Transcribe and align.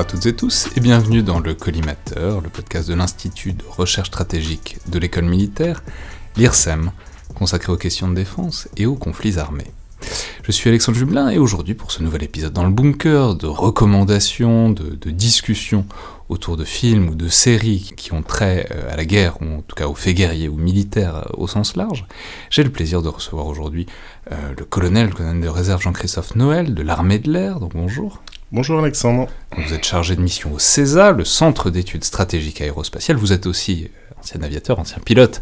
À 0.00 0.04
toutes 0.04 0.24
et 0.24 0.34
tous 0.34 0.66
et 0.76 0.80
bienvenue 0.80 1.22
dans 1.22 1.40
le 1.40 1.52
Collimateur, 1.52 2.40
le 2.40 2.48
podcast 2.48 2.88
de 2.88 2.94
l'Institut 2.94 3.52
de 3.52 3.62
recherche 3.68 4.08
stratégique 4.08 4.78
de 4.88 4.98
l'école 4.98 5.26
militaire, 5.26 5.84
l'IRSEM, 6.38 6.92
consacré 7.34 7.70
aux 7.70 7.76
questions 7.76 8.08
de 8.08 8.14
défense 8.14 8.66
et 8.78 8.86
aux 8.86 8.94
conflits 8.94 9.38
armés. 9.38 9.70
Je 10.42 10.52
suis 10.52 10.70
Alexandre 10.70 10.96
Jublin 10.96 11.28
et 11.28 11.36
aujourd'hui 11.36 11.74
pour 11.74 11.92
ce 11.92 12.02
nouvel 12.02 12.22
épisode 12.22 12.54
dans 12.54 12.64
le 12.64 12.70
bunker 12.70 13.34
de 13.34 13.46
recommandations, 13.46 14.70
de, 14.70 15.10
discussions 15.10 15.84
autour 16.30 16.56
de 16.56 16.64
films 16.64 17.10
ou 17.10 17.14
de 17.14 17.28
séries 17.28 17.92
qui 17.94 18.14
ont 18.14 18.22
trait 18.22 18.68
euh, 18.70 18.90
à 18.90 18.96
la 18.96 19.04
guerre, 19.04 19.42
ou 19.42 19.58
en 19.58 19.60
tout 19.60 19.76
cas 19.76 19.86
aux 19.86 19.94
faits 19.94 20.16
guerriers 20.16 20.48
ou 20.48 20.56
militaires 20.56 21.16
euh, 21.16 21.36
au 21.36 21.46
sens 21.46 21.76
large, 21.76 22.06
j'ai 22.48 22.64
le 22.64 22.70
plaisir 22.70 23.02
de 23.02 23.08
recevoir 23.08 23.46
aujourd'hui 23.46 23.84
euh, 24.32 24.54
le 24.56 24.64
colonel, 24.64 25.08
le 25.08 25.12
colonel 25.12 25.42
de 25.42 25.48
réserve 25.48 25.82
Jean-Christophe 25.82 26.36
Noël 26.36 26.72
de 26.72 26.82
l'armée 26.82 27.18
de 27.18 27.30
l'air, 27.30 27.60
donc 27.60 27.74
bonjour. 27.74 28.22
Bonjour 28.52 28.80
Alexandre. 28.80 29.28
Vous 29.56 29.74
êtes 29.74 29.84
chargé 29.84 30.16
de 30.16 30.20
mission 30.20 30.52
au 30.52 30.58
CESA, 30.58 31.12
le 31.12 31.24
Centre 31.24 31.70
d'études 31.70 32.02
stratégiques 32.02 32.60
aérospatiales. 32.60 33.16
Vous 33.16 33.32
êtes 33.32 33.46
aussi 33.46 33.92
ancien 34.18 34.42
aviateur, 34.42 34.80
ancien 34.80 34.98
pilote. 35.04 35.40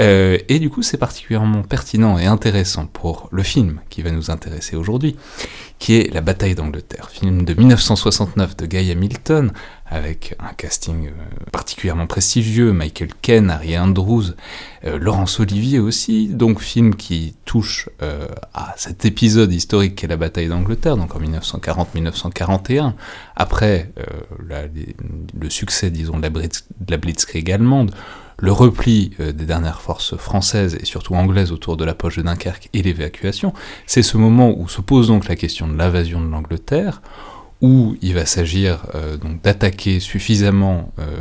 Euh, 0.00 0.38
et 0.48 0.58
du 0.58 0.70
coup, 0.70 0.82
c'est 0.82 0.96
particulièrement 0.96 1.62
pertinent 1.62 2.18
et 2.18 2.26
intéressant 2.26 2.86
pour 2.86 3.28
le 3.32 3.42
film 3.42 3.80
qui 3.90 4.02
va 4.02 4.10
nous 4.10 4.30
intéresser 4.30 4.76
aujourd'hui, 4.76 5.16
qui 5.78 5.96
est 5.96 6.12
La 6.12 6.22
bataille 6.22 6.54
d'Angleterre, 6.54 7.10
film 7.10 7.44
de 7.44 7.52
1969 7.52 8.56
de 8.56 8.66
Guy 8.66 8.90
Hamilton, 8.90 9.52
avec 9.86 10.36
un 10.38 10.54
casting 10.54 11.08
euh, 11.08 11.10
particulièrement 11.52 12.06
prestigieux, 12.06 12.72
Michael 12.72 13.10
Ken, 13.20 13.50
Harry 13.50 13.78
Andrews, 13.78 14.32
euh, 14.84 14.98
Laurence 14.98 15.38
Olivier 15.38 15.80
aussi, 15.80 16.28
donc 16.28 16.60
film 16.60 16.94
qui 16.94 17.34
touche 17.44 17.88
à 18.54 18.74
cet 18.76 19.04
épisode 19.04 19.52
historique 19.52 19.96
qu'est 19.96 20.06
la 20.06 20.16
bataille 20.16 20.48
d'Angleterre, 20.48 20.96
donc 20.96 21.14
en 21.16 21.20
1940-1941, 21.20 22.94
après 23.34 23.90
le 24.38 25.50
succès, 25.50 25.90
disons, 25.90 26.18
de 26.18 26.22
la, 26.22 26.30
de 26.30 26.90
la 26.90 26.96
Blitzkrieg 26.96 27.50
allemande, 27.50 27.90
le 28.40 28.52
repli 28.52 29.12
euh, 29.20 29.32
des 29.32 29.44
dernières 29.44 29.80
forces 29.80 30.16
françaises 30.16 30.76
et 30.80 30.84
surtout 30.84 31.14
anglaises 31.14 31.52
autour 31.52 31.76
de 31.76 31.84
la 31.84 31.94
poche 31.94 32.16
de 32.16 32.22
Dunkerque 32.22 32.68
et 32.72 32.82
l'évacuation, 32.82 33.52
c'est 33.86 34.02
ce 34.02 34.16
moment 34.16 34.54
où 34.56 34.68
se 34.68 34.80
pose 34.80 35.08
donc 35.08 35.28
la 35.28 35.36
question 35.36 35.68
de 35.68 35.76
l'invasion 35.76 36.20
de 36.20 36.28
l'Angleterre, 36.28 37.02
où 37.60 37.96
il 38.00 38.14
va 38.14 38.24
s'agir 38.24 38.86
euh, 38.94 39.18
donc 39.18 39.42
d'attaquer 39.42 40.00
suffisamment 40.00 40.92
euh, 40.98 41.20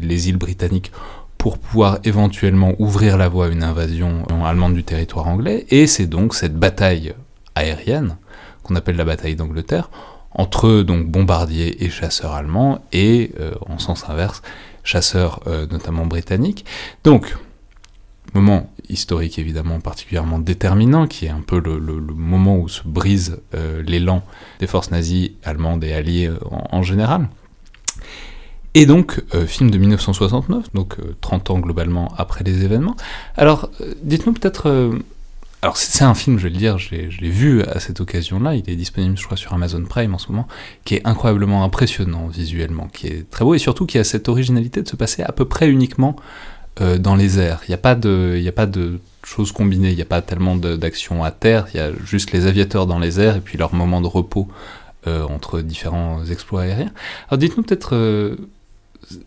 les 0.00 0.28
îles 0.28 0.36
britanniques 0.36 0.92
pour 1.36 1.58
pouvoir 1.58 1.98
éventuellement 2.04 2.74
ouvrir 2.78 3.16
la 3.16 3.28
voie 3.28 3.46
à 3.46 3.48
une 3.48 3.62
invasion 3.62 4.24
allemande 4.44 4.74
du 4.74 4.84
territoire 4.84 5.26
anglais, 5.28 5.66
et 5.70 5.86
c'est 5.86 6.06
donc 6.06 6.34
cette 6.34 6.56
bataille 6.56 7.14
aérienne 7.54 8.16
qu'on 8.62 8.76
appelle 8.76 8.96
la 8.96 9.04
bataille 9.04 9.36
d'Angleterre 9.36 9.90
entre 10.32 10.82
donc 10.82 11.06
bombardiers 11.06 11.84
et 11.84 11.90
chasseurs 11.90 12.32
allemands 12.32 12.84
et 12.92 13.32
en 13.66 13.78
sens 13.78 14.04
inverse 14.08 14.42
chasseurs 14.88 15.40
euh, 15.46 15.66
notamment 15.70 16.06
britanniques. 16.06 16.64
Donc, 17.04 17.36
moment 18.34 18.72
historique 18.88 19.38
évidemment 19.38 19.80
particulièrement 19.80 20.38
déterminant, 20.38 21.06
qui 21.06 21.26
est 21.26 21.30
un 21.30 21.42
peu 21.46 21.60
le, 21.60 21.78
moment 22.00 22.58
où 22.58 22.68
se 22.68 22.82
brise 22.84 23.40
euh, 23.54 23.82
l'élan 23.82 24.22
des 24.60 24.66
forces 24.66 24.90
nazies, 24.90 25.36
allemandes 25.44 25.84
et 25.84 25.92
alliées 25.92 26.28
euh, 26.28 26.38
en, 26.50 26.82
général. 26.82 27.28
Et 28.74 28.86
donc, 28.86 29.20
film 29.46 29.70
de 29.70 29.78
1969, 29.78 30.72
donc 30.72 30.96
30 31.20 31.50
ans 31.50 31.58
globalement 31.58 32.12
après 32.16 32.44
les 32.44 32.64
événements. 32.64 32.96
Alors, 33.36 33.70
dites-nous 34.02 34.34
peut-être 34.34 34.92
alors 35.60 35.76
c'est 35.76 36.04
un 36.04 36.14
film, 36.14 36.38
je 36.38 36.44
vais 36.44 36.50
le 36.50 36.56
dire, 36.56 36.78
je 36.78 36.94
l'ai 36.94 37.30
vu 37.30 37.62
à 37.64 37.80
cette 37.80 38.00
occasion-là, 38.00 38.54
il 38.54 38.70
est 38.70 38.76
disponible 38.76 39.18
je 39.18 39.24
crois 39.24 39.36
sur 39.36 39.52
Amazon 39.52 39.82
Prime 39.82 40.14
en 40.14 40.18
ce 40.18 40.28
moment, 40.28 40.46
qui 40.84 40.94
est 40.94 41.06
incroyablement 41.06 41.64
impressionnant 41.64 42.28
visuellement, 42.28 42.86
qui 42.92 43.08
est 43.08 43.28
très 43.28 43.44
beau 43.44 43.54
et 43.54 43.58
surtout 43.58 43.84
qui 43.84 43.98
a 43.98 44.04
cette 44.04 44.28
originalité 44.28 44.82
de 44.82 44.88
se 44.88 44.94
passer 44.94 45.22
à 45.22 45.32
peu 45.32 45.46
près 45.46 45.68
uniquement 45.68 46.14
euh, 46.80 46.98
dans 46.98 47.16
les 47.16 47.40
airs. 47.40 47.60
Il 47.66 47.70
n'y 47.70 47.74
a 47.74 47.78
pas 47.78 47.96
de, 47.96 48.40
a 48.46 48.52
pas 48.52 48.66
de 48.66 49.00
choses 49.24 49.50
combinées, 49.50 49.90
il 49.90 49.96
n'y 49.96 50.02
a 50.02 50.06
pas 50.06 50.22
tellement 50.22 50.54
d'action 50.54 51.24
à 51.24 51.32
terre, 51.32 51.66
il 51.74 51.78
y 51.78 51.80
a 51.80 51.90
juste 52.04 52.30
les 52.30 52.46
aviateurs 52.46 52.86
dans 52.86 53.00
les 53.00 53.18
airs 53.18 53.34
et 53.34 53.40
puis 53.40 53.58
leur 53.58 53.74
moment 53.74 54.00
de 54.00 54.06
repos 54.06 54.46
euh, 55.08 55.24
entre 55.24 55.60
différents 55.60 56.24
exploits 56.26 56.62
aériens. 56.62 56.92
Alors 57.28 57.38
dites-nous 57.38 57.64
peut-être 57.64 57.96
euh, 57.96 58.36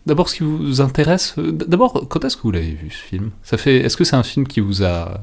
d'abord 0.06 0.30
ce 0.30 0.36
qui 0.36 0.44
vous 0.44 0.80
intéresse. 0.80 1.34
D'abord, 1.36 2.06
quand 2.08 2.24
est-ce 2.24 2.38
que 2.38 2.42
vous 2.42 2.52
l'avez 2.52 2.72
vu 2.72 2.90
ce 2.90 3.02
film? 3.02 3.32
Est-ce 3.52 3.96
que 3.98 4.04
c'est 4.04 4.16
un 4.16 4.22
film 4.22 4.46
qui 4.46 4.60
vous 4.60 4.82
a 4.82 5.20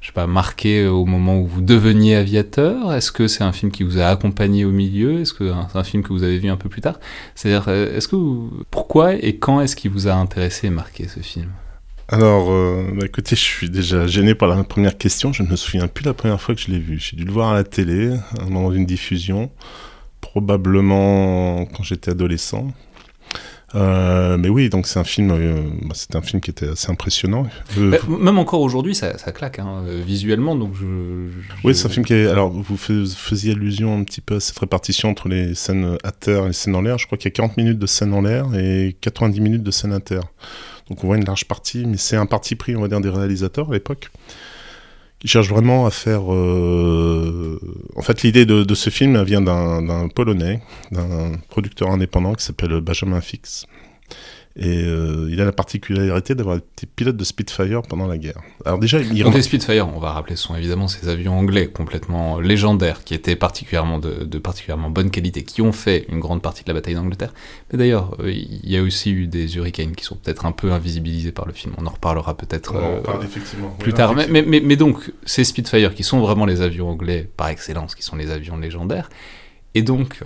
je 0.00 0.06
sais 0.08 0.12
pas, 0.12 0.26
marqué 0.26 0.86
au 0.86 1.04
moment 1.04 1.38
où 1.38 1.46
vous 1.46 1.62
deveniez 1.62 2.14
aviateur? 2.16 2.92
Est-ce 2.92 3.10
que 3.10 3.26
c'est 3.26 3.44
un 3.44 3.52
film 3.52 3.72
qui 3.72 3.82
vous 3.82 3.98
a 3.98 4.06
accompagné 4.06 4.64
au 4.64 4.70
milieu? 4.70 5.20
Est-ce 5.20 5.32
que 5.32 5.52
c'est 5.72 5.78
un 5.78 5.84
film 5.84 6.02
que 6.02 6.12
vous 6.12 6.22
avez 6.22 6.38
vu 6.38 6.48
un 6.48 6.56
peu 6.56 6.68
plus 6.68 6.80
tard? 6.80 7.00
C'est-à-dire, 7.34 7.64
euh, 7.68 7.96
est-ce 7.96 8.08
que 8.08 8.16
pourquoi 8.70 9.14
et 9.14 9.36
quand 9.36 9.60
est-ce 9.60 9.74
qu'il 9.74 9.90
vous 9.90 10.08
a 10.08 10.14
intéressé 10.14 10.68
et 10.68 10.70
marqué 10.70 11.08
ce 11.08 11.20
film? 11.20 11.50
Alors, 12.08 12.52
euh, 12.52 12.86
bah, 12.94 13.04
écoutez, 13.06 13.34
je 13.34 13.40
suis 13.40 13.68
déjà 13.68 14.06
gêné 14.06 14.36
par 14.36 14.48
la 14.48 14.62
première 14.62 14.96
question. 14.96 15.32
Je 15.32 15.42
ne 15.42 15.48
me 15.48 15.56
souviens 15.56 15.88
plus 15.88 16.04
la 16.04 16.14
première 16.14 16.40
fois 16.40 16.54
que 16.54 16.60
je 16.60 16.70
l'ai 16.70 16.78
vu. 16.78 17.00
J'ai 17.00 17.16
dû 17.16 17.24
le 17.24 17.32
voir 17.32 17.50
à 17.50 17.54
la 17.54 17.64
télé, 17.64 18.12
à 18.38 18.44
un 18.44 18.48
moment 18.48 18.70
d'une 18.70 18.86
diffusion, 18.86 19.50
probablement 20.20 21.66
quand 21.66 21.82
j'étais 21.82 22.12
adolescent. 22.12 22.68
Euh, 23.74 24.36
mais 24.38 24.48
oui, 24.48 24.68
donc 24.68 24.86
c'est 24.86 24.98
un 24.98 25.04
film, 25.04 25.30
euh, 25.32 25.62
bah, 25.82 25.94
c'est 25.94 26.14
un 26.14 26.22
film 26.22 26.40
qui 26.40 26.50
était 26.50 26.68
assez 26.68 26.90
impressionnant. 26.90 27.46
Euh, 27.78 27.98
même 28.08 28.38
encore 28.38 28.60
aujourd'hui, 28.60 28.94
ça, 28.94 29.12
claque 29.32 29.58
hein, 29.58 29.82
visuellement. 30.04 30.54
Donc 30.54 30.74
je, 30.74 31.28
Oui, 31.64 31.74
c'est 31.74 31.86
un 31.86 31.90
film 31.90 32.04
qui 32.04 32.14
est. 32.14 32.26
Alors, 32.28 32.50
vous 32.50 32.76
faisiez 32.76 33.52
allusion 33.52 33.98
un 33.98 34.04
petit 34.04 34.20
peu 34.20 34.36
à 34.36 34.40
cette 34.40 34.58
répartition 34.58 35.10
entre 35.10 35.28
les 35.28 35.54
scènes 35.54 35.98
à 36.04 36.12
terre 36.12 36.44
et 36.44 36.48
les 36.48 36.52
scènes 36.52 36.76
en 36.76 36.82
l'air. 36.82 36.98
Je 36.98 37.06
crois 37.06 37.18
qu'il 37.18 37.28
y 37.28 37.32
a 37.32 37.36
40 37.36 37.56
minutes 37.56 37.78
de 37.78 37.86
scène 37.86 38.14
en 38.14 38.22
l'air 38.22 38.54
et 38.54 38.96
90 39.00 39.40
minutes 39.40 39.62
de 39.62 39.70
scène 39.70 39.92
à 39.92 40.00
terre. 40.00 40.22
Donc 40.88 41.02
on 41.02 41.08
voit 41.08 41.16
une 41.16 41.24
large 41.24 41.46
partie, 41.46 41.84
mais 41.86 41.96
c'est 41.96 42.16
un 42.16 42.26
parti 42.26 42.54
pris, 42.54 42.76
on 42.76 42.82
va 42.82 42.88
dire, 42.88 43.00
des 43.00 43.10
réalisateurs 43.10 43.70
à 43.70 43.72
l'époque 43.72 44.10
qui 45.18 45.28
cherche 45.28 45.48
vraiment 45.48 45.86
à 45.86 45.90
faire. 45.90 46.32
Euh... 46.32 47.58
En 47.96 48.02
fait, 48.02 48.22
l'idée 48.22 48.46
de, 48.46 48.64
de, 48.64 48.74
ce 48.74 48.90
film 48.90 49.22
vient 49.22 49.40
d'un 49.40 50.08
Polonais, 50.08 50.60
d'un 50.92 51.32
producteur 51.48 51.90
indépendant 51.90 52.34
qui 52.34 52.44
s'appelle 52.44 52.80
Benjamin 52.80 53.20
Fix, 53.20 53.66
et 54.58 54.84
euh, 54.84 55.28
il 55.30 55.38
a 55.42 55.44
la 55.44 55.52
particularité 55.52 56.34
d'avoir 56.34 56.56
été 56.56 56.86
pilote 56.86 57.16
de 57.16 57.24
Spitfire 57.24 57.82
pendant 57.82 58.06
la 58.06 58.16
guerre. 58.16 58.40
Alors 58.64 58.78
déjà, 58.78 58.98
il 59.00 59.22
Donc 59.22 59.34
les 59.34 59.42
Spitfire, 59.42 59.86
on 59.86 60.00
va 60.00 60.12
rappeler, 60.12 60.34
sont 60.34 60.56
évidemment 60.56 60.88
ces 60.88 61.08
avions 61.10 61.38
anglais 61.38 61.66
complètement 61.66 62.40
légendaires, 62.40 63.04
qui 63.04 63.12
étaient 63.12 63.36
particulièrement 63.36 63.98
de, 63.98 64.38
particulièrement 64.38 64.88
bonne 64.88 65.10
qualité, 65.10 65.42
qui 65.42 65.60
ont 65.60 65.72
fait 65.72 66.06
une 66.08 66.20
grande 66.20 66.40
partie 66.40 66.64
de 66.64 66.68
la 66.70 66.74
bataille 66.74 66.94
d'Angleterre. 66.94 67.34
Mais 67.70 67.78
d'ailleurs, 67.78 68.16
euh, 68.20 68.32
il 68.32 68.70
y 68.70 68.78
a 68.78 68.82
aussi 68.82 69.10
eu 69.10 69.26
des 69.26 69.56
Hurricanes 69.56 69.94
qui 69.94 70.04
sont 70.04 70.16
peut-être 70.16 70.46
un 70.46 70.52
peu 70.52 70.72
invisibilisés 70.72 71.32
par 71.32 71.46
le 71.46 71.52
film. 71.52 71.74
On 71.76 71.84
en 71.84 71.90
reparlera 71.90 72.34
peut-être 72.34 72.76
euh, 72.76 73.00
plus 73.78 73.92
tard. 73.92 74.14
Mais, 74.14 74.26
mais, 74.26 74.60
mais, 74.60 74.76
donc, 74.76 75.12
ces 75.26 75.44
Spitfire, 75.44 75.94
qui 75.94 76.02
sont 76.02 76.20
vraiment 76.20 76.46
les 76.46 76.62
avions 76.62 76.88
anglais 76.88 77.28
par 77.36 77.48
excellence, 77.48 77.94
qui 77.94 78.02
sont 78.02 78.16
les 78.16 78.30
avions 78.30 78.56
légendaires, 78.56 79.10
et 79.74 79.82
donc, 79.82 80.22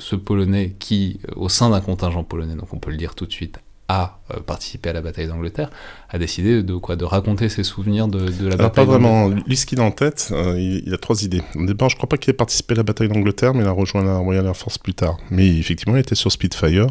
ce 0.00 0.16
Polonais 0.16 0.74
qui, 0.80 1.20
au 1.36 1.48
sein 1.48 1.70
d'un 1.70 1.80
contingent 1.80 2.24
polonais, 2.24 2.56
donc 2.56 2.74
on 2.74 2.78
peut 2.78 2.90
le 2.90 2.96
dire 2.96 3.14
tout 3.14 3.26
de 3.26 3.32
suite, 3.32 3.60
a 3.88 4.18
euh, 4.30 4.40
participé 4.40 4.90
à 4.90 4.92
la 4.92 5.00
bataille 5.00 5.26
d'Angleterre, 5.26 5.70
a 6.10 6.18
décidé 6.18 6.62
de 6.62 6.74
quoi 6.76 6.96
De 6.96 7.04
raconter 7.04 7.48
ses 7.48 7.64
souvenirs 7.64 8.06
de, 8.06 8.18
la 8.46 8.56
bataille 8.56 8.70
Pas 8.70 8.84
vraiment. 8.84 9.28
Lui, 9.28 9.56
ce 9.56 9.64
qu'il 9.64 9.80
a 9.80 9.82
en 9.82 9.90
tête, 9.90 10.28
euh, 10.32 10.60
il, 10.60 10.92
a 10.92 10.98
trois 10.98 11.22
idées. 11.22 11.42
Au 11.54 11.64
départ, 11.64 11.88
je 11.88 11.96
crois 11.96 12.08
pas 12.08 12.18
qu'il 12.18 12.30
ait 12.30 12.34
participé 12.34 12.74
à 12.74 12.76
la 12.76 12.82
bataille 12.82 13.08
d'Angleterre, 13.08 13.54
mais 13.54 13.62
il 13.62 13.66
a 13.66 13.72
rejoint 13.72 14.04
la 14.04 14.18
Royal 14.18 14.44
Air 14.46 14.56
Force 14.56 14.76
plus 14.76 14.92
tard. 14.92 15.16
Mais 15.30 15.46
effectivement, 15.56 15.96
il 15.96 16.00
était 16.00 16.14
sur 16.14 16.30
Spitfire. 16.30 16.86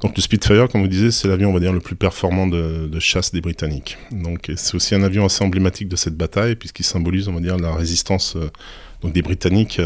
Donc 0.00 0.16
le 0.16 0.22
Spitfire, 0.22 0.68
comme 0.68 0.80
vous 0.80 0.88
disiez, 0.88 1.10
c'est 1.10 1.28
l'avion, 1.28 1.50
on 1.50 1.54
va 1.54 1.60
dire, 1.60 1.72
le 1.72 1.80
plus 1.80 1.96
performant 1.96 2.46
de, 2.46 2.86
de 2.86 3.00
chasse 3.00 3.30
des 3.32 3.42
Britanniques. 3.42 3.98
Donc 4.10 4.50
c'est 4.56 4.74
aussi 4.74 4.94
un 4.94 5.02
avion 5.02 5.26
assez 5.26 5.44
emblématique 5.44 5.88
de 5.88 5.96
cette 5.96 6.16
bataille, 6.16 6.56
puisqu'il 6.56 6.84
symbolise, 6.84 7.28
on 7.28 7.34
va 7.34 7.40
dire, 7.40 7.58
la 7.58 7.74
résistance 7.74 8.36
euh, 8.36 8.50
donc 9.02 9.12
des 9.12 9.22
Britanniques 9.22 9.80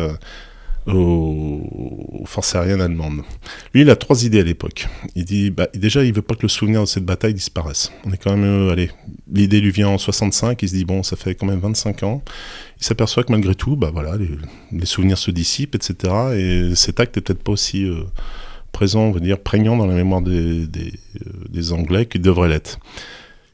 aux, 0.87 2.25
forces 2.27 2.55
aériennes 2.55 2.81
allemandes. 2.81 3.23
Lui, 3.75 3.83
il 3.83 3.91
a 3.91 3.97
trois 3.97 4.25
idées 4.25 4.41
à 4.41 4.45
l'époque. 4.45 4.89
Il 5.15 5.25
dit, 5.25 5.51
bah, 5.51 5.69
déjà, 5.75 6.05
il 6.05 6.13
veut 6.13 6.23
pas 6.23 6.35
que 6.35 6.43
le 6.43 6.49
souvenir 6.49 6.81
de 6.81 6.87
cette 6.87 7.05
bataille 7.05 7.35
disparaisse. 7.35 7.93
On 8.05 8.13
est 8.13 8.17
quand 8.17 8.37
même, 8.37 8.45
euh, 8.45 8.73
allez, 8.73 8.91
l'idée 9.33 9.61
lui 9.61 9.71
vient 9.71 9.89
en 9.89 9.99
65. 9.99 10.61
Il 10.63 10.69
se 10.69 10.75
dit, 10.75 10.85
bon, 10.85 11.03
ça 11.03 11.17
fait 11.17 11.35
quand 11.35 11.47
même 11.47 11.61
25 11.61 12.03
ans. 12.03 12.23
Il 12.81 12.85
s'aperçoit 12.85 13.25
que 13.25 13.33
malgré 13.33 13.55
tout, 13.55 13.77
bah 13.77 13.91
voilà, 13.93 14.17
les, 14.17 14.87
souvenirs 14.87 15.19
se 15.19 15.31
dissipent, 15.31 15.75
etc. 15.75 16.13
Et 16.37 16.75
cet 16.75 17.01
acte 17.01 17.17
est 17.17 17.21
peut-être 17.21 17.43
pas 17.43 17.53
aussi 17.53 17.85
euh, 17.85 18.03
présent, 18.73 19.03
on 19.03 19.13
va 19.13 19.21
dire, 19.21 19.39
prégnant 19.39 19.77
dans 19.77 19.87
la 19.87 19.95
mémoire 19.95 20.23
des, 20.23 20.67
des, 20.67 20.93
euh, 21.55 21.73
Anglais 21.73 22.07
qu'il 22.07 22.23
devrait 22.23 22.49
l'être. 22.49 22.81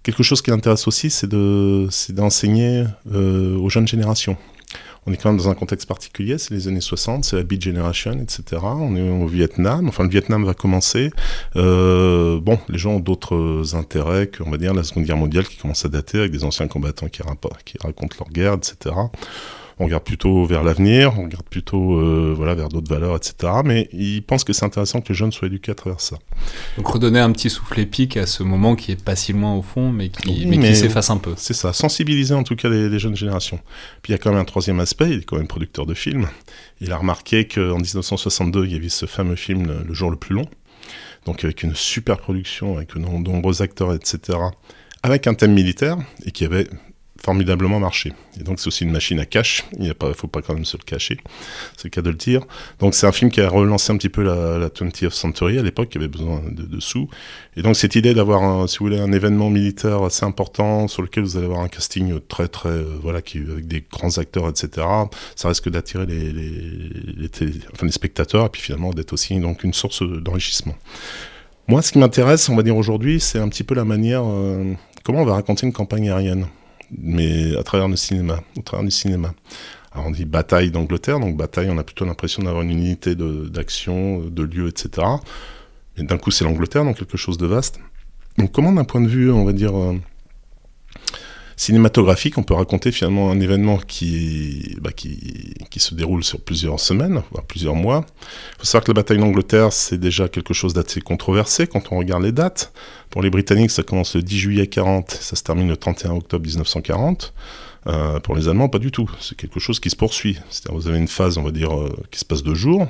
Quelque 0.02 0.22
chose 0.22 0.40
qui 0.40 0.50
l'intéresse 0.50 0.88
aussi, 0.88 1.10
c'est 1.10 1.28
d'enseigner 1.28 2.84
aux 3.12 3.68
jeunes 3.68 3.86
générations 3.86 4.38
on 5.08 5.12
est 5.12 5.16
quand 5.16 5.30
même 5.30 5.38
dans 5.38 5.48
un 5.48 5.54
contexte 5.54 5.88
particulier, 5.88 6.36
c'est 6.38 6.52
les 6.52 6.68
années 6.68 6.80
60, 6.80 7.24
c'est 7.24 7.36
la 7.36 7.42
Beat 7.42 7.62
Generation, 7.62 8.12
etc. 8.20 8.60
On 8.62 8.94
est 8.94 9.08
au 9.08 9.26
Vietnam, 9.26 9.88
enfin 9.88 10.04
le 10.04 10.10
Vietnam 10.10 10.44
va 10.44 10.54
commencer. 10.54 11.10
Euh, 11.56 12.38
bon, 12.40 12.58
les 12.68 12.78
gens 12.78 12.96
ont 12.96 13.00
d'autres 13.00 13.74
intérêts 13.74 14.26
que, 14.26 14.42
on 14.42 14.50
va 14.50 14.58
dire, 14.58 14.74
la 14.74 14.84
Seconde 14.84 15.04
Guerre 15.04 15.16
mondiale 15.16 15.46
qui 15.46 15.56
commence 15.56 15.84
à 15.84 15.88
dater 15.88 16.18
avec 16.18 16.32
des 16.32 16.44
anciens 16.44 16.68
combattants 16.68 17.08
qui 17.08 17.22
racontent 17.22 18.16
leur 18.18 18.28
guerre, 18.28 18.54
etc. 18.54 18.94
On 19.80 19.84
regarde 19.84 20.02
plutôt 20.02 20.44
vers 20.44 20.64
l'avenir, 20.64 21.18
on 21.18 21.24
regarde 21.24 21.46
plutôt 21.46 21.94
euh, 21.94 22.34
voilà, 22.36 22.54
vers 22.54 22.68
d'autres 22.68 22.92
valeurs, 22.92 23.14
etc. 23.14 23.52
Mais 23.64 23.88
il 23.92 24.22
pense 24.22 24.42
que 24.42 24.52
c'est 24.52 24.64
intéressant 24.64 25.00
que 25.00 25.08
les 25.10 25.14
jeunes 25.14 25.30
soient 25.30 25.46
éduqués 25.46 25.70
à 25.70 25.74
travers 25.76 26.00
ça. 26.00 26.18
Donc 26.76 26.88
redonner 26.88 27.20
un 27.20 27.30
petit 27.30 27.48
souffle 27.48 27.78
épique 27.78 28.16
à 28.16 28.26
ce 28.26 28.42
moment 28.42 28.74
qui 28.74 28.90
est 28.90 29.02
pas 29.02 29.14
si 29.14 29.32
loin 29.32 29.54
au 29.54 29.62
fond, 29.62 29.90
mais 29.92 30.08
qui, 30.08 30.46
mais 30.46 30.58
qui 30.58 30.74
s'efface 30.74 31.10
un 31.10 31.18
peu. 31.18 31.34
C'est 31.36 31.54
ça, 31.54 31.72
sensibiliser 31.72 32.34
en 32.34 32.42
tout 32.42 32.56
cas 32.56 32.68
les, 32.68 32.98
jeunes 32.98 33.16
générations. 33.16 33.60
Puis 34.02 34.10
il 34.10 34.12
y 34.12 34.14
a 34.16 34.18
quand 34.18 34.30
même 34.30 34.40
un 34.40 34.44
troisième 34.44 34.80
aspect, 34.80 35.10
il 35.10 35.18
est 35.20 35.24
quand 35.24 35.36
même 35.36 35.46
producteur 35.46 35.86
de 35.86 35.94
films. 35.94 36.26
Il 36.80 36.90
a 36.90 36.96
remarqué 36.96 37.46
qu'en 37.46 37.78
1962, 37.78 38.64
il 38.64 38.72
y 38.72 38.76
avait 38.76 38.88
ce 38.88 39.06
fameux 39.06 39.36
film 39.36 39.84
Le 39.86 39.94
jour 39.94 40.10
le 40.10 40.16
plus 40.16 40.34
long, 40.34 40.48
donc 41.24 41.44
avec 41.44 41.62
une 41.62 41.74
super 41.74 42.18
production, 42.18 42.76
avec 42.76 42.94
de 42.94 43.00
nombreux 43.00 43.62
acteurs, 43.62 43.94
etc., 43.94 44.38
avec 45.02 45.28
un 45.28 45.34
thème 45.34 45.52
militaire, 45.52 45.96
et 46.24 46.32
qui 46.32 46.44
avait 46.44 46.66
formidablement 47.22 47.80
marché. 47.80 48.12
Et 48.38 48.44
donc 48.44 48.60
c'est 48.60 48.68
aussi 48.68 48.84
une 48.84 48.92
machine 48.92 49.18
à 49.18 49.26
cash, 49.26 49.64
il 49.78 49.88
ne 49.88 50.12
faut 50.12 50.28
pas 50.28 50.40
quand 50.40 50.54
même 50.54 50.64
se 50.64 50.76
le 50.76 50.84
cacher, 50.84 51.18
c'est 51.76 51.84
le 51.84 51.90
cas 51.90 52.02
de 52.02 52.10
le 52.10 52.16
dire. 52.16 52.42
Donc 52.78 52.94
c'est 52.94 53.06
un 53.06 53.12
film 53.12 53.30
qui 53.30 53.40
a 53.40 53.48
relancé 53.48 53.92
un 53.92 53.96
petit 53.96 54.08
peu 54.08 54.22
la, 54.22 54.68
20th 54.68 55.10
century 55.10 55.58
à 55.58 55.62
l'époque, 55.62 55.88
qui 55.90 55.98
avait 55.98 56.08
besoin 56.08 56.42
de, 56.50 56.80
sous. 56.80 57.08
Et 57.56 57.62
donc 57.62 57.76
cette 57.76 57.96
idée 57.96 58.14
d'avoir, 58.14 58.68
si 58.68 58.78
vous 58.78 58.86
voulez, 58.86 59.00
un 59.00 59.12
événement 59.12 59.50
militaire 59.50 60.02
assez 60.02 60.24
important 60.24 60.86
sur 60.86 61.02
lequel 61.02 61.24
vous 61.24 61.36
allez 61.36 61.46
avoir 61.46 61.60
un 61.60 61.68
casting 61.68 62.20
très 62.28 62.46
très, 62.46 62.68
euh, 62.68 62.98
voilà, 63.02 63.20
qui, 63.20 63.38
avec 63.38 63.66
des 63.66 63.84
grands 63.90 64.16
acteurs, 64.18 64.48
etc., 64.48 64.86
ça 65.34 65.48
risque 65.48 65.68
d'attirer 65.68 66.06
les, 66.06 66.32
les, 66.32 67.30
enfin, 67.72 67.86
les 67.86 67.92
spectateurs 67.92 68.46
et 68.46 68.48
puis 68.48 68.62
finalement 68.62 68.90
d'être 68.90 69.12
aussi 69.12 69.38
donc 69.40 69.64
une 69.64 69.74
source 69.74 70.02
d'enrichissement. 70.02 70.74
Moi, 71.66 71.82
ce 71.82 71.92
qui 71.92 71.98
m'intéresse, 71.98 72.48
on 72.48 72.56
va 72.56 72.62
dire 72.62 72.76
aujourd'hui, 72.76 73.20
c'est 73.20 73.38
un 73.38 73.48
petit 73.48 73.64
peu 73.64 73.74
la 73.74 73.84
manière, 73.84 74.22
euh, 74.24 74.72
comment 75.04 75.20
on 75.20 75.26
va 75.26 75.34
raconter 75.34 75.66
une 75.66 75.72
campagne 75.72 76.08
aérienne 76.08 76.46
mais 76.96 77.56
à 77.56 77.62
travers 77.62 77.88
le 77.88 77.96
cinéma, 77.96 78.40
au 78.56 78.62
travers 78.62 78.84
du 78.84 78.90
cinéma. 78.90 79.34
Alors 79.92 80.06
on 80.06 80.10
dit 80.10 80.24
bataille 80.24 80.70
d'Angleterre, 80.70 81.20
donc 81.20 81.36
bataille, 81.36 81.68
on 81.70 81.78
a 81.78 81.84
plutôt 81.84 82.04
l'impression 82.04 82.42
d'avoir 82.42 82.62
une 82.62 82.70
unité 82.70 83.14
d'action, 83.14 84.20
de, 84.20 84.42
lieu, 84.42 84.68
etc. 84.68 85.06
Mais 85.96 86.04
d'un 86.04 86.18
coup, 86.18 86.30
c'est 86.30 86.44
l'Angleterre, 86.44 86.84
donc 86.84 86.98
quelque 86.98 87.16
chose 87.16 87.38
de 87.38 87.46
vaste. 87.46 87.80
Donc 88.36 88.52
comment, 88.52 88.72
d'un 88.72 88.84
point 88.84 89.00
de 89.00 89.08
vue, 89.08 89.30
on 89.30 89.44
va 89.44 89.52
dire, 89.52 89.76
euh, 89.76 89.98
cinématographique, 91.58 92.38
on 92.38 92.44
peut 92.44 92.54
raconter 92.54 92.92
finalement 92.92 93.30
un 93.30 93.40
événement 93.40 93.78
qui, 93.78 94.76
bah, 94.80 94.92
qui, 94.92 95.80
se 95.80 95.94
déroule 95.94 96.24
sur 96.24 96.40
plusieurs 96.40 96.80
semaines, 96.80 97.22
voire 97.30 97.44
plusieurs 97.44 97.74
mois. 97.74 98.04
Il 98.54 98.58
faut 98.60 98.64
savoir 98.64 98.84
que 98.84 98.90
la 98.90 98.94
bataille 98.94 99.18
d'Angleterre, 99.18 99.72
c'est 99.72 99.98
déjà 99.98 100.28
quelque 100.28 100.54
chose 100.54 100.72
d'assez 100.72 101.00
controversé 101.00 101.66
quand 101.66 101.92
on 101.92 101.98
regarde 101.98 102.22
les 102.22 102.32
dates. 102.32 102.72
Pour 103.10 103.22
les 103.22 103.30
Britanniques, 103.30 103.70
ça 103.70 103.82
commence 103.82 104.16
le 104.16 104.22
10 104.22 104.38
juillet 104.38 104.66
40, 104.66 105.10
ça 105.10 105.36
se 105.36 105.42
termine 105.42 105.68
le 105.68 105.76
31 105.76 106.12
octobre 106.12 106.44
1940. 106.44 107.32
Euh, 107.86 108.20
pour 108.20 108.34
les 108.34 108.48
Allemands, 108.48 108.68
pas 108.68 108.80
du 108.80 108.90
tout. 108.90 109.10
C'est 109.20 109.36
quelque 109.36 109.60
chose 109.60 109.78
qui 109.80 109.90
se 109.90 109.96
poursuit. 109.96 110.38
C'est-à-dire, 110.50 110.78
vous 110.78 110.88
avez 110.88 110.98
une 110.98 111.08
phase, 111.08 111.38
on 111.38 111.42
va 111.42 111.52
dire, 111.52 111.76
euh, 111.76 111.96
qui 112.10 112.18
se 112.18 112.24
passe 112.24 112.42
de 112.42 112.54
jour 112.54 112.86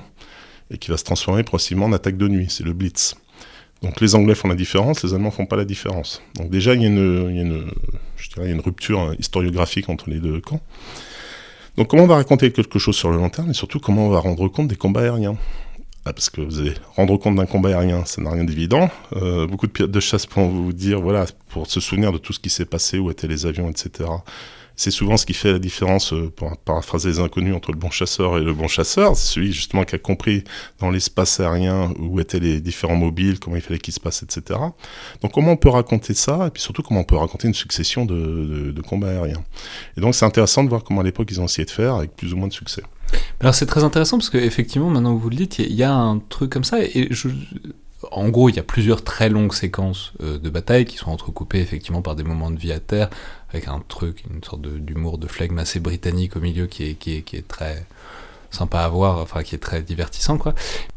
et 0.71 0.79
qui 0.79 0.91
va 0.91 0.97
se 0.97 1.05
transformer 1.05 1.43
progressivement 1.43 1.87
en 1.87 1.93
attaque 1.93 2.17
de 2.17 2.29
nuit. 2.29 2.47
C'est 2.49 2.65
le 2.65 2.73
Blitz. 2.73 3.15
Donc 3.83 4.01
les 4.01 4.15
Anglais 4.15 4.35
font 4.35 4.49
la 4.49 4.55
différence, 4.55 5.03
les 5.05 5.15
Allemands 5.15 5.31
font 5.31 5.47
pas 5.47 5.57
la 5.57 5.65
différence. 5.65 6.23
Donc 6.37 6.51
déjà, 6.51 6.75
il 6.75 6.83
y 6.83 6.85
a 6.85 6.89
une, 6.89 8.61
rupture 8.61 9.15
historiographique 9.19 9.89
entre 9.89 10.11
les 10.11 10.19
deux 10.19 10.41
camps. 10.41 10.61
Donc 11.77 11.89
comment 11.89 12.05
on 12.05 12.09
va 12.09 12.17
raconter 12.17 12.51
quelque 12.51 12.79
chose 12.79 12.97
sur 12.97 13.11
le 13.11 13.17
long 13.17 13.29
terme 13.29 13.51
et 13.51 13.55
surtout 13.55 13.79
comment 13.79 14.07
on 14.07 14.11
va 14.11 14.19
rendre 14.19 14.49
compte 14.49 14.67
des 14.67 14.77
combats 14.77 15.03
aériens? 15.03 15.37
Ah, 16.05 16.13
parce 16.13 16.31
que 16.31 16.41
vous 16.41 16.59
allez 16.59 16.73
rendre 16.97 17.19
compte 17.19 17.37
d'un 17.37 17.45
combat 17.45 17.69
aérien, 17.69 18.05
ça 18.07 18.23
n'a 18.23 18.31
rien 18.31 18.45
d'évident. 18.45 18.89
Euh, 19.17 19.47
beaucoup 19.47 19.67
de 19.67 19.73
pilotes 19.73 19.91
de 19.91 20.01
chasse 20.01 20.25
pourront 20.25 20.49
vous 20.49 20.73
dire, 20.73 21.01
voilà, 21.03 21.27
pour 21.51 21.67
se 21.67 21.81
souvenir 21.81 22.13
de 22.13 22.19
tout 22.19 22.33
ce 22.33 22.41
qui 22.41 22.49
s'est 22.49 22.65
passé, 22.65 22.99
où 22.99 23.11
étaient 23.11 23.29
les 23.29 23.45
avions, 23.45 23.69
etc. 23.69 24.09
C'est 24.79 24.93
souvent 24.93 25.17
ce 25.17 25.27
qui 25.27 25.35
fait 25.35 25.51
la 25.51 25.59
différence, 25.59 26.13
euh, 26.13 26.31
pour 26.35 26.57
paraphraser 26.57 27.09
les 27.09 27.19
inconnus, 27.19 27.53
entre 27.53 27.73
le 27.73 27.79
bon 27.79 27.91
chasseur 27.91 28.39
et 28.39 28.45
le 28.45 28.55
bon 28.55 28.69
chasseur. 28.69 29.17
C'est 29.17 29.35
celui 29.35 29.53
justement 29.53 29.83
qui 29.83 29.97
a 29.97 29.99
compris 29.99 30.45
dans 30.79 30.89
l'espace 30.89 31.41
aérien 31.41 31.93
où 31.99 32.21
étaient 32.21 32.39
les 32.39 32.61
différents 32.61 32.95
mobiles, 32.95 33.41
comment 33.41 33.57
il 33.57 33.63
fallait 33.63 33.81
qu'ils 33.81 33.95
se 33.95 33.99
passent, 33.99 34.23
etc. 34.23 34.61
Donc 35.21 35.33
comment 35.33 35.51
on 35.51 35.57
peut 35.57 35.69
raconter 35.69 36.15
ça, 36.15 36.47
et 36.47 36.51
puis 36.51 36.63
surtout 36.63 36.83
comment 36.83 37.01
on 37.01 37.05
peut 37.05 37.17
raconter 37.17 37.49
une 37.49 37.55
succession 37.55 38.05
de, 38.05 38.73
combats 38.87 39.09
aériens. 39.09 39.43
Et 39.97 40.01
donc 40.01 40.15
c'est 40.15 40.25
intéressant 40.25 40.63
de 40.63 40.69
voir 40.69 40.85
comment 40.85 41.01
à 41.01 41.05
l'époque 41.05 41.27
ils 41.33 41.41
ont 41.41 41.47
essayé 41.47 41.67
de 41.67 41.73
faire 41.73 41.97
avec 41.97 42.15
plus 42.15 42.33
ou 42.33 42.37
moins 42.37 42.47
de 42.47 42.53
succès. 42.53 42.85
Alors 43.41 43.57
c'est 43.57 43.67
très 43.67 43.83
intéressant 43.83 44.17
parce 44.17 44.31
qu'effectivement, 44.31 44.91
maintenant 44.91 45.17
que 45.17 45.21
vous 45.21 45.31
le 45.31 45.37
dites, 45.37 45.59
il 45.59 45.75
y, 45.75 45.83
a 45.83 45.93
un 45.93 46.21
truc 46.21 46.53
comme 46.53 46.63
ça, 46.63 46.79
en 48.11 48.29
gros, 48.29 48.49
il 48.49 48.57
y 48.57 48.59
a 48.59 48.63
plusieurs 48.63 49.03
très 49.03 49.29
longues 49.29 49.53
séquences 49.53 50.13
euh, 50.23 50.39
de 50.39 50.51
bataille 50.51 50.85
qui 50.85 50.97
sont 50.97 51.11
entrecoupées 51.11 51.61
effectivement 51.61 52.03
par 52.03 52.15
des 52.15 52.23
moments 52.23 52.51
de 52.51 52.59
vie 52.59 52.73
à 52.73 52.79
terre, 52.79 53.11
avec 53.51 53.69
un 53.69 53.81
truc, 53.81 54.25
une 54.31 54.43
sorte 54.43 54.63
d'humour, 54.63 55.19
de, 55.19 55.27
flegme 55.27 55.59
assez 55.59 55.81
britannique 55.81 56.37
au 56.37 56.41
milieu 56.41 56.67
qui 56.67 56.91
est, 56.91 56.95
qui 56.95 57.17
est, 57.17 57.23
qui 57.23 57.37
est 57.37 57.47
très 57.47 57.87
sympa 58.51 58.81
à 58.81 58.89
voir, 58.89 59.19
enfin 59.19 59.43
qui 59.43 59.55
est 59.55 59.59
très 59.59 59.83
divertissant 59.83 60.39
quoi. 60.39 60.55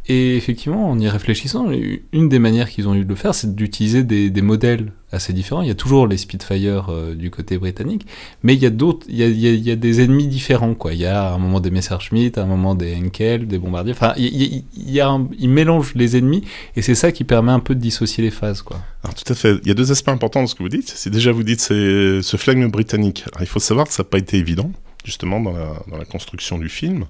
Et 0.07 0.35
effectivement, 0.35 0.89
en 0.89 0.99
y 0.99 1.07
réfléchissant, 1.07 1.69
une 2.11 2.27
des 2.27 2.39
manières 2.39 2.69
qu'ils 2.69 2.87
ont 2.87 2.95
eu 2.95 3.03
de 3.03 3.09
le 3.09 3.15
faire, 3.15 3.35
c'est 3.35 3.55
d'utiliser 3.55 4.03
des, 4.03 4.41
modèles 4.41 4.91
assez 5.11 5.31
différents. 5.31 5.61
Il 5.61 5.67
y 5.67 5.71
a 5.71 5.75
toujours 5.75 6.07
les 6.07 6.17
Spitfire 6.17 6.87
euh, 6.89 7.13
du 7.13 7.29
côté 7.29 7.57
britannique, 7.57 8.07
mais 8.43 8.55
il 8.55 8.61
y 8.61 8.65
a 8.65 8.71
d'autres, 8.71 9.05
il 9.07 9.17
y 9.17 9.71
a, 9.71 9.75
des 9.75 10.01
ennemis 10.01 10.27
différents 10.27 10.73
quoi. 10.73 10.93
Il 10.93 10.99
y 10.99 11.05
a 11.05 11.33
un 11.33 11.37
moment 11.37 11.59
des 11.59 11.69
Messerschmitt, 11.69 12.37
un 12.37 12.45
moment 12.45 12.73
des 12.73 12.95
Henkel, 12.95 13.47
des 13.47 13.59
bombardiers. 13.59 13.93
Enfin, 13.93 14.13
il, 14.17 14.63
y, 14.75 14.99
a 14.99 15.19
il 15.37 15.49
mélange 15.49 15.93
les 15.95 16.17
ennemis 16.17 16.43
et 16.75 16.81
c'est 16.81 16.95
ça 16.95 17.11
qui 17.11 17.23
permet 17.23 17.51
un 17.51 17.59
peu 17.59 17.75
de 17.75 17.79
dissocier 17.79 18.23
les 18.23 18.31
phases 18.31 18.63
quoi. 18.63 18.81
Alors 19.03 19.13
tout 19.13 19.31
à 19.31 19.35
fait. 19.35 19.59
Il 19.61 19.67
y 19.67 19.71
a 19.71 19.75
deux 19.75 19.91
aspects 19.91 20.09
importants 20.09 20.41
dans 20.41 20.47
ce 20.47 20.55
que 20.55 20.63
vous 20.63 20.69
dites. 20.69 20.91
C'est 20.93 21.09
déjà 21.09 21.31
vous 21.31 21.43
dites 21.43 21.61
c'est 21.61 22.21
ce 22.21 22.37
flingue 22.37 22.69
britannique. 22.71 23.25
Il 23.39 23.47
faut 23.47 23.59
savoir 23.59 23.87
que 23.87 23.93
ça 23.93 24.03
n'a 24.03 24.09
pas 24.09 24.17
été 24.17 24.37
évident 24.37 24.71
justement 25.03 25.39
dans 25.39 25.53
la, 25.97 26.05
construction 26.05 26.57
du 26.57 26.69
film. 26.69 27.05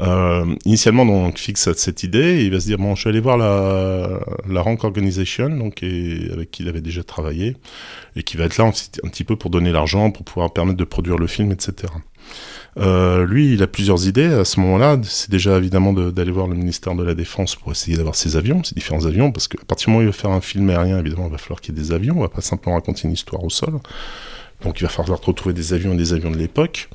Euh, 0.00 0.54
initialement, 0.64 1.04
donc, 1.06 1.38
Fix 1.38 1.72
cette 1.72 2.02
idée, 2.02 2.44
il 2.44 2.50
va 2.50 2.60
se 2.60 2.66
dire 2.66 2.78
bon, 2.78 2.94
je 2.94 3.04
vais 3.04 3.10
aller 3.10 3.20
voir 3.20 3.36
la, 3.36 4.62
Rank 4.62 4.84
Organization, 4.84 5.50
donc 5.50 5.82
et, 5.82 6.28
avec 6.32 6.50
qui 6.50 6.62
il 6.62 6.68
avait 6.68 6.80
déjà 6.80 7.02
travaillé, 7.02 7.56
et 8.16 8.22
qui 8.22 8.36
va 8.36 8.44
être 8.44 8.56
là 8.56 8.64
un, 8.64 9.08
petit 9.08 9.24
peu 9.24 9.36
pour 9.36 9.50
donner 9.50 9.72
l'argent, 9.72 10.10
pour 10.10 10.24
pouvoir 10.24 10.52
permettre 10.52 10.78
de 10.78 10.84
produire 10.84 11.16
le 11.16 11.26
film, 11.26 11.52
etc. 11.52 11.92
Euh, 12.78 13.26
lui, 13.26 13.54
il 13.54 13.62
a 13.62 13.66
plusieurs 13.66 14.06
idées. 14.06 14.26
À 14.26 14.44
ce 14.44 14.60
moment-là, 14.60 14.98
c'est 15.02 15.30
déjà 15.30 15.56
évidemment 15.56 15.92
d'aller 15.92 16.30
voir 16.30 16.46
le 16.46 16.54
ministère 16.54 16.94
de 16.94 17.02
la 17.02 17.14
Défense 17.14 17.56
pour 17.56 17.72
essayer 17.72 17.96
d'avoir 17.96 18.14
ses 18.14 18.36
avions, 18.36 18.62
ses 18.62 18.74
différents 18.74 19.06
avions, 19.06 19.32
parce 19.32 19.48
qu'à 19.48 19.64
partir 19.66 19.86
du 19.86 19.90
moment 19.92 20.00
où 20.00 20.02
il 20.02 20.06
veut 20.06 20.12
faire 20.12 20.30
un 20.30 20.40
film 20.40 20.70
aérien, 20.70 20.98
évidemment, 20.98 21.26
il 21.26 21.32
va 21.32 21.38
falloir 21.38 21.60
qu'il 21.60 21.74
y 21.74 21.78
ait 21.78 21.82
des 21.82 21.92
avions. 21.92 22.14
On 22.18 22.22
va 22.22 22.28
pas 22.28 22.40
simplement 22.40 22.76
raconter 22.76 23.02
une 23.04 23.12
histoire 23.12 23.42
au 23.42 23.50
sol. 23.50 23.80
Donc 24.62 24.80
il 24.80 24.82
va 24.82 24.88
falloir 24.88 25.20
retrouver 25.20 25.54
des 25.54 25.72
avions 25.72 25.94
et 25.94 25.96
des 25.96 26.12
avions 26.12 26.30
de 26.30 26.36
l'époque. 26.36 26.88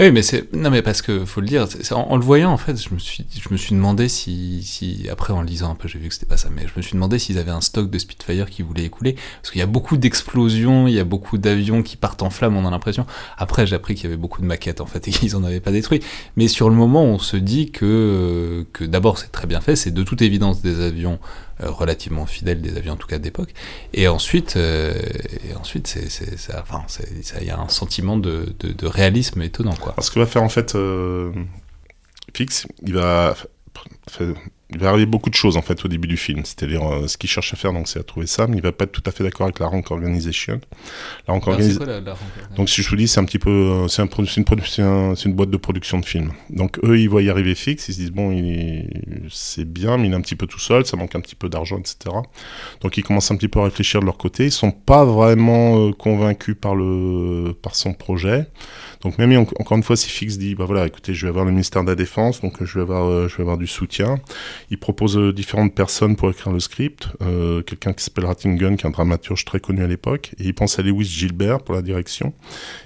Oui, 0.00 0.12
mais 0.12 0.22
c'est 0.22 0.52
non, 0.54 0.70
mais 0.70 0.82
parce 0.82 1.02
que 1.02 1.24
faut 1.24 1.40
le 1.40 1.46
dire, 1.46 1.66
en, 1.92 2.16
le 2.16 2.22
voyant 2.22 2.52
en 2.52 2.56
fait, 2.56 2.80
je 2.80 2.94
me 2.94 2.98
suis, 2.98 3.26
je 3.30 3.48
me 3.50 3.56
suis 3.56 3.74
demandé 3.74 4.08
si, 4.08 4.62
si 4.62 5.08
après 5.10 5.32
en 5.32 5.42
lisant 5.42 5.70
un 5.70 5.74
peu, 5.74 5.88
j'ai 5.88 5.98
vu 5.98 6.08
que 6.08 6.14
c'était 6.14 6.26
pas 6.26 6.36
ça, 6.36 6.48
mais 6.54 6.62
je 6.62 6.72
me 6.76 6.82
suis 6.82 6.92
demandé 6.92 7.18
s'ils 7.18 7.38
avaient 7.38 7.50
un 7.50 7.60
stock 7.60 7.90
de 7.90 7.98
Spitfire 7.98 8.48
qui 8.48 8.62
voulait 8.62 8.84
écouler, 8.84 9.16
parce 9.42 9.50
qu'il 9.50 9.58
y 9.58 9.62
a 9.62 9.66
beaucoup 9.66 9.96
d'explosions, 9.96 10.86
il 10.86 10.94
y 10.94 11.00
a 11.00 11.04
beaucoup 11.04 11.38
d'avions 11.38 11.82
qui 11.82 11.96
partent 11.96 12.22
en 12.22 12.30
flammes, 12.30 12.56
on 12.56 12.66
a 12.66 12.70
l'impression. 12.70 13.06
Après, 13.36 13.66
j'ai 13.66 13.76
appris 13.76 13.94
qu'il 13.94 14.04
y 14.04 14.06
avait 14.06 14.16
beaucoup 14.16 14.40
de 14.40 14.46
maquettes 14.46 14.80
en 14.80 14.86
fait 14.86 15.08
et 15.08 15.10
qu'ils 15.10 15.34
en 15.36 15.42
avaient 15.44 15.60
pas 15.60 15.72
détruit. 15.72 16.00
Mais 16.36 16.48
sur 16.48 16.70
le 16.70 16.76
moment, 16.76 17.04
on 17.04 17.18
se 17.18 17.36
dit 17.36 17.70
que 17.70 18.66
que 18.72 18.84
d'abord 18.84 19.18
c'est 19.18 19.32
très 19.32 19.46
bien 19.46 19.60
fait, 19.60 19.76
c'est 19.76 19.90
de 19.90 20.02
toute 20.02 20.22
évidence 20.22 20.62
des 20.62 20.80
avions 20.80 21.18
relativement 21.60 22.26
fidèles 22.26 22.60
des 22.60 22.76
avions 22.76 22.94
en 22.94 22.96
tout 22.96 23.06
cas 23.06 23.18
d'époque. 23.18 23.52
Et 23.92 24.08
ensuite, 24.08 24.56
euh, 24.56 24.94
et 25.48 25.54
ensuite, 25.54 25.86
c'est, 25.86 26.08
il 27.40 27.46
y 27.46 27.50
a 27.50 27.58
un 27.58 27.68
sentiment 27.68 28.16
de, 28.16 28.54
de, 28.58 28.86
réalisme 28.86 29.42
étonnant 29.42 29.74
quoi. 29.74 29.92
Parce 29.94 30.10
que 30.10 30.18
va 30.18 30.26
faire 30.26 30.42
en 30.42 30.48
fait 30.48 30.74
euh, 30.74 31.32
Fix, 32.34 32.66
il 32.82 32.94
va 32.94 33.34
il 34.70 34.78
va 34.78 34.90
arriver 34.90 35.06
beaucoup 35.06 35.30
de 35.30 35.34
choses 35.34 35.56
en 35.56 35.62
fait 35.62 35.82
au 35.84 35.88
début 35.88 36.08
du 36.08 36.18
film. 36.18 36.42
C'est-à-dire 36.44 36.82
euh, 36.82 37.06
ce 37.08 37.16
qu'il 37.16 37.30
cherche 37.30 37.54
à 37.54 37.56
faire, 37.56 37.72
donc 37.72 37.88
c'est 37.88 37.98
à 37.98 38.02
trouver 38.02 38.26
ça, 38.26 38.46
mais 38.46 38.58
il 38.58 38.62
va 38.62 38.72
pas 38.72 38.84
être 38.84 38.92
tout 38.92 39.02
à 39.06 39.10
fait 39.10 39.24
d'accord 39.24 39.44
avec 39.44 39.58
la 39.60 39.66
Rank 39.66 39.90
Organization. 39.90 40.60
La 41.26 41.34
Rank 41.34 41.46
Organization. 41.46 41.86
Donc 42.54 42.68
si 42.68 42.82
je 42.82 42.90
vous 42.90 42.96
dis, 42.96 43.08
c'est 43.08 43.18
un 43.18 43.24
petit 43.24 43.38
peu, 43.38 43.50
euh, 43.50 43.88
c'est 43.88 44.02
un, 44.02 44.06
une, 44.06 45.14
une 45.24 45.32
boîte 45.32 45.50
de 45.50 45.56
production 45.56 45.98
de 45.98 46.04
films. 46.04 46.32
Donc 46.50 46.78
eux, 46.84 46.98
ils 46.98 47.08
voient 47.08 47.22
y 47.22 47.30
arriver 47.30 47.54
fixe, 47.54 47.88
ils 47.88 47.94
se 47.94 47.98
disent 47.98 48.12
bon, 48.12 48.28
c'est 49.30 49.64
bien, 49.64 49.96
mais 49.96 50.08
il 50.08 50.12
est 50.12 50.16
un 50.16 50.20
petit 50.20 50.36
peu 50.36 50.46
tout 50.46 50.60
seul, 50.60 50.84
ça 50.84 50.98
manque 50.98 51.14
un 51.14 51.20
petit 51.20 51.36
peu 51.36 51.48
d'argent, 51.48 51.78
etc. 51.78 52.14
Donc 52.82 52.98
ils 52.98 53.02
commencent 53.02 53.30
un 53.30 53.36
petit 53.36 53.48
peu 53.48 53.60
à 53.60 53.64
réfléchir 53.64 54.00
de 54.00 54.04
leur 54.04 54.18
côté. 54.18 54.44
Ils 54.44 54.52
sont 54.52 54.70
pas 54.70 55.06
vraiment 55.06 55.78
euh, 55.78 55.92
convaincus 55.92 56.56
par 56.60 56.74
le, 56.74 57.54
par 57.62 57.74
son 57.74 57.94
projet. 57.94 58.46
Donc 59.00 59.16
même 59.16 59.34
encore 59.38 59.76
une 59.78 59.82
fois, 59.82 59.96
si 59.96 60.10
Fix 60.10 60.36
dit, 60.36 60.54
bah 60.54 60.64
voilà, 60.66 60.86
écoutez, 60.86 61.14
je 61.14 61.24
vais 61.24 61.30
avoir 61.30 61.46
le 61.46 61.52
ministère 61.52 61.84
de 61.84 61.88
la 61.88 61.94
Défense, 61.94 62.42
donc 62.42 62.62
je 62.62 62.74
vais 62.74 62.82
avoir, 62.82 63.28
je 63.28 63.36
vais 63.36 63.42
avoir 63.42 63.56
du 63.56 63.66
soutien. 63.66 64.18
Il 64.70 64.78
propose 64.78 65.16
euh, 65.16 65.32
différentes 65.32 65.74
personnes 65.74 66.16
pour 66.16 66.30
écrire 66.30 66.52
le 66.52 66.60
script. 66.60 67.08
Euh, 67.22 67.62
quelqu'un 67.62 67.92
qui 67.92 68.04
s'appelle 68.04 68.26
Rattingun, 68.26 68.76
qui 68.76 68.84
est 68.84 68.88
un 68.88 68.90
dramaturge 68.90 69.44
très 69.44 69.60
connu 69.60 69.82
à 69.82 69.86
l'époque. 69.86 70.34
Et 70.38 70.44
il 70.44 70.54
pense 70.54 70.78
à 70.78 70.82
Lewis 70.82 71.04
Gilbert 71.04 71.60
pour 71.60 71.74
la 71.74 71.82
direction, 71.82 72.32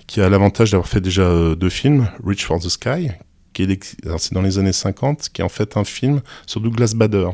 qui 0.07 0.21
a 0.21 0.29
l'avantage 0.29 0.71
d'avoir 0.73 0.89
fait 0.89 1.01
déjà 1.01 1.23
euh, 1.23 1.55
deux 1.55 1.71
films, 1.71 2.09
Reach 2.25 2.45
for 2.45 2.59
the 2.59 2.69
Sky, 2.69 3.11
qui 3.53 3.63
est, 3.63 3.97
c'est 4.19 4.33
dans 4.33 4.43
les 4.43 4.59
années 4.59 4.73
50, 4.73 5.29
qui 5.29 5.43
est 5.43 5.45
en 5.45 5.49
fait 5.49 5.77
un 5.77 5.85
film 5.85 6.23
sur 6.47 6.61
Douglas 6.61 6.95
Bader. 6.97 7.29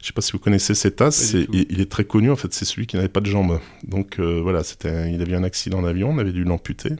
Je 0.00 0.06
sais 0.06 0.12
pas 0.12 0.20
si 0.20 0.32
vous 0.32 0.38
connaissez 0.38 0.74
cet 0.74 1.00
as, 1.00 1.34
il, 1.34 1.80
est 1.80 1.90
très 1.90 2.04
connu, 2.04 2.30
en 2.30 2.36
fait, 2.36 2.52
c'est 2.52 2.64
celui 2.64 2.86
qui 2.86 2.96
n'avait 2.96 3.08
pas 3.08 3.20
de 3.20 3.26
jambes. 3.26 3.60
Donc 3.86 4.18
euh, 4.18 4.40
voilà, 4.42 4.62
c'était, 4.64 5.12
il 5.12 5.20
avait 5.22 5.32
eu 5.32 5.36
un 5.36 5.44
accident 5.44 5.82
d'avion, 5.82 6.10
on 6.10 6.18
avait 6.18 6.32
dû 6.32 6.44
l'amputer. 6.44 6.90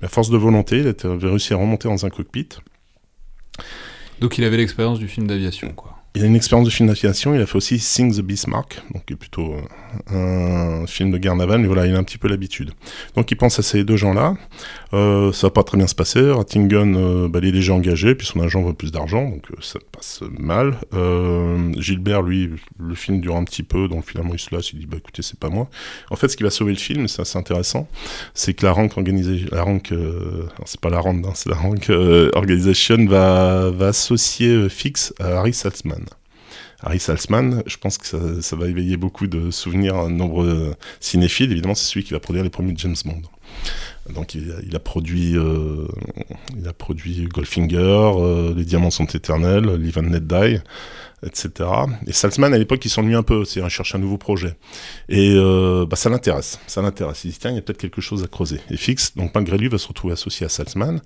Mais 0.00 0.06
à 0.06 0.08
force 0.08 0.30
de 0.30 0.36
volonté, 0.36 0.78
il 0.78 0.88
avait 0.88 1.28
réussi 1.28 1.52
à 1.52 1.56
remonter 1.56 1.88
dans 1.88 2.06
un 2.06 2.10
cockpit. 2.10 2.48
Donc 4.20 4.38
il 4.38 4.44
avait 4.44 4.56
l'expérience 4.56 4.98
du 4.98 5.08
film 5.08 5.26
d'aviation, 5.26 5.72
quoi. 5.72 5.95
Il 6.16 6.22
a 6.22 6.26
une 6.26 6.34
expérience 6.34 6.66
de 6.66 6.72
film 6.72 6.88
d'aviation, 6.88 7.34
il 7.34 7.42
a 7.42 7.46
fait 7.46 7.56
aussi 7.56 7.78
Sing 7.78 8.10
the 8.10 8.22
Bismarck, 8.22 8.80
donc 8.94 9.04
plutôt 9.18 9.54
euh, 10.12 10.82
un 10.82 10.86
film 10.86 11.10
de 11.10 11.18
guerre 11.18 11.36
mais 11.36 11.66
voilà, 11.66 11.86
il 11.86 11.94
a 11.94 11.98
un 11.98 12.04
petit 12.04 12.16
peu 12.16 12.26
l'habitude. 12.26 12.70
Donc 13.16 13.30
il 13.30 13.36
pense 13.36 13.58
à 13.58 13.62
ces 13.62 13.84
deux 13.84 13.98
gens-là. 13.98 14.34
Euh, 14.94 15.30
ça 15.32 15.48
va 15.48 15.50
pas 15.50 15.62
très 15.62 15.76
bien 15.76 15.86
se 15.86 15.94
passer. 15.94 16.30
Rattingen, 16.30 16.96
euh, 16.96 17.28
bah, 17.28 17.40
il 17.42 17.48
est 17.48 17.52
déjà 17.52 17.74
engagé, 17.74 18.14
puis 18.14 18.26
son 18.26 18.40
agent 18.40 18.62
veut 18.62 18.72
plus 18.72 18.92
d'argent, 18.92 19.28
donc 19.28 19.44
ça 19.60 19.78
passe 19.92 20.22
mal. 20.38 20.78
Gilbert, 21.76 22.22
lui, 22.22 22.50
le 22.78 22.94
film 22.94 23.20
dure 23.20 23.36
un 23.36 23.44
petit 23.44 23.62
peu, 23.62 23.86
donc 23.86 24.08
finalement 24.08 24.32
il 24.32 24.40
se 24.40 24.54
lasse, 24.54 24.72
il 24.72 24.78
dit 24.78 24.86
bah 24.86 24.96
écoutez, 24.96 25.20
c'est 25.20 25.38
pas 25.38 25.50
moi. 25.50 25.68
En 26.10 26.16
fait, 26.16 26.28
ce 26.28 26.38
qui 26.38 26.44
va 26.44 26.50
sauver 26.50 26.72
le 26.72 26.78
film, 26.78 27.08
c'est 27.08 27.20
assez 27.20 27.36
intéressant, 27.36 27.88
c'est 28.32 28.54
que 28.54 28.64
la 28.64 28.72
rank 28.72 28.96
organisée, 28.96 29.44
la 29.52 29.64
rank, 29.64 29.92
c'est 30.64 30.80
pas 30.80 30.88
la 30.88 31.00
rank, 31.00 31.26
c'est 31.34 31.50
la 31.50 31.56
rank 31.56 31.90
organisation 32.34 33.04
va, 33.04 33.70
va 33.70 33.88
associer 33.88 34.70
Fix 34.70 35.12
à 35.20 35.40
Harry 35.40 35.52
Saltzman. 35.52 36.05
Harry 36.82 37.00
Salzman, 37.00 37.62
je 37.66 37.76
pense 37.78 37.98
que 37.98 38.40
ça, 38.40 38.56
va 38.56 38.68
éveiller 38.68 38.96
beaucoup 38.96 39.26
de 39.26 39.50
souvenirs 39.50 39.96
à 39.96 40.08
nombreux 40.08 40.74
cinéphiles. 41.00 41.50
Évidemment, 41.52 41.74
c'est 41.74 41.86
celui 41.86 42.04
qui 42.04 42.12
va 42.12 42.20
produire 42.20 42.44
les 42.44 42.50
premiers 42.50 42.74
James 42.76 42.96
Bond. 43.04 43.22
Donc 44.12 44.34
il 44.34 44.74
a, 44.74 44.78
produit, 44.78 45.36
euh, 45.36 45.88
il 46.56 46.68
a 46.68 46.72
produit 46.72 47.26
Goldfinger, 47.26 47.78
euh, 47.78 48.54
Les 48.54 48.64
Diamants 48.64 48.90
sont 48.90 49.06
éternels, 49.06 49.64
Live 49.74 49.98
and 49.98 50.12
etc. 51.22 51.68
Et 52.06 52.12
Salzman 52.12 52.54
à 52.54 52.58
l'époque 52.58 52.84
il 52.84 52.88
s'ennuie 52.88 53.14
un 53.14 53.22
peu, 53.22 53.44
c'est 53.44 53.60
il 53.60 53.68
cherche 53.68 53.94
un 53.94 53.98
nouveau 53.98 54.18
projet. 54.18 54.54
Et 55.08 55.34
euh, 55.34 55.86
bah, 55.86 55.96
ça 55.96 56.08
l'intéresse, 56.08 56.60
ça 56.68 56.82
l'intéresse. 56.82 57.24
Il 57.24 57.32
dit 57.32 57.38
tiens 57.38 57.50
il 57.50 57.56
y 57.56 57.58
a 57.58 57.62
peut-être 57.62 57.78
quelque 57.78 58.00
chose 58.00 58.22
à 58.22 58.28
creuser. 58.28 58.60
Et 58.70 58.76
Fix, 58.76 59.16
donc 59.16 59.34
malgré 59.34 59.58
lui, 59.58 59.68
va 59.68 59.78
se 59.78 59.88
retrouver 59.88 60.12
associé 60.12 60.46
à 60.46 60.48
Salzman. 60.48 61.00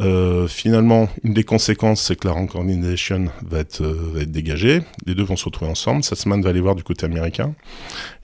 Euh, 0.00 0.48
finalement, 0.48 1.08
une 1.22 1.34
des 1.34 1.44
conséquences, 1.44 2.02
c'est 2.02 2.16
que 2.16 2.26
la 2.26 2.32
Rank 2.32 2.54
Organization 2.54 3.26
va 3.42 3.58
être, 3.58 3.82
euh, 3.82 4.10
va 4.14 4.22
être 4.22 4.32
dégagée. 4.32 4.80
Les 5.06 5.14
deux 5.14 5.22
vont 5.22 5.36
se 5.36 5.44
retrouver 5.44 5.70
ensemble. 5.70 6.02
Sassman 6.02 6.40
va 6.40 6.50
aller 6.50 6.60
voir 6.60 6.74
du 6.74 6.82
côté 6.82 7.04
américain. 7.04 7.54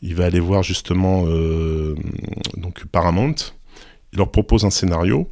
Il 0.00 0.14
va 0.14 0.24
aller 0.24 0.40
voir 0.40 0.62
justement 0.62 1.24
euh, 1.26 1.94
donc 2.56 2.86
Paramount. 2.86 3.34
Il 4.12 4.18
leur 4.18 4.30
propose 4.30 4.64
un 4.64 4.70
scénario. 4.70 5.28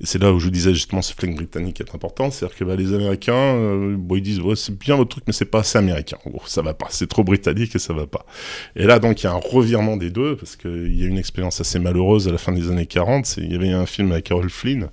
Et 0.00 0.06
c'est 0.06 0.20
là 0.20 0.32
où 0.32 0.38
je 0.38 0.48
disais 0.48 0.74
justement 0.74 1.02
ce 1.02 1.12
flingue 1.12 1.34
britannique 1.34 1.80
est 1.80 1.94
important, 1.94 2.30
c'est-à-dire 2.30 2.56
que 2.56 2.64
bah, 2.64 2.76
les 2.76 2.92
Américains, 2.92 3.32
euh, 3.34 3.96
ils 4.12 4.22
disent 4.22 4.40
c'est 4.54 4.78
bien 4.78 4.96
votre 4.96 5.10
truc, 5.10 5.24
mais 5.26 5.32
c'est 5.32 5.44
pas 5.44 5.60
assez 5.60 5.78
américain. 5.78 6.18
En 6.24 6.30
gros, 6.30 6.46
ça 6.46 6.62
va 6.62 6.74
pas, 6.74 6.86
c'est 6.90 7.08
trop 7.08 7.24
britannique 7.24 7.74
et 7.74 7.78
ça 7.78 7.92
va 7.92 8.06
pas. 8.06 8.24
Et 8.76 8.84
là 8.84 8.98
donc 8.98 9.22
il 9.22 9.24
y 9.24 9.26
a 9.26 9.32
un 9.32 9.40
revirement 9.42 9.96
des 9.96 10.10
deux 10.10 10.36
parce 10.36 10.56
qu'il 10.56 10.96
y 10.98 11.04
a 11.04 11.06
une 11.06 11.18
expérience 11.18 11.60
assez 11.60 11.78
malheureuse 11.78 12.28
à 12.28 12.32
la 12.32 12.38
fin 12.38 12.52
des 12.52 12.70
années 12.70 12.86
40. 12.86 13.38
Il 13.38 13.52
y 13.52 13.56
avait 13.56 13.70
un 13.72 13.86
film 13.86 14.12
avec 14.12 14.26
Carol 14.26 14.50
Flynn 14.50 14.88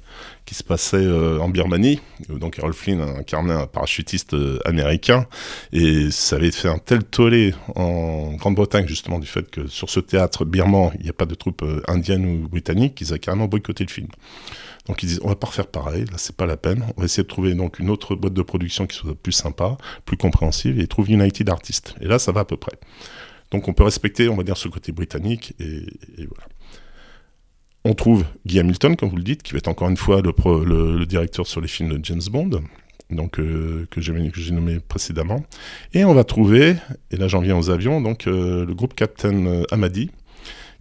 qui 0.45 0.55
se 0.55 0.63
passait 0.63 0.97
euh, 0.97 1.39
en 1.39 1.50
Birmanie. 1.50 2.00
Donc 2.29 2.55
Carol 2.55 2.74
Flynn 2.74 3.01
incarnait 3.01 3.53
un 3.53 3.67
parachutiste 3.67 4.33
euh, 4.33 4.59
américain 4.65 5.25
et 5.71 6.09
ça 6.12 6.35
avait 6.35 6.51
fait 6.51 6.67
un 6.67 6.77
tel 6.77 7.03
tollé 7.03 7.53
en 7.75 8.33
Grande-Bretagne 8.33 8.88
justement 8.88 9.19
du 9.19 9.27
fait 9.27 9.50
que 9.50 9.67
sur 9.67 9.89
ce 9.89 10.00
théâtre 10.00 10.45
birman 10.45 10.91
il 11.00 11.03
n'y 11.03 11.09
a 11.09 11.13
pas 11.13 11.25
de 11.25 11.35
troupes 11.35 11.63
indiennes 11.88 12.25
ou 12.25 12.47
britanniques 12.47 12.95
qu'ils 12.95 13.13
ont 13.13 13.17
carrément 13.17 13.47
boycotté 13.47 13.83
le 13.83 13.91
film. 13.91 14.07
Donc 14.88 15.01
ils 15.04 15.08
disent 15.08 15.20
on 15.24 15.30
va 15.30 15.36
pas 15.36 15.48
refaire 15.48 15.68
pareil, 15.68 16.06
là 16.06 16.18
c'est 16.18 16.36
pas 16.36 16.46
la 16.46 16.58
peine. 16.58 16.84
On 16.96 17.01
va 17.01 17.06
essayer 17.06 17.24
de 17.24 17.27
trouver 17.27 17.56
donc 17.56 17.80
une 17.80 17.89
autre 17.89 18.15
boîte 18.15 18.34
de 18.34 18.42
production 18.42 18.86
qui 18.86 18.96
soit 18.98 19.15
plus 19.15 19.32
sympa, 19.32 19.77
plus 20.06 20.18
compréhensive 20.18 20.80
et 20.80 20.84
ils 20.84 20.88
trouvent 20.88 21.10
United 21.10 21.50
Artists. 21.50 21.96
Et 22.01 22.06
là 22.06 22.20
ça 22.20 22.32
va 22.32 22.42
à 22.42 22.46
peu 22.46 22.58
près. 22.58 22.74
Donc 23.51 23.68
on 23.68 23.74
peut 23.74 23.84
respecter, 23.84 24.30
on 24.30 24.36
va 24.36 24.44
dire, 24.44 24.58
ce 24.58 24.68
côté 24.68 24.92
britannique 24.92 25.54
et, 25.60 25.86
voilà. 26.18 26.48
On 27.88 27.94
trouve 27.94 28.25
Guy 28.48 28.60
Hamilton, 28.60 28.96
comme 28.96 29.10
vous 29.10 29.15
le 29.15 29.24
dites, 29.24 29.44
qui 29.44 29.51
va 29.54 29.60
être 29.60 29.68
encore 29.68 29.89
une 29.89 29.98
fois 29.98 30.22
le, 30.24 31.06
directeur 31.06 31.46
sur 31.46 31.62
les 31.62 31.68
films 31.68 31.96
de 31.96 32.04
James 32.04 32.22
Bond, 32.32 32.50
donc 33.12 33.39
euh, 33.39 33.86
que 33.92 34.01
j'ai 34.01 34.51
nommé 34.51 34.80
précédemment. 34.80 35.46
Et 35.94 36.04
on 36.04 36.15
va 36.15 36.24
trouver, 36.24 36.75
et 37.12 37.18
là 37.18 37.27
j'en 37.27 37.42
viens 37.42 37.56
aux 37.56 37.70
avions, 37.70 38.01
donc 38.01 38.25
euh, 38.25 38.65
le 38.65 38.74
groupe 38.74 38.96
Captain 38.96 39.46
euh, 39.46 39.63
Amadi, 39.70 40.10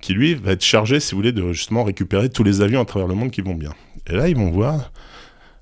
qui 0.05 0.13
lui 0.13 0.35
va 0.35 0.53
être 0.53 0.63
chargé, 0.63 1.01
si 1.01 1.13
vous 1.13 1.17
voulez, 1.17 1.33
de 1.33 1.55
justement 1.55 1.83
récupérer 1.83 2.29
tous 2.29 2.45
les 2.45 2.61
avions 2.61 2.83
à 2.83 2.85
travers 2.85 3.09
le 3.09 3.15
monde 3.15 3.31
qui 3.31 3.41
vont 3.41 3.55
bien. 3.55 3.73
Et 4.07 4.13
là, 4.13 4.29
ils 4.29 4.37
vont 4.37 4.51
voir. 4.51 4.93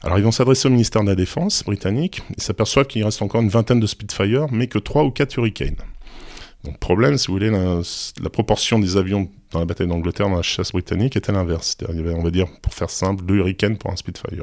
Alors, 0.02 0.18
ils 0.18 0.24
vont 0.24 0.32
s'adresser 0.32 0.66
au 0.66 0.72
ministère 0.72 1.02
de 1.02 1.06
la 1.06 1.14
Défense 1.14 1.62
britannique. 1.62 2.22
Ils 2.36 2.42
s'aperçoivent 2.42 2.88
qu'il 2.88 3.04
reste 3.04 3.22
encore 3.22 3.40
une 3.40 3.50
vingtaine 3.50 3.78
de 3.78 3.86
Spitfire, 3.86 4.48
mais 4.50 4.66
que 4.66 4.80
3 4.80 5.04
ou 5.04 5.12
4 5.12 5.36
Hurricanes. 5.36 5.76
Donc, 6.64 6.76
problème, 6.80 7.18
si 7.18 7.28
vous 7.28 7.34
voulez, 7.34 7.50
la, 7.50 8.30
proportion 8.30 8.80
des 8.80 8.96
avions 8.96 9.30
dans 9.52 9.60
la 9.60 9.64
bataille 9.64 9.86
d'Angleterre, 9.86 10.28
dans 10.28 10.34
la 10.34 10.42
chasse 10.42 10.72
britannique, 10.72 11.16
était 11.16 11.30
l'inverse. 11.30 11.76
Il 11.88 11.94
y 11.94 12.00
avait, 12.00 12.12
on 12.12 12.24
va 12.24 12.32
dire, 12.32 12.48
pour 12.62 12.74
faire 12.74 12.90
simple, 12.90 13.24
deux 13.24 13.36
Hurricanes 13.36 13.76
pour 13.76 13.92
un 13.92 13.96
Spitfire. 13.96 14.42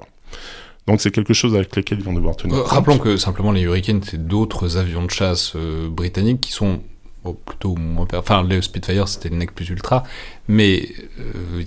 Donc 0.88 1.02
c'est 1.02 1.12
quelque 1.12 1.34
chose 1.34 1.56
avec 1.56 1.76
lequel 1.76 2.00
ils 2.00 2.06
vont 2.06 2.14
devoir 2.14 2.38
tenir. 2.38 2.56
Euh, 2.56 2.64
rappelons 2.64 2.98
que 2.98 3.18
simplement 3.18 3.52
les 3.52 3.62
Hurricanes, 3.62 4.02
c'est 4.02 4.26
d'autres 4.26 4.78
avions 4.78 5.04
de 5.04 5.12
chasse 5.12 5.54
euh, 5.58 5.90
britanniques 5.90 6.40
qui 6.40 6.54
sont 6.54 6.82
plutôt 7.34 7.76
moins 7.76 8.08
enfin 8.14 8.44
le 8.44 8.62
Spitfire 8.62 9.08
c'était 9.08 9.30
le 9.30 9.36
nec 9.36 9.54
plus 9.54 9.70
ultra 9.70 10.04
mais 10.48 10.90
euh, 11.20 11.64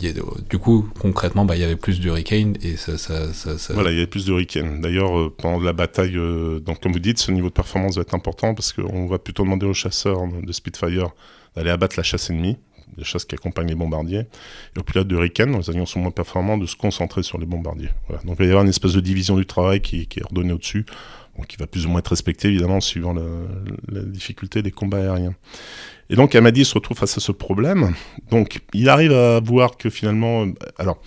du 0.48 0.58
coup 0.58 0.88
concrètement 0.98 1.44
bah, 1.44 1.56
il 1.56 1.60
y 1.60 1.64
avait 1.64 1.76
plus 1.76 2.00
d'Hurricane 2.00 2.56
et 2.62 2.76
ça, 2.76 2.98
ça, 2.98 3.26
voilà 3.70 3.90
il 3.90 3.94
y 3.94 3.98
avait 3.98 4.06
plus 4.06 4.24
d'Hurricane 4.24 4.80
d'ailleurs 4.80 5.18
euh, 5.18 5.34
pendant 5.36 5.60
la 5.60 5.72
bataille 5.72 6.16
euh, 6.16 6.60
donc 6.60 6.80
comme 6.80 6.92
vous 6.92 6.98
dites 6.98 7.18
ce 7.18 7.32
niveau 7.32 7.48
de 7.48 7.54
performance 7.54 7.96
va 7.96 8.02
être 8.02 8.14
important 8.14 8.54
parce 8.54 8.72
qu'on 8.72 9.06
va 9.06 9.18
plutôt 9.18 9.44
demander 9.44 9.66
aux 9.66 9.74
chasseurs 9.74 10.20
de 10.26 10.52
Spitfire 10.52 11.10
d'aller 11.56 11.70
abattre 11.70 11.94
la 11.96 12.02
chasse 12.02 12.30
ennemie 12.30 12.56
la 12.98 13.04
chasse 13.04 13.24
qui 13.24 13.34
accompagne 13.34 13.68
les 13.68 13.74
bombardiers. 13.74 14.26
Et 14.76 14.78
aux 14.78 14.82
pilotes 14.82 15.08
d'Hurricane 15.08 15.56
les 15.56 15.70
avions 15.70 15.86
sont 15.86 16.00
moins 16.00 16.10
performants 16.10 16.58
de 16.58 16.66
se 16.66 16.76
concentrer 16.76 17.22
sur 17.22 17.38
les 17.38 17.46
bombardiers. 17.46 17.88
Voilà. 18.08 18.22
donc 18.24 18.36
il 18.38 18.40
va 18.40 18.44
y 18.44 18.48
avoir 18.48 18.64
une 18.64 18.70
espèce 18.70 18.92
de 18.92 19.00
division 19.00 19.36
du 19.36 19.46
travail 19.46 19.80
qui, 19.80 20.06
qui 20.06 20.20
est 20.20 20.24
ordonnée 20.24 20.52
au-dessus 20.52 20.84
qui 21.48 21.56
va 21.56 21.66
plus 21.66 21.86
ou 21.86 21.88
moins 21.88 22.00
être 22.00 22.08
respecté 22.08 22.48
évidemment 22.48 22.80
suivant 22.80 23.14
la 23.14 24.02
difficulté 24.02 24.62
des 24.62 24.70
combats 24.70 24.98
aériens. 24.98 25.34
Et 26.10 26.16
donc 26.16 26.34
Amadi 26.34 26.64
se 26.64 26.74
retrouve 26.74 26.96
face 26.96 27.16
à 27.16 27.20
ce 27.20 27.32
problème. 27.32 27.94
Donc 28.30 28.60
il 28.74 28.88
arrive 28.88 29.12
à 29.12 29.40
voir 29.40 29.76
que 29.76 29.90
finalement, 29.90 30.46
alors 30.78 31.00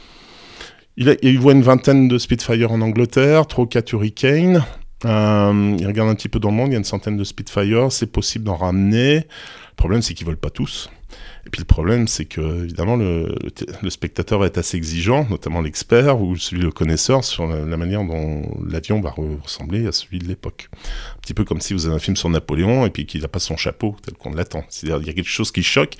il, 0.97 1.39
voit 1.39 1.53
une 1.53 1.61
vingtaine 1.61 2.07
de 2.07 2.17
Spitfire 2.17 2.71
en 2.71 2.81
Angleterre, 2.81 3.47
3 3.47 3.65
ou 3.65 3.67
4 3.67 3.93
Hurricane. 3.93 4.63
Euh, 5.03 5.75
il 5.77 5.85
regarde 5.85 6.09
un 6.09 6.15
petit 6.15 6.29
peu 6.29 6.39
dans 6.39 6.49
le 6.49 6.55
monde, 6.55 6.69
il 6.69 6.71
y 6.71 6.75
a 6.75 6.79
une 6.79 6.85
centaine 6.85 7.17
de 7.17 7.23
Spitfire, 7.23 7.91
c'est 7.91 8.11
possible 8.11 8.45
d'en 8.45 8.55
ramener. 8.55 9.15
Le 9.15 9.75
problème, 9.75 10.01
c'est 10.01 10.13
qu'ils 10.13 10.25
volent 10.25 10.37
pas 10.39 10.49
tous. 10.49 10.89
Et 11.45 11.49
puis 11.51 11.59
le 11.59 11.65
problème, 11.65 12.07
c'est 12.07 12.25
que 12.25 12.63
évidemment 12.63 12.95
le, 12.95 13.27
spectateur 13.89 14.39
va 14.39 14.47
être 14.47 14.57
assez 14.57 14.77
exigeant, 14.77 15.27
notamment 15.29 15.61
l'expert 15.61 16.19
ou 16.19 16.35
celui 16.35 16.63
le 16.63 16.71
connaisseur, 16.71 17.23
sur 17.23 17.45
la, 17.47 17.77
manière 17.77 18.03
dont 18.03 18.41
l'avion 18.67 18.99
va 18.99 19.11
ressembler 19.11 19.85
à 19.85 19.91
celui 19.91 20.19
de 20.19 20.27
l'époque. 20.27 20.69
Un 20.73 21.19
petit 21.21 21.35
peu 21.35 21.43
comme 21.43 21.61
si 21.61 21.73
vous 21.73 21.85
avez 21.85 21.95
un 21.95 21.99
film 21.99 22.15
sur 22.15 22.29
Napoléon 22.29 22.85
et 22.85 22.89
puis 22.89 23.05
qu'il 23.05 23.21
n'a 23.21 23.27
pas 23.27 23.39
son 23.39 23.57
chapeau 23.57 23.95
tel 24.03 24.15
qu'on 24.15 24.31
l'attend. 24.31 24.63
C'est-à-dire 24.69 24.99
il 25.01 25.07
y 25.07 25.09
a 25.11 25.13
quelque 25.13 25.29
chose 25.29 25.51
qui 25.51 25.61
choque 25.61 25.97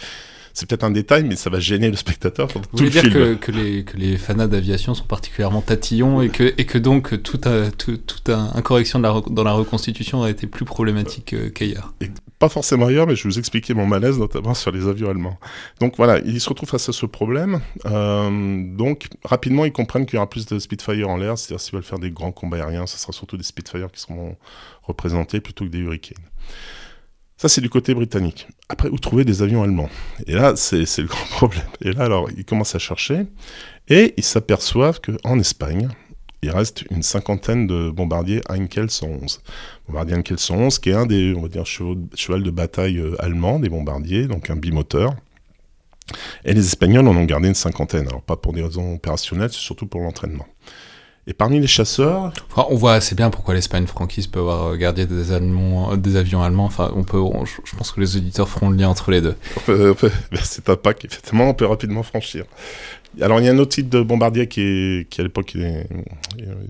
c'est 0.55 0.69
peut-être 0.69 0.85
un 0.85 0.91
détail, 0.91 1.25
mais 1.25 1.35
ça 1.35 1.50
va 1.50 1.59
gêner 1.59 1.89
le 1.89 1.97
spectateur. 1.97 2.47
Vous 2.47 2.62
voulez 2.71 2.89
dire 2.89 3.03
que, 3.03 3.33
que, 3.33 3.51
les, 3.51 3.83
que 3.83 3.97
les 3.97 4.17
fanats 4.17 4.47
d'aviation 4.47 4.95
sont 4.95 5.03
particulièrement 5.03 5.59
tatillons 5.62 6.21
et 6.21 6.29
que, 6.29 6.53
et 6.57 6.65
que 6.65 6.77
donc 6.77 7.21
toute 7.24 7.45
un, 7.45 7.71
tout, 7.71 8.00
un, 8.29 8.62
correction 8.62 9.00
de 9.00 9.03
la, 9.03 9.21
dans 9.29 9.43
la 9.43 9.51
reconstitution 9.51 10.24
a 10.24 10.29
été 10.29 10.47
plus 10.47 10.63
problématique 10.63 11.35
qu'ailleurs 11.53 11.93
Pas 12.39 12.47
forcément 12.47 12.85
ailleurs, 12.85 13.05
mais 13.05 13.17
je 13.17 13.24
vais 13.24 13.31
vous 13.31 13.39
expliquer 13.39 13.74
mon 13.74 13.85
malaise, 13.85 14.17
notamment 14.17 14.53
sur 14.53 14.71
les 14.71 14.88
avions 14.88 15.09
allemands. 15.09 15.38
Donc 15.81 15.95
voilà, 15.97 16.19
ils 16.19 16.39
se 16.39 16.47
retrouvent 16.47 16.69
face 16.69 16.88
à 16.88 16.93
ce 16.93 17.05
problème. 17.05 17.59
Euh, 17.85 18.63
donc 18.77 19.09
rapidement, 19.25 19.65
ils 19.65 19.74
comprennent 19.74 20.05
qu'il 20.05 20.15
y 20.15 20.17
aura 20.17 20.29
plus 20.29 20.45
de 20.45 20.57
Spitfire 20.57 21.09
en 21.09 21.17
l'air, 21.17 21.38
c'est-à-dire 21.38 21.59
s'ils 21.59 21.74
veulent 21.74 21.83
faire 21.83 22.00
des 22.00 22.12
grands 22.12 22.31
combats 22.31 22.63
aériens, 22.63 22.88
ce 22.88 22.97
sera 22.97 23.12
surtout 23.12 23.35
des 23.35 23.43
Spitfire 23.43 23.91
qui 23.91 24.00
seront 24.00 24.38
représentés 24.83 25.41
plutôt 25.41 25.65
que 25.65 25.69
des 25.69 25.79
Hurricanes. 25.79 26.24
Ça, 27.38 27.50
c'est 27.50 27.62
du 27.62 27.70
côté 27.70 27.94
britannique. 27.94 28.48
Après, 28.70 28.89
où 28.89 28.98
trouver 28.98 29.25
des 29.25 29.42
avions 29.42 29.62
allemands? 29.62 29.89
Et 30.25 30.34
là, 30.34 30.56
c'est 30.56 30.80
le 30.80 31.04
grand 31.08 31.25
problème. 31.25 31.68
Et 31.82 31.92
là, 31.92 32.04
alors, 32.04 32.30
ils 32.36 32.46
commencent 32.46 32.75
à 32.75 32.80
chercher, 32.80 33.25
et 33.89 34.13
ils 34.18 34.24
s'aperçoivent 34.24 35.01
qu'en 35.01 35.38
Espagne, 35.38 35.89
il 36.42 36.51
reste 36.51 36.84
une 36.92 37.04
cinquantaine 37.04 37.68
de 37.68 37.89
bombardiers 37.89 38.42
Heinkel 38.48 38.89
111. 38.89 39.42
Bombardier 39.88 40.15
Heinkel 40.15 40.39
111, 40.39 40.80
qui 40.80 40.92
est 40.92 40.94
un 40.94 41.06
des, 41.06 41.34
on 41.36 41.50
cheval 41.65 42.44
de 42.44 42.51
bataille 42.51 43.00
euh, 43.00 43.22
allemands, 43.22 43.60
des 43.60 43.70
bombardiers, 43.70 44.27
donc 44.27 44.50
un 44.50 44.56
bimoteur. 44.56 45.15
Et 46.46 46.54
les 46.54 46.65
Espagnols 46.65 47.08
en 47.08 47.15
ont 47.15 47.25
gardé 47.25 47.48
une 47.48 47.56
cinquantaine. 47.56 48.08
Alors, 48.08 48.22
pas 48.22 48.38
pour 48.38 48.54
des 48.54 48.62
raisons 48.62 48.94
opérationnelles, 48.96 49.51
c'est 49.51 49.60
surtout 49.60 49.88
pour 49.88 50.01
l'entraînement. 50.01 50.46
Et 51.27 51.34
parmi 51.34 51.60
les 51.60 51.65
chasseurs, 51.67 52.32
Enfin, 52.51 52.67
on 52.70 52.75
voit 52.75 52.94
assez 52.94 53.15
bien 53.15 53.32
pourquoi 53.32 53.55
l'Espagne 53.55 53.88
franquiste 53.88 54.32
peut 54.32 54.39
avoir 54.39 54.77
gardé 54.77 55.08
des, 55.08 55.32
Allemands, 55.32 55.94
euh, 55.94 55.96
des 55.98 56.17
avions 56.17 56.44
allemands. 56.44 56.65
Enfin, 56.65 56.91
on 56.96 57.03
peut, 57.03 57.17
on- 57.17 57.46
je 57.46 57.75
pense 57.75 57.91
que 57.91 58.00
les 58.00 58.15
auditeurs 58.15 58.48
feront 58.48 58.70
le 58.70 58.77
lien 58.77 58.89
entre 58.89 59.10
les 59.10 59.22
deux. 59.22 59.36
on 59.67 59.74
on 59.74 59.96
c'est 60.44 60.70
un 60.70 60.75
pack, 60.75 61.03
effectivement, 61.03 61.50
on 61.50 61.53
peut 61.55 61.65
rapidement 61.65 62.03
franchir. 62.03 62.46
Alors, 63.22 63.39
il 63.39 63.46
y 63.46 63.50
a 63.50 63.51
un 63.53 63.58
autre 63.58 63.72
type 63.72 63.89
de 63.89 64.01
bombardier 64.01 64.48
qui, 64.48 64.62
est, 64.62 65.10
qui 65.10 65.22
à 65.22 65.24
l'époque, 65.24 65.55
est, 65.55 65.88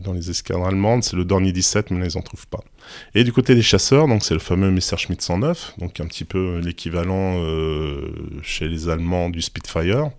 dans 0.03 0.13
les 0.13 0.29
escadres 0.29 0.65
allemandes, 0.65 1.03
c'est 1.03 1.15
le 1.17 1.25
Dornier 1.25 1.51
17, 1.51 1.89
mais 1.91 1.99
là, 1.99 2.07
ils 2.07 2.15
n'en 2.15 2.21
trouvent 2.21 2.47
pas. 2.47 2.63
Et 3.15 3.23
du 3.23 3.33
côté 3.33 3.55
des 3.55 3.63
chasseurs, 3.63 4.07
donc 4.07 4.23
c'est 4.23 4.35
le 4.35 4.39
fameux 4.39 4.69
Messerschmitt 4.71 5.21
109, 5.21 5.73
donc 5.79 5.99
un 5.99 6.05
petit 6.05 6.23
peu 6.23 6.59
l'équivalent 6.63 7.39
euh, 7.39 8.11
chez 8.43 8.67
les 8.67 8.87
Allemands 8.89 9.29
du 9.31 9.41
Spitfire. 9.41 10.11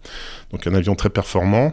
Donc 0.51 0.67
un 0.67 0.75
avion 0.75 0.95
très 0.97 1.11
performant. 1.11 1.73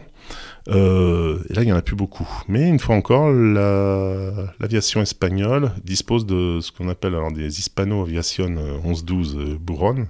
Euh, 0.68 1.38
et 1.50 1.54
là, 1.54 1.62
il 1.62 1.66
n'y 1.66 1.72
en 1.72 1.76
a 1.76 1.82
plus 1.82 1.96
beaucoup. 1.96 2.26
Mais 2.48 2.68
une 2.68 2.78
fois 2.78 2.96
encore, 2.96 3.30
la- 3.30 4.54
l'aviation 4.60 5.02
espagnole 5.02 5.70
dispose 5.84 6.24
de 6.24 6.60
ce 6.60 6.72
qu'on 6.72 6.88
appelle 6.88 7.14
alors 7.14 7.32
des 7.32 7.58
Hispano 7.58 8.02
Aviation 8.02 8.54
euh, 8.56 8.78
1112 8.82 9.36
euh, 9.36 9.58
Buron, 9.60 10.06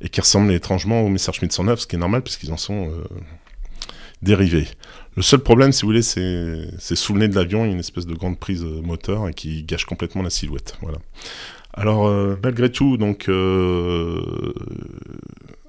et 0.00 0.08
qui 0.08 0.20
ressemblent 0.20 0.52
étrangement 0.52 1.02
au 1.02 1.08
Messerschmitt 1.08 1.52
109, 1.52 1.80
ce 1.80 1.86
qui 1.86 1.96
est 1.96 1.98
normal 1.98 2.22
puisqu'ils 2.22 2.52
en 2.52 2.56
sont 2.56 2.90
dérivés. 4.22 4.66
Le 5.16 5.22
seul 5.22 5.40
problème, 5.40 5.70
si 5.70 5.82
vous 5.82 5.88
voulez, 5.88 6.02
c'est 6.02 6.96
sous 6.96 7.12
le 7.12 7.20
nez 7.20 7.28
de 7.28 7.34
l'avion, 7.36 7.64
il 7.64 7.68
y 7.68 7.70
a 7.70 7.74
une 7.74 7.78
espèce 7.80 8.06
de 8.06 8.14
grande 8.14 8.38
prise 8.38 8.64
moteur 8.64 9.28
et 9.28 9.34
qui 9.34 9.62
gâche 9.62 9.84
complètement 9.84 10.22
la 10.22 10.30
silhouette. 10.30 10.76
Voilà. 10.82 10.98
Alors, 11.72 12.08
malgré 12.42 12.70
tout, 12.70 12.96
donc, 12.96 13.28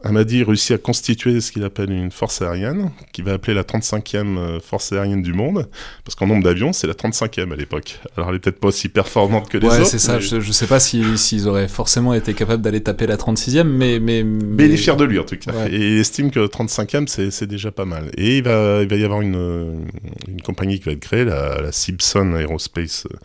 Amadi 0.05 0.43
réussit 0.43 0.71
à 0.71 0.77
constituer 0.77 1.41
ce 1.41 1.51
qu'il 1.51 1.63
appelle 1.63 1.91
une 1.91 2.11
force 2.11 2.41
aérienne, 2.41 2.91
qui 3.11 3.21
va 3.21 3.33
appeler 3.33 3.53
la 3.53 3.63
35e 3.63 4.37
euh, 4.37 4.59
force 4.59 4.91
aérienne 4.93 5.21
du 5.21 5.33
monde, 5.33 5.67
parce 6.03 6.15
qu'en 6.15 6.27
nombre 6.27 6.43
d'avions, 6.43 6.73
c'est 6.73 6.87
la 6.87 6.93
35e 6.93 7.51
à 7.51 7.55
l'époque. 7.55 7.99
Alors, 8.15 8.29
elle 8.29 8.35
est 8.35 8.39
peut-être 8.39 8.59
pas 8.59 8.67
aussi 8.67 8.87
performante 8.89 9.49
que 9.49 9.57
les 9.57 9.67
ouais, 9.67 9.77
autres. 9.79 9.87
c'est 9.87 9.99
ça. 9.99 10.15
mais- 10.15 10.21
Je, 10.21 10.39
je 10.39 10.51
sais 10.51 10.67
pas 10.67 10.79
si- 10.79 11.17
s'ils 11.17 11.47
auraient 11.47 11.67
forcément 11.67 12.13
été 12.13 12.33
capables 12.33 12.61
d'aller 12.61 12.81
taper 12.81 13.07
la 13.07 13.17
36e, 13.17 13.63
mais. 13.67 13.99
Mais, 13.99 14.23
Mais 14.23 14.65
il 14.65 14.71
est 14.73 14.77
fier 14.77 14.95
de 14.95 15.05
lui 15.05 15.19
en 15.19 15.23
tout 15.25 15.37
cas. 15.37 15.51
Ouais. 15.51 15.71
Et 15.73 15.93
il 15.93 15.99
estime 15.99 16.31
que 16.31 16.45
35e 16.47 17.07
c'est 17.07 17.31
c'est 17.31 17.47
déjà 17.47 17.71
pas 17.71 17.85
mal. 17.85 18.11
Et 18.17 18.37
il 18.37 18.43
va, 18.43 18.81
il 18.83 18.87
va 18.87 18.95
y 18.95 19.03
avoir 19.03 19.21
une, 19.21 19.85
une 20.27 20.41
compagnie 20.41 20.79
qui 20.79 20.85
va 20.85 20.91
être 20.91 20.99
créée, 20.99 21.25
la, 21.25 21.61
la 21.61 21.71
Simpson 21.71 22.33
Aerospace 22.35 23.07
euh, 23.11 23.17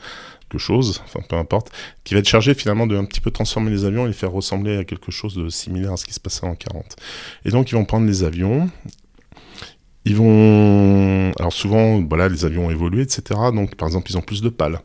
quelque 0.51 0.61
chose, 0.61 1.01
enfin 1.05 1.21
peu 1.29 1.37
importe, 1.37 1.71
qui 2.05 2.15
va 2.15 2.21
être 2.21 2.29
chargée 2.29 2.55
finalement 2.55 2.87
de 2.87 2.97
un 2.97 3.05
petit 3.05 3.21
peu 3.21 3.31
transformer 3.31 3.71
les 3.71 3.85
avions 3.85 4.05
et 4.05 4.09
les 4.09 4.15
faire 4.15 4.33
ressembler 4.33 4.77
à 4.77 4.85
quelque 4.85 5.11
chose 5.11 5.35
de 5.35 5.49
similaire 5.49 5.93
à 5.93 5.97
ce 5.97 6.05
qui 6.05 6.13
se 6.13 6.21
passait 6.21 6.47
en 6.47 6.55
40. 6.55 6.97
Et 7.45 7.51
donc 7.51 7.71
ils 7.71 7.75
vont 7.75 7.85
prendre 7.85 8.07
les 8.07 8.25
avions. 8.25 8.69
Ils 10.05 10.17
vont... 10.17 11.31
Alors 11.39 11.53
souvent, 11.53 12.01
voilà, 12.01 12.29
les 12.29 12.45
avions 12.45 12.67
ont 12.67 12.71
évolué, 12.71 13.03
etc. 13.03 13.23
Donc 13.55 13.77
par 13.77 13.87
exemple, 13.89 14.11
ils 14.11 14.17
ont 14.17 14.23
plus 14.23 14.43
de 14.43 14.49
pales. 14.49 14.81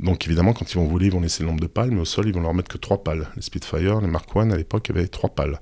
Donc 0.00 0.26
évidemment, 0.26 0.52
quand 0.52 0.70
ils 0.72 0.76
vont 0.76 0.86
voler, 0.86 1.06
ils 1.06 1.12
vont 1.12 1.20
laisser 1.20 1.42
le 1.42 1.48
nombre 1.48 1.60
de 1.60 1.66
pales, 1.66 1.90
mais 1.90 2.00
au 2.00 2.04
sol, 2.04 2.28
ils 2.28 2.32
vont 2.32 2.40
leur 2.40 2.54
mettre 2.54 2.68
que 2.68 2.78
trois 2.78 3.02
pales. 3.02 3.28
Les 3.34 3.42
Spitfire, 3.42 4.00
les 4.00 4.06
Mark 4.06 4.28
I, 4.34 4.52
à 4.52 4.56
l'époque, 4.56 4.88
avaient 4.90 5.08
trois 5.08 5.30
pales. 5.30 5.60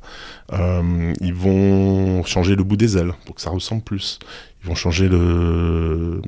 Euh, 0.52 1.12
ils 1.20 1.34
vont 1.34 2.22
changer 2.24 2.54
le 2.54 2.62
bout 2.62 2.76
des 2.76 2.98
ailes 2.98 3.12
pour 3.24 3.34
que 3.34 3.40
ça 3.40 3.50
ressemble 3.50 3.82
plus. 3.82 4.18
Vont 4.66 4.74
changer 4.74 5.08
le, 5.08 6.20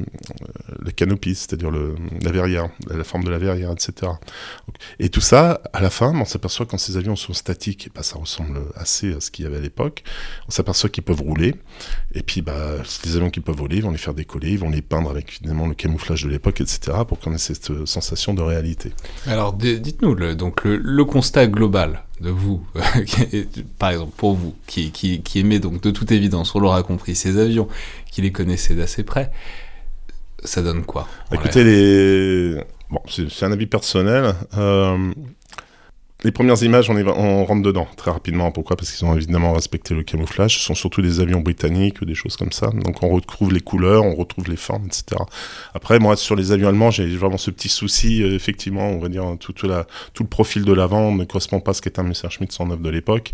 le 0.79 0.91
canopy, 0.93 1.35
c'est-à-dire 1.35 1.71
la 1.73 2.31
verrière, 2.31 2.71
la 2.89 3.03
forme 3.03 3.25
de 3.25 3.31
la 3.31 3.39
verrière, 3.39 3.73
etc. 3.73 4.13
Et 5.01 5.09
tout 5.09 5.21
ça, 5.21 5.61
à 5.73 5.81
la 5.81 5.91
fin, 5.91 6.15
on 6.15 6.25
s'aperçoit 6.25 6.65
quand 6.67 6.79
ces 6.79 6.97
avions 6.97 7.17
sont 7.17 7.33
statiques, 7.33 7.91
bah, 7.95 8.03
ça 8.03 8.17
ressemble 8.19 8.61
assez 8.77 9.13
à 9.15 9.21
ce 9.21 9.31
qu'il 9.31 9.45
y 9.45 9.49
avait 9.49 9.57
à 9.57 9.61
l'époque. 9.61 10.05
On 10.47 10.53
s'aperçoit 10.53 10.89
qu'ils 10.89 11.03
peuvent 11.03 11.21
rouler. 11.21 11.57
Et 12.15 12.23
puis, 12.23 12.43
bah, 12.43 12.77
les 13.05 13.17
avions 13.17 13.31
qui 13.31 13.41
peuvent 13.41 13.57
voler, 13.57 13.79
ils 13.79 13.83
vont 13.83 13.91
les 13.91 13.99
faire 13.99 14.15
décoller, 14.15 14.53
ils 14.53 14.59
vont 14.59 14.71
les 14.71 14.83
peindre 14.83 15.11
avec 15.11 15.33
finalement 15.33 15.67
le 15.67 15.75
camouflage 15.75 16.23
de 16.23 16.29
l'époque, 16.29 16.61
etc. 16.61 16.99
pour 17.07 17.19
qu'on 17.19 17.35
ait 17.35 17.39
cette 17.39 17.87
sensation 17.87 18.35
de 18.35 18.43
réalité. 18.43 18.93
Alors, 19.27 19.53
dites-nous, 19.53 20.15
donc, 20.35 20.65
le, 20.65 20.77
le 20.77 21.05
constat 21.05 21.49
global 21.49 22.05
de 22.21 22.31
vous, 22.31 22.65
par 23.79 23.91
exemple, 23.91 24.13
pour 24.17 24.35
vous, 24.35 24.55
qui, 24.67 24.91
qui, 24.91 25.59
donc 25.61 25.81
de 25.81 25.91
toute 25.91 26.13
évidence, 26.13 26.55
on 26.55 26.61
l'aura 26.61 26.83
compris, 26.83 27.15
ces 27.15 27.39
avions, 27.39 27.69
qui 28.11 28.23
les 28.23 28.33
connaissait 28.33 28.75
d'assez 28.75 29.05
près, 29.05 29.31
ça 30.45 30.63
donne 30.63 30.85
quoi 30.85 31.09
Écoutez, 31.33 31.65
les... 31.65 32.63
bon, 32.91 33.01
c'est 33.09 33.31
c'est 33.31 33.45
un 33.45 33.53
avis 33.53 33.67
personnel. 33.67 34.35
Euh, 34.57 35.13
les 36.25 36.33
premières 36.33 36.61
images, 36.65 36.91
on, 36.91 36.97
on 36.97 37.45
rentre 37.45 37.63
dedans 37.63 37.87
très 37.97 38.11
rapidement. 38.11 38.51
Pourquoi? 38.51 38.77
Parce 38.77 38.91
qu'ils 38.91 39.07
ont 39.07 39.15
évidemment 39.15 39.53
respecté 39.53 39.95
le 39.95 40.03
camouflage. 40.03 40.59
Ce 40.59 40.65
sont 40.65 40.75
surtout 40.75 41.01
des 41.01 41.21
avions 41.21 41.41
britanniques 41.41 42.03
des 42.05 42.15
choses 42.17 42.37
comme 42.37 42.51
ça. 42.51 42.69
Donc 42.69 43.03
on 43.05 43.09
retrouve 43.09 43.53
les 43.53 43.61
couleurs, 43.61 44.05
on 44.05 44.17
retrouve 44.17 44.49
les 44.49 44.57
formes, 44.57 44.87
etc. 44.87 45.23
Après, 45.75 46.01
moi, 46.01 46.17
sur 46.17 46.35
les 46.35 46.51
avions 46.51 46.69
allemands, 46.69 46.91
j'ai 46.91 47.07
vraiment 47.17 47.39
ce 47.39 47.53
petit 47.53 47.69
souci. 47.69 48.23
euh, 48.23 48.35
effectivement, 48.35 48.89
on 48.89 48.99
va 48.99 49.09
dire 49.09 49.25
tout, 49.39 49.53
tout 49.53 49.69
tout 50.15 50.23
le 50.25 50.29
profil 50.29 50.65
de 50.65 50.73
l'avant 50.73 51.13
ne 51.13 51.25
correspond 51.25 51.61
pas 51.61 51.71
à 51.71 51.75
ce 51.75 51.83
qu'est 51.83 51.99
un 51.99 52.03
Messerschmitt 52.03 52.51
109 52.51 52.81
de 52.81 52.91
l'époque. 52.91 53.33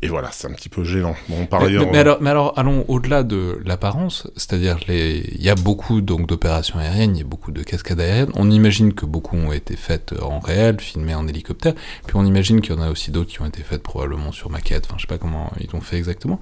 Et 0.00 0.08
voilà, 0.08 0.30
c'est 0.30 0.46
un 0.46 0.52
petit 0.52 0.68
peu 0.68 0.84
gênant. 0.84 1.16
Bon, 1.28 1.46
par 1.46 1.60
Mais, 1.60 1.66
ailleurs, 1.66 1.86
mais- 1.86 1.92
mais 1.92 1.98
alors, 1.98 2.18
mais 2.20 2.30
alors, 2.30 2.52
allons 2.56 2.84
au-delà 2.86 3.24
de 3.24 3.60
l'apparence, 3.64 4.28
c'est-à-dire 4.36 4.78
il 4.88 5.42
y 5.42 5.50
a 5.50 5.56
beaucoup 5.56 6.00
donc 6.00 6.28
d'opérations 6.28 6.78
aériennes, 6.78 7.16
il 7.16 7.18
y 7.18 7.22
a 7.22 7.26
beaucoup 7.26 7.50
de 7.50 7.62
cascades 7.64 7.98
aériennes. 8.00 8.30
On 8.34 8.48
imagine 8.50 8.94
que 8.94 9.06
beaucoup 9.06 9.36
ont 9.36 9.50
été 9.52 9.74
faites 9.74 10.14
en 10.22 10.38
réel, 10.38 10.80
filmées 10.80 11.16
en 11.16 11.26
hélicoptère, 11.26 11.74
puis 12.06 12.14
on 12.16 12.24
imagine 12.24 12.60
qu'il 12.60 12.74
y 12.76 12.78
en 12.78 12.82
a 12.82 12.90
aussi 12.90 13.10
d'autres 13.10 13.30
qui 13.30 13.42
ont 13.42 13.46
été 13.46 13.62
faites 13.64 13.82
probablement 13.82 14.30
sur 14.30 14.50
maquette. 14.50 14.84
Enfin, 14.86 14.94
je 14.98 15.02
sais 15.02 15.08
pas 15.08 15.18
comment 15.18 15.52
ils 15.60 15.68
l'ont 15.72 15.80
fait 15.80 15.96
exactement. 15.96 16.38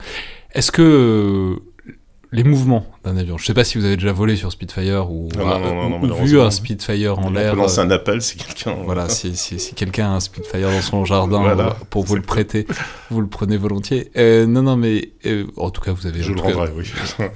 Est-ce 0.53 0.71
que 0.71 0.83
euh, 0.83 1.93
les 2.33 2.45
mouvements 2.45 2.87
d'un 3.07 3.17
avion, 3.17 3.39
je 3.39 3.47
sais 3.47 3.55
pas 3.55 3.65
si 3.65 3.79
vous 3.79 3.85
avez 3.85 3.97
déjà 3.97 4.13
volé 4.13 4.37
sur 4.37 4.53
Spitfire 4.53 5.11
ou, 5.11 5.29
Non, 5.37 5.59
non, 5.59 5.99
non, 6.01 6.21
ou 6.21 6.25
vu 6.27 6.41
un 6.41 6.51
Spitfire 6.51 7.19
en 7.19 7.29
on 7.29 7.31
l'air. 7.31 7.53
peut 7.53 7.59
lancer 7.59 7.81
euh, 7.81 7.85
un 7.85 7.91
appel 7.91 8.21
si 8.21 8.37
quelqu'un. 8.37 8.75
voilà, 8.85 9.09
si, 9.09 9.37
si, 9.37 9.59
si 9.59 9.75
quelqu'un 9.75 10.07
a 10.07 10.15
un 10.17 10.21
Spitfire 10.21 10.71
dans 10.71 10.83
son 10.83 11.05
jardin 11.05 11.41
Voilà, 11.43 11.77
pour 11.91 12.05
vous 12.05 12.17
le 12.17 12.23
prêter, 12.23 12.67
vous 13.11 13.21
le 13.21 13.27
prenez 13.29 13.57
volontiers. 13.57 14.11
Euh, 14.17 14.47
non, 14.47 14.63
non, 14.63 14.77
mais 14.77 15.11
euh, 15.27 15.47
en 15.57 15.71
tout 15.71 15.81
cas, 15.81 15.93
vous 15.93 16.07
avez. 16.07 16.23
Je 16.23 16.31
le 16.33 16.37
tout 16.37 16.43
cas- 16.47 16.53
rendrai, 16.55 16.73
oui. 16.77 16.91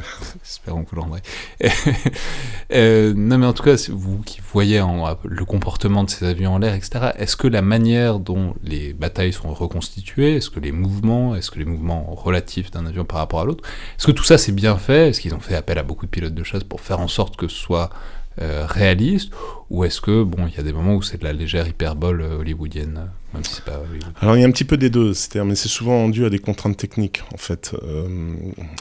Espérons 0.45 0.85
que 0.85 0.91
vous 0.91 0.97
le 0.97 1.03
rendrez. 1.03 1.23
Euh, 2.73 3.15
non, 3.17 3.37
mais 3.39 3.47
en 3.47 3.53
tout 3.53 3.65
cas, 3.65 3.75
vous 3.91 4.19
qui 4.25 4.41
voyez 4.53 4.81
en- 4.81 5.17
le 5.25 5.45
comportement 5.45 6.05
de 6.05 6.11
ces 6.11 6.25
avions 6.25 6.55
en 6.55 6.59
l'air, 6.59 6.75
etc., 6.75 7.11
est-ce 7.19 7.35
que 7.37 7.49
la 7.49 7.63
manière 7.63 8.21
dont 8.21 8.55
les 8.63 8.93
batailles 8.93 9.33
sont 9.33 9.53
reconstituées, 9.53 10.37
est-ce 10.37 10.51
que 10.51 10.61
les 10.61 10.71
mouvements, 10.71 11.35
est-ce 11.35 11.51
que 11.51 11.59
les 11.59 11.65
mouvements 11.65 12.15
relatifs 12.15 12.71
d'un 12.71 12.87
avion 12.87 13.05
par 13.05 13.19
rapport 13.19 13.41
à 13.41 13.45
l'autre, 13.45 13.65
est-ce 13.99 14.07
que 14.07 14.13
tout 14.13 14.23
ça 14.23 14.39
c'est 14.39 14.53
bien 14.53 14.77
fait? 14.77 15.09
Est-ce 15.09 15.21
qu'ils 15.21 15.35
ont 15.35 15.41
fait 15.41 15.57
appel 15.61 15.79
à 15.79 15.83
beaucoup 15.83 16.07
de 16.07 16.11
pilotes 16.11 16.35
de 16.35 16.43
chasse 16.43 16.65
pour 16.65 16.81
faire 16.81 17.01
en 17.01 17.09
sorte 17.09 17.37
que 17.37 17.49
ce 17.49 17.57
soit 17.57 17.91
euh, 18.41 18.65
réaliste 18.67 19.33
Ou 19.71 19.85
est-ce 19.85 20.01
que, 20.01 20.23
bon, 20.23 20.47
il 20.47 20.55
y 20.57 20.61
a 20.61 20.63
des 20.63 20.73
moments 20.73 20.95
où 20.95 21.03
c'est 21.03 21.19
de 21.19 21.25
la 21.25 21.33
légère 21.33 21.67
hyperbole 21.69 22.23
euh, 22.23 22.39
hollywoodienne, 22.39 23.11
même 23.35 23.45
si 23.45 23.61
Alors 24.21 24.37
il 24.37 24.41
y 24.41 24.45
a 24.45 24.47
un 24.47 24.51
petit 24.51 24.65
peu 24.65 24.77
des 24.77 24.91
deux, 24.91 25.15
c'est-à-dire, 25.15 25.45
mais 25.45 25.55
c'est 25.55 25.69
souvent 25.69 26.09
dû 26.09 26.25
à 26.25 26.31
des 26.31 26.39
contraintes 26.39 26.77
techniques 26.77 27.23
en 27.35 27.37
fait. 27.37 27.75
Euh, 27.83 28.35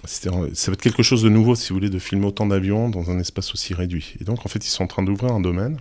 ça 0.06 0.30
va 0.32 0.48
être 0.48 0.82
quelque 0.82 1.04
chose 1.04 1.24
de 1.24 1.30
nouveau 1.30 1.56
si 1.56 1.70
vous 1.70 1.76
voulez 1.76 1.90
de 1.90 2.00
filmer 2.00 2.28
autant 2.28 2.46
d'avions 2.46 2.90
dans 2.90 3.10
un 3.12 3.20
espace 3.20 3.54
aussi 3.54 3.74
réduit. 3.74 4.16
Et 4.22 4.24
donc 4.24 4.46
en 4.46 4.50
fait 4.50 4.66
ils 4.66 4.70
sont 4.70 4.84
en 4.84 4.88
train 4.88 5.04
d'ouvrir 5.04 5.34
un 5.34 5.42
domaine. 5.42 5.78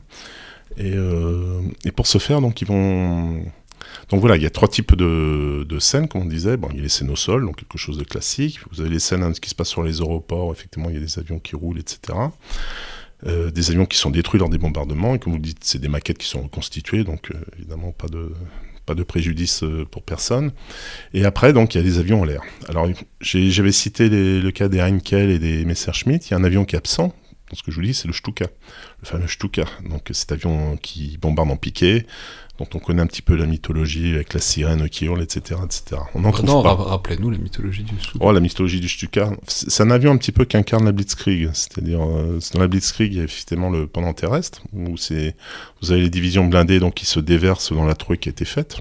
Et, 0.77 0.93
euh, 0.95 1.61
et 1.85 1.93
pour 1.93 2.07
ce 2.07 2.19
faire 2.19 2.41
donc 2.41 2.61
ils 2.61 2.69
vont 2.69 3.43
donc 4.11 4.21
voilà, 4.21 4.37
il 4.37 4.43
y 4.43 4.47
a 4.47 4.51
trois 4.51 4.69
types 4.69 4.95
de, 4.95 5.79
scènes, 5.79 6.09
comme 6.09 6.23
on 6.23 6.27
disait. 6.27 6.57
Bon, 6.57 6.69
il 6.71 6.77
y 6.77 6.81
a 6.81 6.83
les 6.83 6.89
scènes 6.89 7.11
au 7.11 7.17
sol, 7.17 7.45
donc 7.45 7.57
quelque 7.57 7.79
chose 7.79 7.99
de 7.99 8.05
classique. 8.05 8.59
Vous 8.71 8.81
avez 8.81 8.91
les 8.91 8.99
scènes 8.99 9.23
hein, 9.23 9.33
qui 9.33 9.51
se 9.51 9.55
passent 9.55 9.69
sur 9.69 9.83
les 9.83 10.01
aéroports, 10.01 10.53
effectivement, 10.53 10.89
il 10.89 10.95
y 10.95 10.99
a 10.99 11.01
des 11.01 11.19
avions 11.19 11.39
qui 11.39 11.57
roulent, 11.57 11.79
etc. 11.79 12.19
Euh, 13.27 13.51
des 13.51 13.71
avions 13.71 13.85
qui 13.85 13.99
sont 13.99 14.11
détruits 14.11 14.39
lors 14.39 14.49
des 14.49 14.59
bombardements, 14.59 15.15
et 15.15 15.19
comme 15.19 15.33
vous 15.33 15.39
le 15.39 15.45
dites, 15.45 15.63
c'est 15.63 15.81
des 15.81 15.89
maquettes 15.89 16.19
qui 16.19 16.29
sont 16.29 16.43
reconstituées, 16.43 17.05
donc 17.05 17.33
euh, 17.33 17.39
évidemment 17.59 17.91
pas 17.91 18.07
de, 18.07 18.31
pas 18.87 18.95
de 18.95 19.03
préjudice 19.03 19.63
euh, 19.65 19.85
pour 19.85 20.03
personne. 20.03 20.53
Et 21.13 21.25
après, 21.25 21.53
donc, 21.53 21.75
il 21.75 21.79
y 21.79 21.81
a 21.81 21.85
des 21.85 21.99
avions 21.99 22.23
en 22.23 22.25
l'air. 22.25 22.41
Alors, 22.69 22.89
j'avais 23.21 23.73
cité 23.73 24.09
le 24.09 24.51
cas 24.51 24.69
des 24.69 24.81
Heinkel 24.81 25.31
et 25.31 25.39
des 25.39 25.65
Messerschmitt. 25.65 26.29
Il 26.29 26.31
y 26.31 26.35
a 26.35 26.39
un 26.39 26.45
avion 26.45 26.65
qui 26.65 26.77
est 26.77 26.79
absent. 26.79 27.09
Donc, 27.51 27.59
ce 27.59 27.63
que 27.63 27.71
je 27.71 27.77
vous 27.77 27.87
dis, 27.87 27.95
c'est 27.95 28.09
le 28.09 28.15
Stuka, 28.15 28.47
le 29.01 29.07
fameux 29.07 29.27
Stuka. 29.27 29.65
Donc, 29.89 30.09
cet 30.13 30.33
avion 30.33 30.77
qui 30.77 31.19
bombarde 31.19 31.51
en 31.51 31.57
piqué, 31.57 32.07
dont 32.59 32.67
on 32.75 32.79
connaît 32.81 33.03
un 33.03 33.07
petit 33.07 33.23
peu 33.23 33.37
la 33.37 33.47
mythologie 33.47 34.15
avec 34.15 34.35
la 34.35 34.41
sirène 34.41 34.89
qui 34.89 35.05
hurle, 35.05 35.23
etc. 35.23 35.61
etc. 35.65 36.01
On 36.15 36.21
n'en 36.21 36.33
trouve 36.33 36.47
Non, 36.47 36.63
pas. 36.63 36.75
ra- 36.75 36.85
rappelez-nous 36.91 37.31
la 37.31 37.39
mythologie 37.39 37.85
du 37.85 37.95
sous. 38.01 38.19
Oh, 38.21 38.33
la 38.33 38.41
mythologie 38.41 38.81
du 38.81 38.89
Stuka. 38.89 39.31
C'est 39.47 39.83
un 39.83 39.91
avion 39.93 40.11
un 40.13 40.17
petit 40.17 40.33
peu 40.33 40.45
qui 40.45 40.57
incarne 40.57 40.85
la 40.85 40.93
Blitzkrieg. 40.93 41.51
C'est-à-dire, 41.53 42.01
euh, 42.03 42.39
c'est 42.41 42.55
dans 42.55 42.61
la 42.61 42.67
Blitzkrieg, 42.69 43.13
il 43.13 43.19
y 43.19 43.21
a 43.21 43.25
effectivement 43.25 43.71
le 43.71 43.87
pendant 43.87 44.13
terrestre, 44.13 44.63
où 44.73 44.97
c'est, 44.97 45.37
vous 45.81 45.93
avez 45.93 46.01
les 46.03 46.11
divisions 46.11 46.47
blindées 46.47 46.81
donc, 46.81 46.95
qui 46.95 47.07
se 47.07 47.21
déversent 47.21 47.73
dans 47.73 47.87
la 47.87 47.95
trouée 47.95 48.19
qui 48.19 48.29
a 48.29 48.33
été 48.33 48.45
faite, 48.45 48.79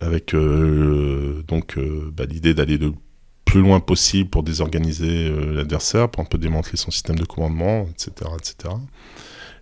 avec 0.00 0.34
euh, 0.34 1.42
donc 1.48 1.78
euh, 1.78 2.12
bah, 2.14 2.24
l'idée 2.28 2.52
d'aller 2.52 2.76
le 2.76 2.92
plus 3.46 3.60
loin 3.62 3.80
possible 3.80 4.28
pour 4.28 4.42
désorganiser 4.42 5.30
l'adversaire, 5.54 6.10
pour 6.10 6.20
un 6.22 6.26
peu 6.26 6.36
démanteler 6.36 6.76
son 6.76 6.90
système 6.90 7.16
de 7.16 7.24
commandement, 7.24 7.86
etc. 7.90 8.28
etc. 8.36 8.74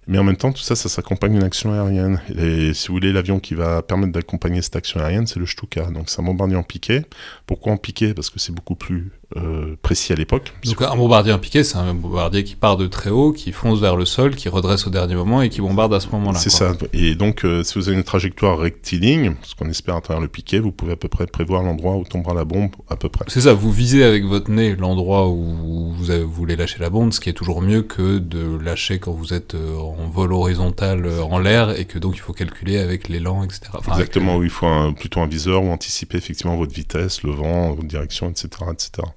Mais 0.06 0.18
en 0.18 0.24
même 0.24 0.36
temps, 0.36 0.52
tout 0.52 0.62
ça, 0.62 0.76
ça 0.76 0.88
s'accompagne 0.88 1.32
d'une 1.32 1.42
action 1.42 1.72
aérienne. 1.72 2.20
Et 2.36 2.74
si 2.74 2.88
vous 2.88 2.94
voulez, 2.94 3.12
l'avion 3.12 3.40
qui 3.40 3.54
va 3.54 3.82
permettre 3.82 4.12
d'accompagner 4.12 4.60
cette 4.62 4.76
action 4.76 5.00
aérienne, 5.00 5.26
c'est 5.26 5.40
le 5.40 5.46
Stuka. 5.46 5.86
Donc 5.90 6.10
c'est 6.10 6.20
un 6.20 6.24
bombardier 6.24 6.56
en 6.56 6.62
piqué. 6.62 7.02
Pourquoi 7.46 7.72
en 7.72 7.76
piqué? 7.76 8.14
Parce 8.14 8.30
que 8.30 8.38
c'est 8.38 8.52
beaucoup 8.52 8.74
plus 8.74 9.12
euh, 9.36 9.76
précis 9.82 10.12
à 10.12 10.16
l'époque. 10.16 10.52
Donc 10.64 10.82
un 10.82 10.96
bombardier 10.96 11.32
en 11.32 11.38
piqué, 11.38 11.64
c'est 11.64 11.76
un 11.76 11.94
bombardier 11.94 12.44
qui 12.44 12.54
part 12.54 12.76
de 12.76 12.86
très 12.86 13.10
haut, 13.10 13.32
qui 13.32 13.52
fonce 13.52 13.80
vers 13.80 13.96
le 13.96 14.04
sol, 14.04 14.36
qui 14.36 14.48
redresse 14.48 14.86
au 14.86 14.90
dernier 14.90 15.14
moment 15.14 15.42
et 15.42 15.48
qui 15.48 15.60
bombarde 15.60 15.92
à 15.94 16.00
ce 16.00 16.08
moment-là. 16.08 16.38
C'est 16.38 16.50
ça. 16.50 16.72
Et 16.92 17.14
donc, 17.14 17.44
euh, 17.44 17.62
si 17.62 17.78
vous 17.78 17.88
avez 17.88 17.96
une 17.96 18.04
trajectoire 18.04 18.58
rectiligne, 18.58 19.34
ce 19.42 19.54
qu'on 19.54 19.68
espère 19.68 19.96
à 19.96 20.00
travers 20.00 20.20
le 20.20 20.28
piqué, 20.28 20.60
vous 20.60 20.72
pouvez 20.72 20.92
à 20.92 20.96
peu 20.96 21.08
près 21.08 21.26
prévoir 21.26 21.62
l'endroit 21.62 21.96
où 21.96 22.04
tombera 22.04 22.34
la 22.34 22.44
bombe, 22.44 22.70
à 22.88 22.96
peu 22.96 23.08
près. 23.08 23.24
C'est 23.28 23.40
ça, 23.40 23.54
vous 23.54 23.72
visez 23.72 24.04
avec 24.04 24.24
votre 24.24 24.50
nez 24.50 24.76
l'endroit 24.76 25.28
où 25.28 25.92
vous, 25.94 26.28
voulez 26.28 26.56
lâcher 26.56 26.78
la 26.78 26.90
bombe, 26.90 27.12
ce 27.12 27.20
qui 27.20 27.28
est 27.28 27.34
toujours 27.34 27.62
mieux 27.62 27.82
que 27.82 28.18
de 28.18 28.58
lâcher 28.58 28.98
quand 28.98 29.12
vous 29.12 29.32
êtes 29.32 29.54
euh, 29.54 29.76
en 29.76 30.08
vol 30.08 30.32
horizontal 30.32 31.08
en 31.22 31.38
l'air 31.38 31.78
et 31.78 31.86
que 31.86 31.98
donc 31.98 32.14
il 32.16 32.20
faut 32.20 32.32
calculer 32.32 32.78
avec 32.78 33.08
l'élan, 33.08 33.42
etc. 33.42 33.62
Exactement, 33.88 34.36
où 34.36 34.44
il 34.44 34.50
faut 34.50 34.92
plutôt 34.92 35.20
un 35.20 35.26
viseur 35.26 35.64
ou 35.64 35.70
anticiper 35.70 36.18
effectivement 36.18 36.56
votre 36.56 36.74
vitesse, 36.74 37.22
le 37.22 37.32
vent, 37.32 37.72
votre 37.74 37.88
direction, 37.88 38.30
etc. 38.30 38.48
etc. 38.72 39.08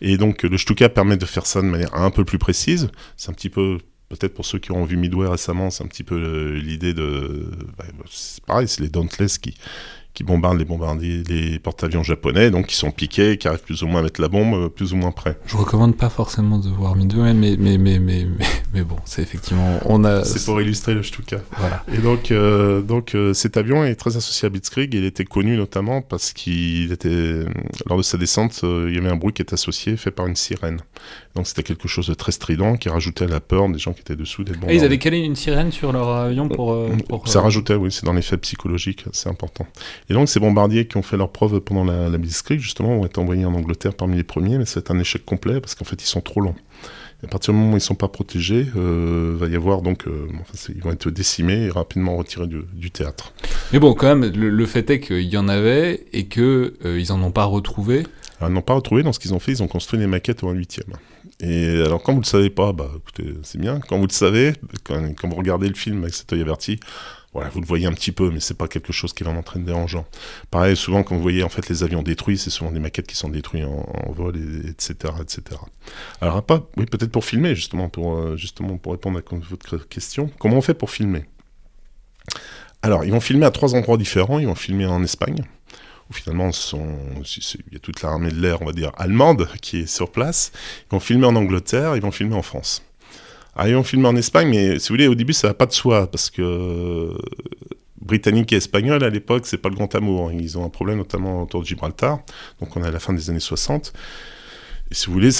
Et 0.00 0.16
donc 0.16 0.42
le 0.42 0.58
Stuka 0.58 0.88
permet 0.88 1.16
de 1.16 1.24
faire 1.24 1.46
ça 1.46 1.60
de 1.60 1.66
manière 1.66 1.94
un 1.94 2.10
peu 2.10 2.24
plus 2.24 2.38
précise. 2.38 2.88
C'est 3.16 3.30
un 3.30 3.34
petit 3.34 3.50
peu 3.50 3.78
peut-être 4.08 4.34
pour 4.34 4.44
ceux 4.44 4.58
qui 4.58 4.72
ont 4.72 4.84
vu 4.84 4.96
Midway 4.96 5.28
récemment, 5.28 5.70
c'est 5.70 5.84
un 5.84 5.88
petit 5.88 6.04
peu 6.04 6.52
l'idée 6.54 6.94
de. 6.94 7.50
Bah, 7.76 7.84
c'est 8.10 8.44
pareil, 8.44 8.68
c'est 8.68 8.82
les 8.82 8.88
Dauntless 8.88 9.38
qui, 9.38 9.56
qui 10.14 10.22
bombardent 10.22 10.58
les 10.58 10.64
bombardiers, 10.64 11.24
les 11.28 11.58
porte-avions 11.58 12.04
japonais, 12.04 12.50
donc 12.50 12.66
qui 12.66 12.76
sont 12.76 12.92
piqués, 12.92 13.36
qui 13.36 13.48
arrivent 13.48 13.64
plus 13.64 13.82
ou 13.82 13.88
moins 13.88 14.00
à 14.00 14.04
mettre 14.04 14.20
la 14.20 14.28
bombe, 14.28 14.54
euh, 14.54 14.68
plus 14.68 14.92
ou 14.92 14.96
moins 14.96 15.10
près. 15.10 15.36
Je 15.46 15.56
recommande 15.56 15.96
pas 15.96 16.08
forcément 16.08 16.58
de 16.58 16.68
voir 16.68 16.94
Midway, 16.94 17.34
mais 17.34 17.56
mais 17.58 17.78
mais 17.78 17.98
mais 17.98 18.26
mais, 18.72 18.82
bon, 18.82 18.96
c'est 19.04 19.22
effectivement 19.22 19.80
on 19.84 20.04
a. 20.04 20.24
C'est 20.24 20.44
pour 20.44 20.60
illustrer 20.60 20.94
le 20.94 21.02
Stuka. 21.02 21.38
Voilà. 21.58 21.84
Et 21.92 21.98
donc 21.98 22.30
euh, 22.30 22.80
donc 22.80 23.14
euh, 23.14 23.34
cet 23.34 23.56
avion 23.56 23.84
est 23.84 23.96
très 23.96 24.16
associé 24.16 24.46
à 24.46 24.50
Blitzkrieg. 24.50 24.94
Il 24.94 25.04
était 25.04 25.24
connu 25.24 25.56
notamment 25.56 26.00
parce 26.00 26.32
qu'il 26.32 26.92
était 26.92 27.44
lors 27.86 27.98
de 27.98 28.02
sa 28.02 28.16
descente, 28.16 28.60
il 28.62 28.94
y 28.94 28.98
avait 28.98 29.10
un 29.10 29.16
bruit 29.16 29.32
qui 29.32 29.42
est 29.42 29.52
associé, 29.52 29.96
fait 29.96 30.12
par 30.12 30.28
une 30.28 30.36
sirène. 30.36 30.80
Donc 31.34 31.48
c'était 31.48 31.64
quelque 31.64 31.88
chose 31.88 32.06
de 32.06 32.14
très 32.14 32.30
strident 32.30 32.76
qui 32.76 32.88
rajoutait 32.88 33.26
la 33.26 33.40
peur 33.40 33.68
des 33.68 33.78
gens 33.78 33.92
qui 33.92 34.00
étaient 34.00 34.14
dessous 34.14 34.44
des. 34.44 34.52
Et 34.68 34.76
ils 34.76 34.84
avaient 34.84 34.98
calé 34.98 35.18
une 35.18 35.34
sirène 35.34 35.72
sur 35.72 35.92
leur 35.92 36.08
avion 36.08 36.48
pour. 36.48 36.76
pour 37.08 37.26
Ça 37.26 37.40
rajoutait, 37.40 37.74
oui, 37.74 37.90
c'est 37.90 38.06
dans 38.06 38.12
l'effet 38.12 38.36
psychologique, 38.36 39.04
c'est 39.12 39.28
important. 39.28 39.66
Et 40.08 40.14
donc 40.14 40.28
ces 40.28 40.38
bombardiers 40.38 40.86
qui 40.86 40.96
ont 40.96 41.02
fait 41.02 41.16
leur 41.16 41.30
preuve 41.32 41.60
pendant 41.60 41.84
la, 41.84 42.08
la 42.08 42.18
Blitzkrieg, 42.18 42.60
justement, 42.60 43.00
ont 43.00 43.06
été 43.06 43.18
envoyés 43.18 43.44
en 43.44 43.54
Angleterre 43.54 43.94
parmi 43.94 44.16
les 44.16 44.22
premiers, 44.22 44.58
mais 44.58 44.64
c'est 44.64 44.90
un 44.90 44.98
échec 44.98 45.24
complet 45.24 45.60
parce 45.60 45.74
qu'en 45.74 45.84
fait 45.84 46.00
ils 46.02 46.06
sont 46.06 46.20
trop 46.20 46.40
longs. 46.40 46.54
à 47.22 47.26
partir 47.26 47.52
du 47.52 47.58
moment 47.58 47.70
où 47.70 47.74
ils 47.74 47.76
ne 47.76 47.80
sont 47.80 47.94
pas 47.94 48.08
protégés, 48.08 48.66
euh, 48.76 49.34
va 49.38 49.48
y 49.48 49.56
avoir 49.56 49.82
donc, 49.82 50.06
euh, 50.06 50.28
ils 50.74 50.82
vont 50.82 50.92
être 50.92 51.10
décimés 51.10 51.64
et 51.64 51.70
rapidement 51.70 52.16
retirés 52.16 52.46
du, 52.46 52.90
théâtre. 52.90 53.32
Mais 53.72 53.78
bon, 53.78 53.94
quand 53.94 54.14
même, 54.14 54.30
le, 54.32 54.66
fait 54.66 54.88
est 54.90 55.00
qu'il 55.00 55.22
y 55.22 55.36
en 55.36 55.48
avait 55.48 56.06
et 56.12 56.26
qu'ils 56.26 56.42
euh, 56.42 57.00
ils 57.00 57.12
en 57.12 57.22
ont 57.22 57.30
pas 57.30 57.44
retrouvé. 57.44 58.04
ils 58.40 58.48
n'ont 58.48 58.62
pas 58.62 58.74
retrouvé. 58.74 59.02
Dans 59.02 59.12
ce 59.12 59.18
qu'ils 59.18 59.34
ont 59.34 59.40
fait, 59.40 59.52
ils 59.52 59.62
ont 59.62 59.68
construit 59.68 59.98
les 59.98 60.06
maquettes 60.06 60.42
au 60.42 60.52
8e. 60.52 60.82
Et 61.40 61.82
alors, 61.82 62.02
quand 62.02 62.12
vous 62.12 62.20
ne 62.20 62.24
le 62.24 62.28
savez 62.28 62.50
pas, 62.50 62.72
bah, 62.72 62.90
écoutez, 62.96 63.34
c'est 63.42 63.58
bien. 63.58 63.80
Quand 63.80 63.98
vous 63.98 64.06
le 64.06 64.12
savez, 64.12 64.52
quand, 64.84 65.28
vous 65.28 65.34
regardez 65.34 65.68
le 65.68 65.74
film 65.74 66.02
avec 66.02 66.14
cet 66.14 66.32
œil 66.32 66.42
averti, 66.42 66.78
voilà, 67.32 67.50
vous 67.50 67.60
le 67.60 67.66
voyez 67.66 67.86
un 67.86 67.92
petit 67.92 68.12
peu, 68.12 68.30
mais 68.30 68.38
c'est 68.38 68.56
pas 68.56 68.68
quelque 68.68 68.92
chose 68.92 69.12
qui 69.12 69.24
est 69.24 69.26
vraiment 69.26 69.42
très 69.42 69.58
dérangeant. 69.58 70.06
Pareil, 70.52 70.76
souvent 70.76 71.02
quand 71.02 71.16
vous 71.16 71.22
voyez 71.22 71.42
en 71.42 71.48
fait 71.48 71.68
les 71.68 71.82
avions 71.82 72.02
détruits, 72.02 72.38
c'est 72.38 72.50
souvent 72.50 72.70
des 72.70 72.78
maquettes 72.78 73.08
qui 73.08 73.16
sont 73.16 73.28
détruites 73.28 73.64
en, 73.64 74.12
vol, 74.12 74.36
et, 74.36 74.70
etc., 74.70 75.12
etc. 75.20 75.60
Alors 76.20 76.44
pas, 76.44 76.64
oui, 76.76 76.86
peut-être 76.86 77.10
pour 77.10 77.24
filmer 77.24 77.56
justement, 77.56 77.88
pour 77.88 78.14
euh, 78.14 78.36
justement 78.36 78.76
pour 78.78 78.92
répondre 78.92 79.18
à 79.18 79.22
votre 79.50 79.78
question. 79.88 80.30
Comment 80.38 80.58
on 80.58 80.62
fait 80.62 80.74
pour 80.74 80.90
filmer? 80.90 81.24
Alors, 82.82 83.04
ils 83.04 83.10
vont 83.10 83.20
filmer 83.20 83.46
à 83.46 83.50
trois 83.50 83.74
endroits 83.74 83.96
différents. 83.96 84.38
Ils 84.38 84.46
vont 84.46 84.54
filmer 84.54 84.84
en 84.84 85.02
Espagne, 85.02 85.42
finalement 86.14 86.50
il 86.50 87.72
y 87.72 87.76
a 87.76 87.78
toute 87.78 88.02
l'armée 88.02 88.30
de 88.30 88.40
l'air, 88.40 88.62
on 88.62 88.66
va 88.66 88.72
dire 88.72 88.92
allemande, 88.96 89.48
qui 89.60 89.80
est 89.80 89.86
sur 89.86 90.10
place. 90.10 90.52
Ils 90.86 90.92
vont 90.92 91.00
filmer 91.00 91.26
en 91.26 91.36
Angleterre. 91.36 91.96
Ils 91.96 92.02
vont 92.02 92.10
filmer 92.10 92.34
en 92.34 92.42
France. 92.42 92.82
Ah, 93.56 93.68
ils 93.68 93.76
ont 93.76 93.84
filmé 93.84 94.08
en 94.08 94.16
Espagne, 94.16 94.48
mais 94.48 94.78
si 94.78 94.88
vous 94.88 94.94
voulez, 94.94 95.06
au 95.06 95.14
début, 95.14 95.32
ça 95.32 95.48
n'a 95.48 95.54
pas 95.54 95.66
de 95.66 95.72
soi, 95.72 96.10
parce 96.10 96.28
que 96.28 96.42
euh, 96.42 97.16
britannique 98.00 98.52
et 98.52 98.56
espagnol, 98.56 99.04
à 99.04 99.10
l'époque, 99.10 99.46
c'est 99.46 99.58
pas 99.58 99.68
le 99.68 99.76
grand 99.76 99.94
amour. 99.94 100.32
Ils 100.32 100.58
ont 100.58 100.64
un 100.64 100.68
problème, 100.70 100.98
notamment 100.98 101.42
autour 101.42 101.60
de 101.60 101.66
Gibraltar. 101.66 102.20
Donc, 102.60 102.76
on 102.76 102.82
est 102.82 102.86
à 102.86 102.90
la 102.90 102.98
fin 102.98 103.12
des 103.12 103.30
années 103.30 103.38
60. 103.38 103.92
Et 104.90 104.94
si 104.94 105.06
vous 105.06 105.12
voulez, 105.12 105.30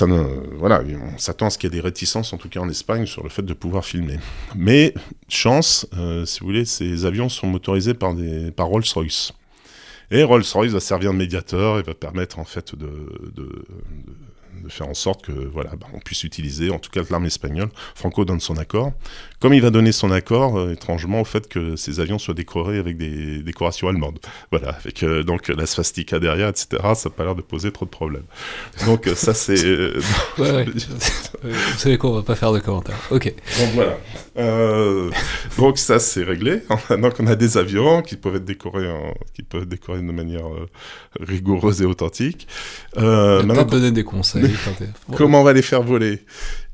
voilà, 0.57 0.83
on 1.15 1.19
s'attend 1.19 1.47
à 1.47 1.51
ce 1.51 1.59
qu'il 1.59 1.71
y 1.71 1.73
ait 1.73 1.77
des 1.77 1.83
réticences, 1.83 2.33
en 2.33 2.39
tout 2.39 2.49
cas 2.49 2.61
en 2.61 2.69
Espagne, 2.69 3.05
sur 3.05 3.23
le 3.25 3.29
fait 3.29 3.43
de 3.43 3.53
pouvoir 3.53 3.85
filmer. 3.85 4.19
Mais, 4.55 4.95
chance, 5.29 5.87
euh, 5.97 6.25
si 6.25 6.41
vous 6.41 6.47
voulez, 6.47 6.65
ces 6.65 7.05
avions 7.05 7.29
sont 7.29 7.49
motorisés 7.49 7.95
par 7.95 8.15
Rolls-Royce. 8.67 9.33
Et 10.15 10.23
Rolls-Royce 10.23 10.71
va 10.71 10.79
servir 10.79 11.13
de 11.13 11.19
médiateur 11.19 11.81
et 11.81 11.83
va 11.83 11.93
permettre, 11.93 12.39
en 12.39 12.45
fait, 12.45 12.77
de 12.77 12.87
de 13.35 13.49
faire 14.69 14.89
en 14.89 14.95
sorte 14.95 15.27
que 15.27 15.33
voilà, 15.33 15.71
bah, 15.77 15.87
on 15.93 15.99
puisse 15.99 16.25
utiliser, 16.25 16.71
en 16.71 16.79
tout 16.79 16.91
cas 16.91 17.03
l'armée 17.11 17.29
espagnole. 17.29 17.69
Franco 17.95 18.25
donne 18.25 18.41
son 18.41 18.57
accord. 18.57 18.93
Comme 19.41 19.53
il 19.53 19.61
va 19.61 19.71
donner 19.71 19.93
son 19.93 20.11
accord, 20.11 20.59
euh, 20.59 20.73
étrangement, 20.73 21.21
au 21.21 21.25
fait 21.25 21.49
que 21.49 21.77
ces 21.77 22.01
avions 22.01 22.19
soient 22.19 22.35
décorés 22.35 22.79
avec 22.79 22.97
des 22.97 23.43
décorations 23.43 23.89
allemandes. 23.89 24.19
Voilà, 24.51 24.71
avec 24.71 25.03
euh, 25.03 25.23
donc 25.23 25.49
la 25.49 25.67
swastika 25.67 26.19
derrière, 26.19 26.49
etc. 26.49 26.67
Ça 26.95 27.09
n'a 27.09 27.15
pas 27.15 27.25
l'air 27.25 27.35
de 27.35 27.43
poser 27.43 27.71
trop 27.71 27.85
de 27.85 27.91
problèmes. 27.91 28.25
Donc 28.87 29.07
euh, 29.07 29.15
ça 29.15 29.35
c'est. 29.35 29.55
Vous 30.37 31.79
savez 31.79 31.99
qu'on 31.99 32.13
va 32.13 32.23
pas 32.23 32.37
faire 32.37 32.53
de 32.53 32.59
commentaires. 32.59 32.99
Ok. 33.11 33.35
Donc 33.59 33.69
voilà. 33.75 33.99
donc 35.59 35.79
ça 35.79 35.99
c'est 35.99 36.25
réglé. 36.25 36.63
donc 36.91 37.15
on 37.19 37.27
a 37.27 37.37
des 37.37 37.59
avions 37.59 38.03
qui 38.03 38.17
peuvent 38.17 38.37
être 38.37 38.45
décorés, 38.45 38.89
qui 39.35 39.43
peuvent 39.43 39.63
être 39.63 39.69
décorés 39.69 40.01
de 40.01 40.13
manière 40.13 40.45
rigoureuse 41.21 41.83
et 41.83 41.85
authentique. 41.85 42.47
Euh, 42.97 43.43
maintenant, 43.43 43.65
donner 43.65 43.91
des 43.91 44.05
conseils. 44.05 44.44
Comment 45.17 45.41
on 45.41 45.45
va 45.45 45.53
les 45.53 45.63
faire 45.63 45.83
voler? 45.83 46.21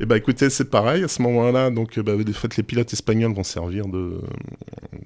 Eh 0.01 0.07
ben, 0.07 0.17
écoutez, 0.17 0.51
c'est 0.51 0.71
pareil 0.71 1.05
à 1.05 1.09
ce 1.09 1.21
moment-là. 1.23 1.71
Donc, 1.71 1.99
bah, 1.99 2.13
de 2.17 2.33
fait, 2.33 2.57
les 2.57 2.63
pilotes 2.63 2.93
espagnols 2.93 3.35
vont 3.35 3.45
servir 3.45 3.87
de, 3.87 4.21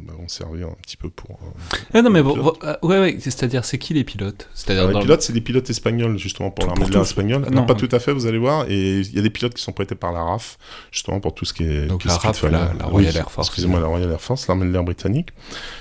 bah, 0.01 0.15
vont 0.17 0.29
servir 0.29 0.69
un 0.69 0.77
petit 0.83 0.97
peu 0.97 1.11
pour. 1.11 1.31
Euh, 1.31 1.77
ah 1.95 2.03
non, 2.03 2.11
mais 2.11 2.23
bon, 2.23 2.53
euh, 2.63 2.77
ouais, 2.83 3.01
ouais, 3.01 3.17
c'est-à-dire, 3.21 3.65
c'est 3.65 3.79
qui 3.79 3.95
les 3.95 4.05
pilotes? 4.05 4.49
C'est-à-dire 4.55 4.89
les 4.89 5.01
pilotes, 5.01 5.23
c'est 5.23 5.33
des 5.33 5.41
pilotes 5.41 5.69
espagnols 5.71 6.19
justement 6.19 6.51
pour 6.51 6.67
l'armée 6.67 6.87
de 6.87 6.93
l'air 6.93 7.03
espagnole. 7.03 7.47
Non, 7.51 7.67
pas 7.67 7.75
tout 7.75 7.89
à 7.91 7.99
fait, 7.99 8.13
vous 8.13 8.27
allez 8.27 8.39
voir. 8.39 8.67
Et 8.69 9.01
il 9.01 9.15
y 9.15 9.19
a 9.19 9.23
des 9.23 9.31
pilotes 9.31 9.55
qui 9.55 9.63
sont 9.63 9.73
prêtés 9.73 9.95
par 9.95 10.13
la 10.13 10.23
RAF 10.23 10.59
justement 10.91 11.21
pour 11.21 11.35
tout 11.35 11.45
ce 11.45 11.53
qui 11.53 11.65
est. 11.65 11.87
Donc 11.87 12.05
la 12.05 12.17
RAF, 12.17 12.43
la, 12.45 12.73
Royal 12.85 13.17
Air 13.17 13.31
Force. 13.31 13.49
Excusez-moi, 13.49 13.81
la 13.81 13.87
Royal 13.87 14.11
Air 14.11 14.21
Force, 14.21 14.47
l'armée 14.47 14.67
de 14.67 14.73
l'air 14.73 14.85
britannique. 14.85 15.29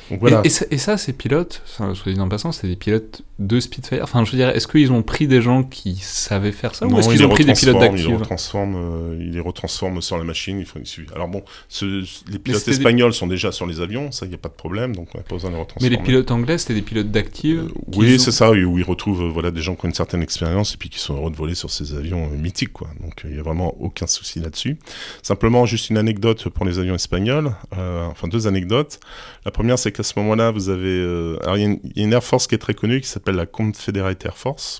Donc 0.09 0.19
voilà. 0.19 0.41
Et, 0.43 0.51
et, 0.71 0.77
ça, 0.77 0.97
ces 0.97 1.13
pilotes, 1.13 1.61
soit 1.65 1.93
dit 2.11 2.19
en 2.19 2.29
passant, 2.29 2.51
c'est 2.51 2.67
des 2.67 2.75
pilotes 2.75 3.21
de 3.39 3.59
Spitfire. 3.59 4.03
Enfin, 4.03 4.23
je 4.25 4.31
veux 4.31 4.37
dire, 4.37 4.49
est-ce 4.49 4.67
qu'ils 4.67 4.91
ont 4.91 5.03
pris 5.03 5.27
des 5.27 5.41
gens 5.41 5.63
qui 5.63 5.97
savaient 5.97 6.51
faire 6.51 6.72
ça 6.73 6.87
ou 6.87 6.97
est-ce 6.97 7.09
qu'ils 7.09 7.25
ont 7.25 7.29
pris 7.29 7.45
des 7.45 7.53
pilotes 7.53 7.79
d'actifs 7.79 8.05
Ils 8.05 8.09
les 8.09 8.15
retransforment, 8.15 8.75
euh, 8.75 9.17
ils 9.19 9.31
les 9.31 9.39
retransforment 9.39 10.01
sur 10.01 10.17
la 10.17 10.23
machine. 10.23 10.59
Il 10.59 10.65
faut, 10.65 10.79
alors 11.15 11.27
bon, 11.27 11.43
les 11.81 12.39
pilotes 12.39 12.67
espagnols 12.67 13.13
sont 13.13 13.27
déjà 13.27 13.51
sur 13.51 13.65
les 13.65 13.81
avions, 13.81 14.11
ça, 14.11 14.25
il 14.25 14.29
n'y 14.29 14.35
a 14.35 14.39
pas 14.39 14.49
de 14.49 14.53
problème, 14.53 14.95
donc 14.95 15.09
on 15.13 15.17
n'a 15.17 15.23
pas 15.23 15.35
besoin 15.35 15.49
de 15.49 15.55
les 15.55 15.61
retransformer. 15.61 15.89
Mais 15.89 16.01
les 16.01 16.03
pilotes 16.03 16.31
anglais, 16.31 16.57
c'était 16.57 16.73
des 16.73 16.81
pilotes 16.81 17.11
d'actifs 17.11 17.59
euh, 17.59 17.67
Oui, 17.95 18.19
c'est 18.19 18.31
ça, 18.31 18.51
où 18.51 18.77
ils 18.77 18.83
retrouvent 18.83 19.23
euh, 19.23 19.29
voilà, 19.29 19.51
des 19.51 19.61
gens 19.61 19.75
qui 19.75 19.85
ont 19.85 19.89
une 19.89 19.95
certaine 19.95 20.21
expérience 20.21 20.73
et 20.73 20.77
puis 20.77 20.89
qui 20.89 20.99
sont 20.99 21.15
heureux 21.15 21.31
de 21.31 21.35
voler 21.35 21.55
sur 21.55 21.69
ces 21.69 21.95
avions 21.95 22.29
mythiques. 22.29 22.73
Quoi. 22.73 22.89
Donc 23.01 23.21
il 23.23 23.31
n'y 23.31 23.39
a 23.39 23.43
vraiment 23.43 23.75
aucun 23.79 24.07
souci 24.07 24.39
là-dessus. 24.39 24.77
Simplement, 25.21 25.65
juste 25.65 25.89
une 25.89 25.97
anecdote 25.97 26.49
pour 26.49 26.65
les 26.65 26.79
avions 26.79 26.95
espagnols, 26.95 27.51
enfin 27.71 28.27
deux 28.27 28.47
anecdotes. 28.47 28.99
La 29.45 29.51
première, 29.51 29.77
c'est 29.77 29.91
qu'à 29.91 30.03
ce 30.03 30.13
moment-là, 30.17 30.51
vous 30.51 30.69
avez... 30.69 30.99
alors 31.43 31.57
il 31.57 31.79
y, 31.95 32.01
a 32.01 32.03
une 32.03 32.13
Air 32.13 32.23
Force 32.23 32.47
qui 32.47 32.55
est 32.55 32.59
très 32.59 32.73
connue, 32.73 33.01
qui 33.01 33.07
s'appelle 33.07 33.35
la 33.35 33.45
Confederate 33.45 34.25
Air 34.25 34.37
Force. 34.37 34.79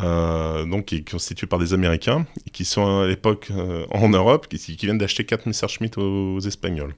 Euh, 0.00 0.64
donc 0.64 0.86
qui 0.86 0.96
est 0.96 1.10
constitué 1.10 1.46
par 1.46 1.58
des 1.58 1.74
Américains, 1.74 2.26
qui 2.52 2.64
sont 2.64 3.00
à 3.00 3.06
l'époque 3.06 3.48
euh, 3.50 3.84
en 3.90 4.08
Europe, 4.08 4.48
qui, 4.48 4.76
viennent 4.76 4.98
d'acheter 4.98 5.24
4 5.24 5.46
Messerschmitt 5.46 5.98
aux 5.98 6.40
Espagnols 6.40 6.94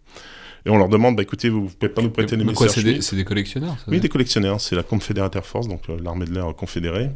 et 0.67 0.71
on 0.71 0.79
leur 0.79 0.89
demande, 0.89 1.17
bah 1.17 1.23
écoutez, 1.23 1.51
vous, 1.51 1.65
ne 1.65 1.69
pouvez 1.69 1.93
pas 1.93 2.01
nous 2.01 2.09
prêter 2.09 2.37
les 2.37 2.45
Messerschmitt 2.45 3.03
C'est 3.03 3.17
des, 3.17 3.25
collectionneurs 3.25 3.77
Oui, 3.87 4.01
des 4.01 4.09
collectionneurs. 4.09 4.63
C'est 4.63 4.75
la 4.75 4.83
Confederate 4.83 5.37
Air 5.37 5.45
Force, 5.45 5.69
donc 5.69 5.83
euh, 5.91 5.99
l'armée 6.03 6.25
de 6.25 6.33
l'air 6.33 6.55
confédérée. 6.57 7.11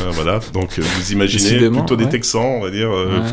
Euh, 0.00 0.10
voilà, 0.12 0.38
donc 0.52 0.78
euh, 0.78 0.82
vous 0.82 1.12
imaginez 1.12 1.68
plutôt 1.68 1.96
des 1.96 2.08
Texans, 2.08 2.44
on 2.44 2.60
va 2.60 2.70
dire, 2.70 2.90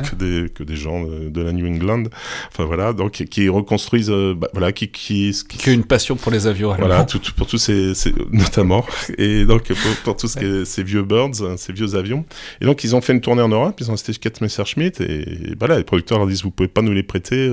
que, 0.09 0.15
des, 0.15 0.49
que 0.49 0.63
des 0.63 0.75
gens 0.75 1.03
de, 1.03 1.41
la 1.41 1.51
New 1.51 1.67
England. 1.67 2.05
Enfin 2.51 2.65
voilà, 2.65 2.93
donc 2.93 3.11
qui 3.11 3.47
reconstruisent, 3.47 4.09
bah, 4.09 4.47
voilà, 4.53 4.71
qui, 4.71 4.87
qui, 4.87 5.35
qui, 5.47 5.69
a 5.69 5.73
une 5.73 5.83
passion 5.83 6.15
pour 6.15 6.31
les 6.31 6.47
avions. 6.47 6.73
Voilà, 6.75 7.05
tout, 7.05 7.21
pour 7.37 7.45
tous 7.45 7.59
ces, 7.59 7.93
notamment, 8.31 8.83
et 9.19 9.45
donc 9.45 9.67
pour, 9.67 9.95
pour 10.03 10.17
tous 10.17 10.35
ces 10.65 10.83
vieux 10.83 11.03
birds, 11.03 11.43
hein, 11.43 11.57
ces 11.57 11.73
vieux 11.73 11.93
avions. 11.93 12.25
Et 12.59 12.65
donc 12.65 12.83
ils 12.83 12.95
ont 12.95 13.01
fait 13.01 13.13
une 13.13 13.21
tournée 13.21 13.43
en 13.43 13.49
Europe, 13.49 13.75
ils 13.79 13.91
ont 13.91 13.93
acheté 13.93 14.13
4 14.13 14.41
Messerschmitt, 14.41 14.99
et, 14.99 15.53
voilà, 15.59 15.77
les 15.77 15.83
producteurs 15.83 16.17
leur 16.17 16.27
disent, 16.27 16.41
vous 16.41 16.49
pouvez 16.49 16.69
pas 16.69 16.81
nous 16.81 16.93
les 16.93 17.03
prêter 17.03 17.51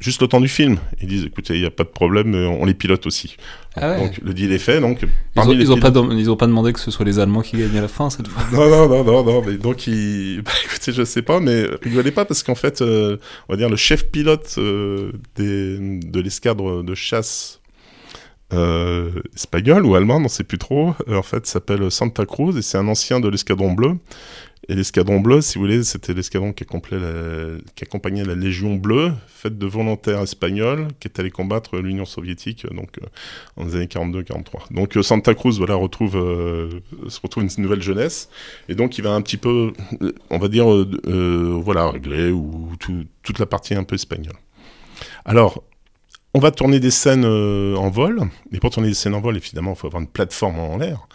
juste 0.00 0.22
le 0.22 0.28
temps 0.28 0.40
du 0.40 0.48
film. 0.48 0.78
Ils 1.00 1.08
disent, 1.08 1.24
écoutez, 1.24 1.54
il 1.54 1.60
n'y 1.60 1.66
a 1.66 1.70
pas 1.70 1.84
de 1.84 1.90
problème, 1.90 2.34
on 2.34 2.64
les 2.64 2.74
pilote 2.74 3.06
aussi. 3.06 3.36
Ah 3.76 3.96
Donc 3.96 4.18
le 4.22 4.34
deal 4.34 4.52
est 4.52 4.58
fait. 4.58 4.80
Donc, 4.80 5.02
ils 5.02 5.08
n'ont 5.42 5.52
ils 5.52 5.70
ont 5.70 5.76
pas, 5.78 5.92
pas 5.92 6.46
demandé 6.46 6.72
que 6.72 6.80
ce 6.80 6.90
soit 6.90 7.04
les 7.04 7.18
Allemands 7.18 7.42
qui 7.42 7.56
gagnent 7.56 7.78
à 7.78 7.82
la 7.82 7.88
fin 7.88 8.10
cette 8.10 8.26
fois. 8.26 8.42
Non, 8.52 8.68
non, 8.68 8.88
non, 8.88 9.04
non, 9.04 9.24
non. 9.24 9.42
Mais 9.46 9.58
donc, 9.58 9.86
ils... 9.86 10.42
bah, 10.44 10.50
écoutez, 10.64 10.92
je 10.92 11.04
sais 11.04 11.22
pas, 11.22 11.38
mais 11.38 11.66
rigolez 11.82 12.10
pas 12.10 12.24
parce 12.24 12.42
qu'en 12.42 12.54
fait, 12.54 12.82
euh, 12.82 13.18
on 13.48 13.52
va 13.52 13.56
dire 13.56 13.68
le 13.68 13.76
chef 13.76 14.10
pilote 14.10 14.54
euh, 14.58 15.12
des... 15.36 15.78
de 15.78 16.20
l'escadre 16.20 16.82
de 16.82 16.94
chasse 16.94 17.60
euh, 18.52 19.10
espagnol 19.36 19.86
ou 19.86 19.94
allemand, 19.94 20.16
on 20.16 20.20
ne 20.20 20.28
sait 20.28 20.42
plus 20.42 20.58
trop, 20.58 20.94
en 21.08 21.22
fait, 21.22 21.46
s'appelle 21.46 21.88
Santa 21.90 22.26
Cruz 22.26 22.56
et 22.56 22.62
c'est 22.62 22.78
un 22.78 22.88
ancien 22.88 23.20
de 23.20 23.28
l'escadron 23.28 23.72
bleu. 23.72 23.96
Et 24.70 24.76
l'escadron 24.76 25.18
bleu, 25.18 25.40
si 25.40 25.58
vous 25.58 25.62
voulez, 25.62 25.82
c'était 25.82 26.14
l'escadron 26.14 26.52
qui, 26.52 26.62
accompagnait 27.82 28.24
la 28.24 28.36
Légion 28.36 28.76
bleue, 28.76 29.10
faite 29.26 29.58
de 29.58 29.66
volontaires 29.66 30.20
espagnols 30.20 30.86
qui 31.00 31.08
étaient 31.08 31.18
allés 31.18 31.32
combattre 31.32 31.78
l'Union 31.78 32.04
soviétique 32.04 32.72
donc, 32.72 32.98
euh, 33.02 33.06
en 33.56 33.64
les 33.64 33.74
années 33.74 33.86
42-43. 33.86 34.72
Donc 34.72 34.96
euh, 34.96 35.02
Santa 35.02 35.34
Cruz 35.34 35.58
voilà, 35.58 35.74
retrouve, 35.74 36.16
euh, 36.16 36.70
se 37.08 37.18
retrouve 37.20 37.42
une 37.42 37.50
nouvelle 37.58 37.82
jeunesse, 37.82 38.28
et 38.68 38.76
donc 38.76 38.96
il 38.96 39.02
va 39.02 39.10
un 39.10 39.22
petit 39.22 39.38
peu, 39.38 39.72
on 40.30 40.38
va 40.38 40.46
dire, 40.46 40.66
voilà, 41.04 41.90
régler 41.90 42.30
ou 42.30 42.70
toute 42.78 43.38
la 43.40 43.46
partie 43.46 43.74
un 43.74 43.82
peu 43.82 43.96
espagnole. 43.96 44.36
Alors, 45.24 45.64
on 46.32 46.38
va 46.38 46.52
tourner 46.52 46.78
des 46.78 46.92
scènes 46.92 47.24
en 47.24 47.90
vol, 47.90 48.22
et 48.52 48.60
pour 48.60 48.70
tourner 48.70 48.90
des 48.90 48.94
scènes 48.94 49.14
en 49.14 49.20
vol, 49.20 49.36
évidemment, 49.36 49.72
il 49.72 49.76
faut 49.76 49.88
avoir 49.88 50.00
une 50.00 50.08
plateforme 50.08 50.60
en 50.60 50.76
l'air. 50.76 51.08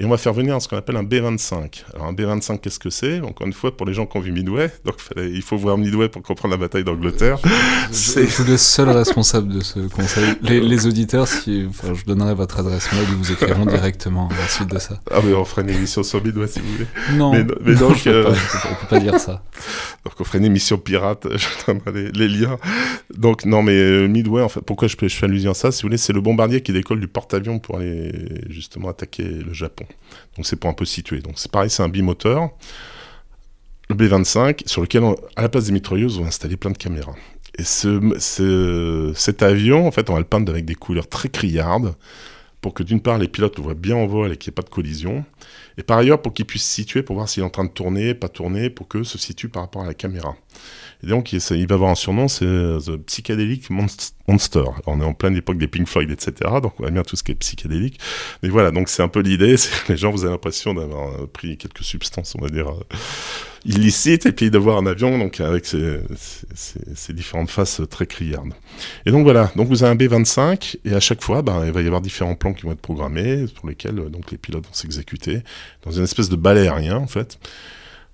Et 0.00 0.04
on 0.04 0.08
va 0.10 0.16
faire 0.16 0.32
venir 0.32 0.62
ce 0.62 0.68
qu'on 0.68 0.76
appelle 0.76 0.96
un 0.96 1.02
B-25. 1.02 1.82
Alors 1.92 2.06
un 2.06 2.12
B-25, 2.12 2.60
qu'est-ce 2.60 2.78
que 2.78 2.88
c'est? 2.88 3.20
Encore 3.20 3.48
une 3.48 3.52
fois, 3.52 3.76
pour 3.76 3.84
les 3.84 3.92
gens 3.92 4.06
qui 4.06 4.16
ont 4.16 4.20
vu 4.20 4.30
Midway, 4.30 4.70
donc 4.84 4.94
il 5.16 5.42
faut 5.42 5.56
voir 5.56 5.76
Midway 5.76 6.08
pour 6.08 6.22
comprendre 6.22 6.54
la 6.54 6.58
bataille 6.58 6.84
d'Angleterre. 6.84 7.38
C'est 7.90 8.46
le 8.46 8.56
seul 8.56 8.90
responsable 8.90 9.48
de 9.52 9.60
ce 9.60 9.80
conseil. 9.88 10.36
Les, 10.42 10.86
auditeurs, 10.86 11.26
si, 11.26 11.66
enfin, 11.68 11.94
je 11.94 12.04
donnerai 12.04 12.34
votre 12.34 12.60
adresse 12.60 12.92
mail, 12.92 13.06
ils 13.08 13.16
vous 13.16 13.32
écriront 13.32 13.66
directement 13.66 14.28
à 14.28 14.36
la 14.40 14.46
suite 14.46 14.68
de 14.68 14.78
ça. 14.78 15.00
Ah 15.10 15.18
mais 15.24 15.34
on 15.34 15.44
fera 15.44 15.62
une 15.62 15.70
émission 15.70 16.04
sur 16.04 16.22
Midway 16.22 16.46
si 16.46 16.60
vous 16.60 16.70
voulez. 16.72 16.86
Non, 17.14 17.32
mais, 17.32 17.44
mais 17.64 17.74
donc, 17.74 18.06
euh, 18.06 18.26
on, 18.28 18.32
peut 18.32 18.80
peut 18.80 18.86
pas 18.88 19.00
dire 19.00 19.18
ça. 19.18 19.42
Donc 20.04 20.14
on 20.20 20.24
ferait 20.24 20.38
une 20.38 20.44
émission 20.44 20.78
pirate, 20.78 21.26
je 21.34 21.46
donnerai 21.66 22.12
les, 22.12 22.28
liens. 22.28 22.56
Donc 23.14 23.44
non 23.44 23.62
mais 23.62 23.72
euh, 23.72 24.06
Midway, 24.06 24.42
en 24.42 24.48
fait, 24.48 24.60
pourquoi 24.60 24.86
je, 24.86 24.96
je 25.00 25.08
fais 25.08 25.26
allusion 25.26 25.50
à 25.50 25.54
ça? 25.54 25.72
Si 25.72 25.82
vous 25.82 25.88
voulez, 25.88 25.98
c'est 25.98 26.12
le 26.12 26.20
bombardier 26.20 26.62
qui 26.62 26.72
décolle 26.72 27.00
du 27.00 27.08
porte-avions 27.08 27.58
pour 27.58 27.78
aller 27.78 28.12
justement 28.48 28.88
attaquer 28.88 29.24
le 29.24 29.52
Japon. 29.52 29.87
Donc 30.36 30.46
c'est 30.46 30.56
pour 30.56 30.70
un 30.70 30.74
peu 30.74 30.84
situer. 30.84 31.20
Donc 31.20 31.34
c'est 31.36 31.50
pareil, 31.50 31.70
c'est 31.70 31.82
un 31.82 31.88
bimoteur, 31.88 32.50
le 33.88 33.96
B25, 33.96 34.66
sur 34.66 34.82
lequel, 34.82 35.02
à 35.36 35.42
la 35.42 35.48
place 35.48 35.64
des 35.64 35.72
mitrailleuses, 35.72 36.18
on 36.18 36.22
va 36.22 36.28
installer 36.28 36.56
plein 36.56 36.70
de 36.70 36.78
caméras. 36.78 37.14
Et 37.58 37.64
ce, 37.64 39.12
cet 39.16 39.42
avion, 39.42 39.86
en 39.86 39.90
fait, 39.90 40.10
on 40.10 40.12
va 40.12 40.20
le 40.20 40.24
peindre 40.24 40.52
avec 40.52 40.64
des 40.64 40.74
couleurs 40.74 41.08
très 41.08 41.28
criardes, 41.28 41.94
pour 42.60 42.74
que 42.74 42.82
d'une 42.82 43.00
part 43.00 43.18
les 43.18 43.28
pilotes 43.28 43.56
le 43.56 43.62
voient 43.62 43.74
bien 43.74 43.96
en 43.96 44.06
vol 44.06 44.32
et 44.32 44.36
qu'il 44.36 44.50
n'y 44.50 44.54
ait 44.54 44.60
pas 44.60 44.62
de 44.62 44.70
collision, 44.70 45.24
et 45.76 45.82
par 45.82 45.98
ailleurs 45.98 46.20
pour 46.20 46.34
qu'ils 46.34 46.46
puissent 46.46 46.68
se 46.68 46.74
situer 46.74 47.02
pour 47.02 47.16
voir 47.16 47.28
s'il 47.28 47.42
est 47.42 47.46
en 47.46 47.50
train 47.50 47.64
de 47.64 47.70
tourner, 47.70 48.14
pas 48.14 48.28
tourner, 48.28 48.70
pour 48.70 48.88
que 48.88 49.04
se 49.04 49.18
situe 49.18 49.48
par 49.48 49.62
rapport 49.62 49.82
à 49.82 49.86
la 49.86 49.94
caméra. 49.94 50.36
Et 51.04 51.06
donc, 51.06 51.32
il, 51.32 51.66
va 51.68 51.74
avoir 51.74 51.90
un 51.90 51.94
surnom, 51.94 52.26
c'est 52.26 52.44
euh, 52.44 52.80
The 52.80 52.96
Psychedelic 52.96 53.70
Monster. 53.70 54.64
on 54.86 55.00
est 55.00 55.04
en 55.04 55.14
pleine 55.14 55.36
époque 55.36 55.58
des 55.58 55.68
Pink 55.68 55.86
Floyd, 55.86 56.10
etc. 56.10 56.32
Donc, 56.60 56.74
on 56.80 56.82
va 56.82 56.90
bien 56.90 57.02
tout 57.02 57.14
ce 57.14 57.22
qui 57.22 57.30
est 57.30 57.36
psychédélique. 57.36 58.00
Mais 58.42 58.48
voilà, 58.48 58.72
donc 58.72 58.88
c'est 58.88 59.02
un 59.02 59.08
peu 59.08 59.20
l'idée. 59.20 59.54
Les 59.88 59.96
gens, 59.96 60.10
vous 60.10 60.24
avez 60.24 60.32
l'impression 60.32 60.74
d'avoir 60.74 61.08
euh, 61.12 61.26
pris 61.32 61.56
quelques 61.56 61.84
substances, 61.84 62.34
on 62.36 62.42
va 62.42 62.48
dire, 62.48 62.68
euh, 62.70 62.96
illicites, 63.64 64.26
et 64.26 64.32
puis 64.32 64.50
de 64.50 64.58
voir 64.58 64.78
un 64.78 64.86
avion, 64.86 65.18
donc 65.18 65.40
avec 65.40 65.66
ces, 65.66 66.00
différentes 67.10 67.50
faces 67.50 67.80
très 67.90 68.06
criardes. 68.06 68.52
Et 69.06 69.10
donc 69.10 69.24
voilà, 69.24 69.50
donc 69.56 69.68
vous 69.68 69.82
avez 69.82 69.92
un 69.92 69.96
B-25, 69.96 70.76
et 70.84 70.94
à 70.94 71.00
chaque 71.00 71.22
fois, 71.22 71.42
ben, 71.42 71.64
il 71.66 71.72
va 71.72 71.82
y 71.82 71.86
avoir 71.86 72.00
différents 72.00 72.34
plans 72.34 72.52
qui 72.52 72.62
vont 72.62 72.72
être 72.72 72.80
programmés, 72.80 73.46
pour 73.56 73.68
lesquels 73.68 73.96
donc, 73.96 74.30
les 74.30 74.38
pilotes 74.38 74.64
vont 74.64 74.72
s'exécuter, 74.72 75.42
dans 75.84 75.90
une 75.90 76.04
espèce 76.04 76.28
de 76.28 76.36
balai 76.36 76.68
aérien, 76.68 76.96
en 76.96 77.06
fait 77.06 77.38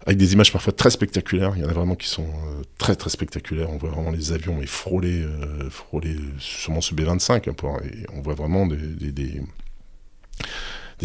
avec 0.07 0.18
des 0.18 0.33
images 0.35 0.52
parfois 0.52 0.72
très 0.72 0.90
spectaculaires. 0.90 1.52
Il 1.57 1.62
y 1.62 1.64
en 1.64 1.68
a 1.68 1.72
vraiment 1.72 1.94
qui 1.94 2.09
sont 2.09 2.26
euh, 2.26 2.62
très 2.78 2.94
très 2.94 3.11
spectaculaires. 3.11 3.70
On 3.70 3.78
voit 3.78 3.90
vraiment 3.90 4.11
les 4.11 4.33
avions 4.33 4.57
mais 4.59 4.66
frôler, 4.66 5.22
euh, 5.22 5.70
frôler 5.70 6.16
sûrement 6.38 6.80
ce 6.80 6.94
B-25. 6.94 7.48
Hein, 7.48 7.76
et 7.85 8.07
on 8.12 8.20
voit 8.20 8.35
vraiment 8.35 8.66
des, 8.66 8.76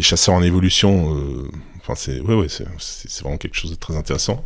chasseurs 0.00 0.34
en 0.34 0.42
évolution. 0.42 1.16
Euh, 1.16 1.48
enfin, 1.80 1.94
c'est 1.94 2.20
ouais, 2.20 2.34
ouais, 2.34 2.48
c'est 2.48 3.20
vraiment 3.22 3.38
quelque 3.38 3.56
chose 3.56 3.70
de 3.70 3.76
très 3.76 3.96
intéressant. 3.96 4.44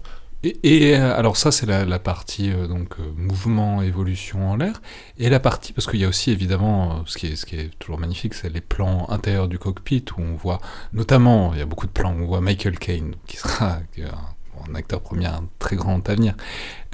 Et, 0.62 0.94
alors 0.94 1.38
ça 1.38 1.51
c'est 1.51 1.64
la, 1.64 1.99
partie 1.99 2.51
donc 2.51 2.99
mouvement 3.16 3.81
évolution 3.81 4.51
en 4.51 4.57
l'air 4.57 4.83
et 5.16 5.31
la 5.31 5.40
partie 5.40 5.73
parce 5.73 5.87
qu'il 5.87 6.01
y 6.01 6.05
a 6.05 6.09
aussi 6.09 6.33
évidemment 6.33 7.03
ce 7.07 7.16
qui 7.16 7.57
est 7.57 7.79
toujours 7.79 7.99
magnifique 7.99 8.35
c'est 8.35 8.51
les 8.51 8.61
plans 8.61 9.09
intérieurs 9.09 9.49
du 9.49 9.59
cockpit 9.59 10.05
où 10.18 10.20
on 10.20 10.35
voit 10.35 10.61
notamment 10.92 11.55
il 11.55 11.61
y 11.61 11.62
a 11.62 11.64
beaucoup 11.64 11.87
de 11.87 11.92
plans 11.92 12.12
où 12.12 12.25
on 12.25 12.27
voit 12.27 12.42
Michael 12.42 12.79
Caine 12.79 13.14
qui 13.27 13.38
sera 13.38 13.79
un 14.68 14.75
acteur 14.75 15.01
premier 15.01 15.27
un 15.27 15.44
très 15.59 15.77
grand 15.77 16.09
avenir, 16.09 16.35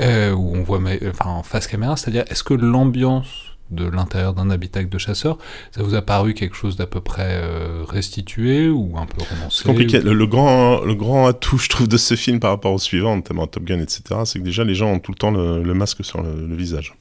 euh, 0.00 0.32
où 0.32 0.54
on 0.54 0.62
voit 0.62 0.80
en 1.24 1.42
face 1.42 1.66
caméra, 1.66 1.96
c'est-à-dire 1.96 2.24
est-ce 2.28 2.44
que 2.44 2.54
l'ambiance 2.54 3.49
de 3.70 3.84
l'intérieur 3.88 4.34
d'un 4.34 4.50
habitacle 4.50 4.88
de 4.88 4.98
chasseur, 4.98 5.38
ça 5.70 5.82
vous 5.82 5.94
a 5.94 6.02
paru 6.02 6.34
quelque 6.34 6.56
chose 6.56 6.76
d'à 6.76 6.86
peu 6.86 7.00
près 7.00 7.40
euh, 7.42 7.84
restitué 7.88 8.68
ou 8.68 8.96
un 8.96 9.06
peu 9.06 9.22
romancé 9.22 9.62
C'est 9.62 9.68
compliqué. 9.68 10.00
Le, 10.00 10.26
grand, 10.26 10.80
le 10.80 10.94
grand 10.94 11.26
atout, 11.26 11.58
je 11.58 11.68
trouve, 11.68 11.88
de 11.88 11.96
ce 11.96 12.14
film 12.14 12.40
par 12.40 12.50
rapport 12.50 12.72
au 12.72 12.78
suivant, 12.78 13.16
notamment 13.16 13.46
Top 13.46 13.64
Gun, 13.64 13.80
etc., 13.80 14.02
c'est 14.24 14.38
que 14.38 14.44
déjà 14.44 14.64
les 14.64 14.74
gens 14.74 14.92
ont 14.92 14.98
tout 14.98 15.12
le 15.12 15.16
temps 15.16 15.30
le, 15.30 15.74
masque 15.74 16.04
sur 16.04 16.22
le 16.22 16.54
visage. 16.54 16.94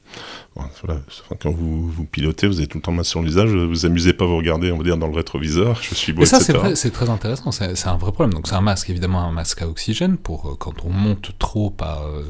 Voilà. 0.82 1.00
Quand 1.40 1.50
vous, 1.50 1.88
vous, 1.88 2.04
pilotez, 2.04 2.46
vous 2.46 2.58
avez 2.58 2.66
tout 2.66 2.78
le 2.78 2.82
temps 2.82 2.92
masque 2.92 3.10
sur 3.10 3.20
le 3.20 3.26
visage, 3.26 3.50
vous 3.50 3.68
vous 3.68 3.86
amusez 3.86 4.12
pas 4.12 4.24
à 4.24 4.28
vous 4.28 4.36
regarder, 4.36 4.72
on 4.72 4.78
va 4.78 4.84
dire, 4.84 4.96
dans 4.96 5.06
le 5.06 5.14
rétroviseur, 5.14 5.80
je 5.82 5.94
suis 5.94 6.12
beau, 6.12 6.22
Et 6.22 6.26
ça, 6.26 6.40
c'est 6.40 6.90
très 6.90 7.08
intéressant, 7.08 7.52
c'est 7.52 7.86
un 7.86 7.96
vrai 7.96 8.12
problème. 8.12 8.34
Donc 8.34 8.46
c'est 8.48 8.54
un 8.54 8.60
masque, 8.60 8.90
évidemment, 8.90 9.22
un 9.22 9.32
masque 9.32 9.62
à 9.62 9.68
oxygène, 9.68 10.16
pour 10.16 10.48
euh, 10.48 10.56
quand 10.58 10.84
on 10.84 10.90
monte 10.90 11.32
trop, 11.38 11.70
pas, 11.70 12.02
euh, 12.04 12.22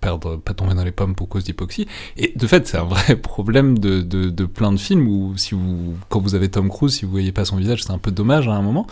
perdre, 0.00 0.36
pas 0.36 0.54
tomber 0.54 0.74
dans 0.74 0.84
les 0.84 0.92
pommes 0.92 1.14
pour 1.14 1.28
cause 1.28 1.44
d'hypoxie. 1.44 1.86
Et 2.16 2.32
de 2.34 2.46
fait, 2.46 2.66
c'est 2.66 2.78
un 2.78 2.84
vrai 2.84 3.16
problème 3.22 3.78
de, 3.78 4.00
de, 4.00 4.30
de, 4.30 4.44
plein 4.46 4.72
de 4.72 4.78
films 4.78 5.06
où, 5.06 5.36
si 5.36 5.54
vous, 5.54 5.94
quand 6.08 6.20
vous 6.20 6.34
avez 6.34 6.48
Tom 6.48 6.68
Cruise, 6.68 6.94
si 6.94 7.04
vous 7.04 7.10
voyez 7.10 7.32
pas 7.32 7.44
son 7.44 7.56
visage, 7.56 7.82
c'est 7.82 7.92
un 7.92 7.98
peu 7.98 8.10
dommage 8.10 8.48
à 8.48 8.52
un 8.52 8.62
moment. 8.62 8.86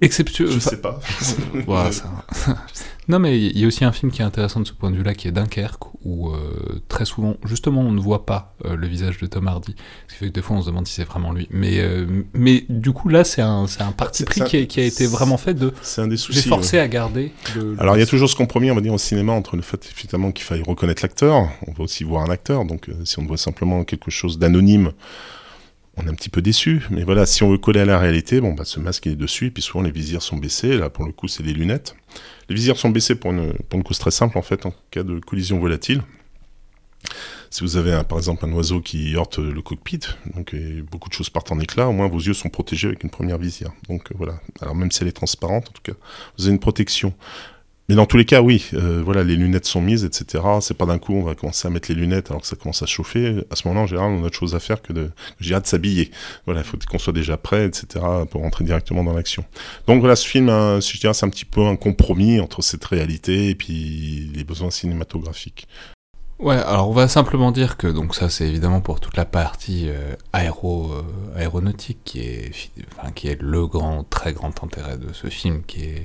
Exceptionnel. 0.00 0.54
Je 0.54 0.58
sais 0.58 0.80
pas. 0.80 1.00
non, 3.08 3.18
mais 3.18 3.40
il 3.40 3.58
y 3.58 3.64
a 3.64 3.66
aussi 3.66 3.84
un 3.84 3.92
film 3.92 4.12
qui 4.12 4.20
est 4.20 4.24
intéressant 4.24 4.60
de 4.60 4.66
ce 4.66 4.74
point 4.74 4.90
de 4.90 4.96
vue-là, 4.96 5.14
qui 5.14 5.26
est 5.26 5.32
Dunkerque, 5.32 5.84
où 6.04 6.30
euh, 6.30 6.82
très 6.88 7.06
souvent, 7.06 7.36
justement, 7.44 7.80
on 7.80 7.92
ne 7.92 8.00
voit 8.00 8.26
pas 8.26 8.54
euh, 8.66 8.76
le 8.76 8.86
visage 8.86 9.16
de 9.18 9.26
Tom 9.26 9.48
Hardy. 9.48 9.74
Ce 10.08 10.14
qui 10.14 10.18
fait 10.18 10.26
que 10.28 10.32
des 10.32 10.42
fois, 10.42 10.56
on 10.56 10.62
se 10.62 10.66
demande 10.66 10.86
si 10.86 10.94
c'est 10.94 11.04
vraiment 11.04 11.32
lui. 11.32 11.48
Mais, 11.50 11.80
euh, 11.80 12.06
mais 12.34 12.66
du 12.68 12.92
coup, 12.92 13.08
là, 13.08 13.24
c'est 13.24 13.40
un, 13.40 13.64
un 13.80 13.92
parti 13.92 14.24
pris 14.24 14.42
qui, 14.44 14.80
a, 14.80 14.84
été 14.84 15.06
vraiment 15.06 15.38
fait 15.38 15.54
de. 15.54 15.72
C'est 15.80 16.02
un 16.02 16.08
des 16.08 16.18
soucis. 16.18 16.42
J'ai 16.42 16.48
forcé 16.48 16.78
à 16.78 16.88
garder. 16.88 17.32
Alors, 17.78 17.96
il 17.96 18.00
y 18.00 18.02
a 18.02 18.06
toujours 18.06 18.28
ce 18.28 18.36
compromis, 18.36 18.70
on 18.70 18.74
va 18.74 18.82
dire, 18.82 18.92
au 18.92 18.98
cinéma, 18.98 19.32
entre 19.32 19.56
le 19.56 19.62
fait, 19.62 19.82
effectivement, 19.84 20.30
qu'il 20.30 20.44
faille 20.44 20.62
reconnaître 20.62 21.02
l'acteur. 21.02 21.48
On 21.66 21.72
va 21.72 21.84
aussi 21.84 22.04
voir 22.04 22.22
un 22.22 22.30
acteur. 22.30 22.66
Donc, 22.66 22.90
si 23.04 23.18
on 23.18 23.24
voit 23.24 23.38
simplement 23.38 23.84
quelque 23.84 24.10
chose 24.10 24.38
d'anonyme, 24.38 24.92
on 25.96 26.06
est 26.06 26.10
un 26.10 26.14
petit 26.14 26.28
peu 26.28 26.42
déçu. 26.42 26.86
Mais 26.90 27.04
voilà, 27.04 27.26
si 27.26 27.42
on 27.42 27.50
veut 27.50 27.58
coller 27.58 27.80
à 27.80 27.84
la 27.84 27.98
réalité, 27.98 28.40
bon, 28.40 28.52
bah, 28.52 28.64
ce 28.64 28.80
masque 28.80 29.06
est 29.06 29.16
dessus, 29.16 29.46
et 29.46 29.50
puis 29.50 29.62
souvent 29.62 29.82
les 29.82 29.90
visières 29.90 30.22
sont 30.22 30.36
baissées. 30.36 30.76
Là, 30.76 30.90
pour 30.90 31.04
le 31.04 31.12
coup, 31.12 31.28
c'est 31.28 31.42
des 31.42 31.52
lunettes. 31.52 31.96
Les 32.48 32.54
visières 32.54 32.76
sont 32.76 32.90
baissées 32.90 33.14
pour 33.14 33.32
une, 33.32 33.52
pour 33.54 33.78
une 33.78 33.84
cause 33.84 33.98
très 33.98 34.10
simple, 34.10 34.38
en 34.38 34.42
fait, 34.42 34.66
en 34.66 34.74
cas 34.90 35.02
de 35.02 35.18
collision 35.18 35.58
volatile. 35.58 36.02
Si 37.50 37.62
vous 37.62 37.76
avez 37.76 38.02
par 38.08 38.18
exemple 38.18 38.44
un 38.44 38.52
oiseau 38.52 38.80
qui 38.80 39.14
heurte 39.14 39.38
le 39.38 39.62
cockpit, 39.62 40.00
donc 40.34 40.54
beaucoup 40.90 41.08
de 41.08 41.14
choses 41.14 41.30
partent 41.30 41.52
en 41.52 41.60
éclat, 41.60 41.88
au 41.88 41.92
moins 41.92 42.08
vos 42.08 42.18
yeux 42.18 42.34
sont 42.34 42.48
protégés 42.48 42.88
avec 42.88 43.04
une 43.04 43.10
première 43.10 43.38
visière. 43.38 43.70
Donc 43.88 44.10
voilà. 44.14 44.40
Alors 44.60 44.74
même 44.74 44.90
si 44.90 45.02
elle 45.02 45.08
est 45.08 45.12
transparente, 45.12 45.68
en 45.68 45.72
tout 45.72 45.82
cas, 45.82 45.92
vous 46.36 46.44
avez 46.44 46.52
une 46.52 46.60
protection. 46.60 47.14
Mais 47.88 47.94
dans 47.94 48.06
tous 48.06 48.16
les 48.16 48.24
cas, 48.24 48.42
oui, 48.42 48.66
euh, 48.74 49.00
voilà, 49.04 49.22
les 49.22 49.36
lunettes 49.36 49.66
sont 49.66 49.80
mises, 49.80 50.04
etc. 50.04 50.42
C'est 50.60 50.76
pas 50.76 50.86
d'un 50.86 50.98
coup 50.98 51.14
on 51.14 51.22
va 51.22 51.34
commencer 51.34 51.68
à 51.68 51.70
mettre 51.70 51.88
les 51.88 51.94
lunettes 51.94 52.30
alors 52.30 52.42
que 52.42 52.48
ça 52.48 52.56
commence 52.56 52.82
à 52.82 52.86
chauffer. 52.86 53.44
À 53.50 53.56
ce 53.56 53.68
moment-là, 53.68 53.84
en 53.84 53.86
général, 53.86 54.10
on 54.10 54.22
a 54.22 54.26
autre 54.26 54.36
chose 54.36 54.54
à 54.54 54.60
faire 54.60 54.82
que 54.82 54.92
de, 54.92 55.10
de 55.40 55.60
s'habiller. 55.64 56.10
Voilà, 56.46 56.60
il 56.60 56.64
faut 56.64 56.76
qu'on 56.88 56.98
soit 56.98 57.12
déjà 57.12 57.36
prêt, 57.36 57.66
etc. 57.66 58.04
pour 58.30 58.42
rentrer 58.42 58.64
directement 58.64 59.04
dans 59.04 59.12
l'action. 59.12 59.44
Donc 59.86 60.00
voilà, 60.00 60.16
ce 60.16 60.26
film, 60.26 60.48
hein, 60.48 60.80
je 60.80 60.98
dirais, 60.98 61.14
c'est 61.14 61.26
un 61.26 61.30
petit 61.30 61.44
peu 61.44 61.64
un 61.64 61.76
compromis 61.76 62.40
entre 62.40 62.62
cette 62.62 62.84
réalité 62.84 63.50
et 63.50 63.54
puis 63.54 64.30
les 64.34 64.44
besoins 64.44 64.70
cinématographiques. 64.70 65.68
Ouais, 66.38 66.56
alors 66.56 66.90
on 66.90 66.92
va 66.92 67.08
simplement 67.08 67.50
dire 67.50 67.78
que 67.78 67.86
donc 67.86 68.14
ça 68.14 68.28
c'est 68.28 68.46
évidemment 68.46 68.82
pour 68.82 69.00
toute 69.00 69.16
la 69.16 69.24
partie 69.24 69.88
euh, 69.88 70.14
aéro 70.34 70.92
euh, 70.92 71.02
aéronautique 71.34 72.00
qui 72.04 72.20
est 72.20 72.52
enfin, 72.98 73.10
qui 73.10 73.28
est 73.28 73.40
le 73.40 73.66
grand 73.66 74.04
très 74.04 74.34
grand 74.34 74.62
intérêt 74.62 74.98
de 74.98 75.14
ce 75.14 75.28
film 75.28 75.62
qui 75.66 75.84
est 75.84 76.02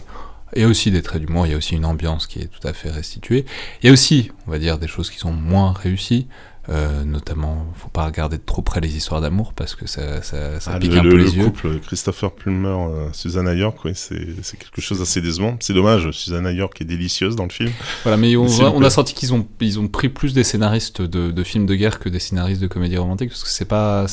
il 0.56 0.62
y 0.62 0.66
a 0.66 0.68
aussi 0.68 0.92
des 0.92 1.02
traits 1.02 1.22
d'humour, 1.26 1.46
il 1.48 1.52
y 1.52 1.54
a 1.54 1.58
aussi 1.58 1.76
une 1.76 1.86
ambiance 1.86 2.28
qui 2.28 2.40
est 2.40 2.48
tout 2.48 2.68
à 2.68 2.74
fait 2.74 2.90
restituée. 2.90 3.46
Il 3.82 3.88
y 3.88 3.90
a 3.90 3.94
aussi, 3.94 4.32
on 4.48 4.52
va 4.52 4.60
dire, 4.60 4.78
des 4.78 4.88
choses 4.88 5.10
qui 5.10 5.18
sont 5.18 5.32
moins 5.34 5.74
réussies. 5.74 6.28
Euh, 6.70 7.04
notamment, 7.06 7.66
faut 7.76 7.90
pas 7.90 8.06
regarder 8.06 8.38
de 8.38 8.44
trop 8.46 8.62
près 8.62 8.80
les 8.82 8.96
histoires 8.96 9.20
d'amour 9.20 9.54
parce 9.54 9.74
que 9.74 9.88
ça, 9.88 10.22
ça, 10.22 10.60
ça 10.60 10.72
Ah, 10.76 10.80
pique 10.80 10.92
le, 10.94 11.00
un 11.00 11.04
le- 11.04 11.10
peu 11.10 11.18
le 11.18 11.24
les 11.24 11.36
yeux. 11.36 11.46
couple 11.46 11.80
Christopher 11.80 12.32
Plummer, 12.34 12.68
euh, 12.68 13.10
Susanna 13.14 13.56
York, 13.56 13.80
oui, 13.84 13.94
c'est 13.96 14.16
quelque 14.58 14.80
chose 14.80 15.00
d'assez 15.00 15.22
décevant. 15.22 15.58
C'est 15.60 15.74
dommage, 15.74 16.12
Susanna 16.12 16.52
York 16.52 16.80
est 16.80 16.86
délicieuse 16.86 17.36
dans 17.36 17.46
le 17.46 17.50
film. 17.50 17.72
Voilà, 18.04 18.16
mais 18.16 18.36
on, 18.38 18.46
a 18.84 18.90
senti 18.92 19.16
qu'ils 19.16 19.34
ont, 19.34 19.48
ils 19.60 19.80
ont 19.80 19.88
pris 19.88 20.08
plus 20.10 20.36
des 20.36 20.44
scénaristes 20.44 21.02
de, 21.02 21.32
de 21.32 21.44
films 21.44 21.66
de 21.66 21.74
guerre 21.74 21.98
que 22.00 22.10
des 22.10 22.20
scénaristes 22.20 22.62
de 22.62 22.68
comédie 22.68 22.98
romantique 22.98 23.30
parce 23.30 23.44
que 23.44 23.50
c'est 23.50 23.66
pas, 23.66 24.08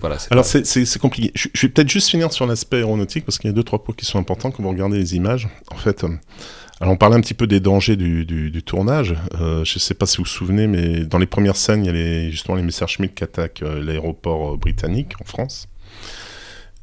voilà. 0.00 0.16
Alors 0.30 0.44
c'est- 0.44 0.64
compliqué. 0.98 1.30
Je, 1.34 1.48
je 1.52 1.66
vais 1.66 1.72
peut-être 1.72 1.88
juste 1.90 2.08
finir 2.10 2.32
sur 2.32 2.46
l'aspect 2.46 2.78
aéronautique 2.78 3.24
parce 3.24 3.38
qu'il 3.38 3.48
y 3.48 3.52
a 3.52 3.54
deux 3.54 3.62
trois 3.62 3.82
points 3.84 3.94
qui 3.96 4.04
sont 4.06 4.18
importants 4.18 4.50
quand 4.50 4.62
vous 4.62 4.68
regardez 4.70 4.98
les 4.98 5.14
images. 5.14 5.48
En 5.70 5.76
fait, 5.76 6.04
euh, 6.04 6.08
alors 6.80 6.92
on 6.94 6.96
parlait 6.96 7.16
un 7.16 7.20
petit 7.20 7.34
peu 7.34 7.46
des 7.46 7.60
dangers 7.60 7.96
du, 7.96 8.24
du- 8.24 8.50
du 8.50 8.62
tournage. 8.62 9.14
Euh, 9.40 9.64
je 9.64 9.74
ne 9.76 9.80
sais 9.80 9.94
pas 9.94 10.06
si 10.06 10.16
vous 10.18 10.24
vous 10.24 10.28
souvenez, 10.28 10.66
mais 10.66 11.04
dans 11.04 11.18
les 11.18 11.26
premières 11.26 11.56
scènes, 11.56 11.84
il 11.84 11.86
y 11.86 11.90
a 11.90 11.92
les, 11.92 12.30
justement 12.30 12.56
les 12.56 12.62
Messerschmitt 12.62 13.14
qui 13.14 13.24
attaquent 13.24 13.62
euh, 13.62 13.82
l'aéroport 13.82 14.56
britannique 14.58 15.12
en 15.20 15.24
France. 15.24 15.68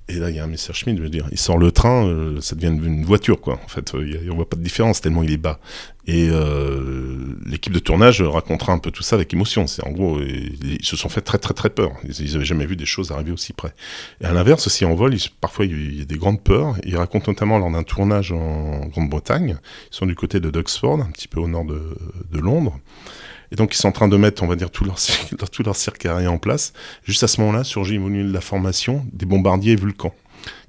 Et 0.09 0.15
là, 0.15 0.29
il 0.29 0.35
y 0.35 0.39
a 0.39 0.43
un 0.43 0.47
Messerschmitt, 0.47 0.97
je 0.97 1.01
veux 1.03 1.09
dire, 1.09 1.27
il 1.31 1.37
sort 1.39 1.57
le 1.57 1.71
train, 1.71 2.05
euh, 2.05 2.41
ça 2.41 2.55
devient 2.55 2.67
une, 2.67 3.05
voiture, 3.05 3.39
quoi. 3.39 3.57
En 3.63 3.67
fait, 3.69 3.95
euh, 3.95 4.05
y 4.05 4.17
a- 4.29 4.31
on 4.33 4.35
voit 4.35 4.49
pas 4.49 4.57
de 4.57 4.61
différence 4.61 4.99
tellement 4.99 5.23
il 5.23 5.31
est 5.31 5.37
bas. 5.37 5.59
Et 6.07 6.27
euh, 6.29 7.37
l'équipe 7.63 7.73
de 7.73 7.80
tournage 7.80 8.21
racontera 8.21 8.73
un 8.73 8.78
peu 8.78 8.91
tout 8.91 9.04
ça 9.04 9.15
avec 9.15 9.34
émotion. 9.34 9.67
C'est 9.67 9.88
en 9.88 9.91
gros, 9.91 10.19
ils, 10.19 10.84
se 10.84 10.97
sont 10.97 11.08
fait 11.08 11.21
très 11.21 11.38
très 11.38 11.54
très 11.54 11.69
peur. 11.69 11.91
Ils, 12.04 12.19
ils 12.19 12.36
avaient 12.36 12.43
jamais 12.43 12.65
vu 12.65 12.76
des 12.76 12.86
choses 12.86 13.12
arriver 13.12 13.32
aussi 13.32 13.54
près. 13.54 13.73
Et 14.19 14.26
à 14.26 14.34
l'inverse, 14.34 14.67
aussi 14.67 14.84
en 14.84 14.95
vol, 14.95 15.15
parfois 15.39 15.63
il 15.63 15.97
y 15.97 16.02
a 16.02 16.06
des 16.06 16.17
grandes 16.17 16.43
peurs. 16.43 16.76
Ils 16.84 16.97
racontent 16.97 17.32
notamment 17.32 17.58
lors 17.60 17.71
d'un 17.71 17.84
tournage 17.84 18.34
en 18.34 18.86
Grande-Bretagne. 18.88 19.58
Ils 19.91 19.95
sont 19.95 20.06
du 20.06 20.15
côté 20.15 20.41
de 20.41 20.49
Duxford, 20.49 20.99
un 20.99 21.12
petit 21.12 21.30
peu 21.30 21.39
au 21.39 21.47
nord 21.47 21.63
de, 21.63 22.38
Londres. 22.38 22.78
Et 23.54 23.56
donc 23.56 23.73
ils 23.73 23.78
sont 23.78 23.88
en 23.88 23.93
train 23.93 24.10
de 24.10 24.17
mettre, 24.17 24.43
on 24.43 24.47
va 24.47 24.58
dire, 24.58 24.69
tout 24.69 24.84
leur, 24.84 24.97
tout 25.52 25.63
leur 25.63 25.78
cirque 25.78 26.06
aérien 26.06 26.32
en 26.32 26.39
place. 26.39 26.73
Juste 27.06 27.23
à 27.23 27.30
ce 27.30 27.39
moment-là, 27.39 27.63
surgit 27.63 27.97
au 27.97 28.10
milieu 28.10 28.28
de 28.28 28.34
la 28.34 28.41
formation 28.41 29.06
des 29.13 29.26
bombardiers 29.26 29.78
Vulcan. 29.78 30.13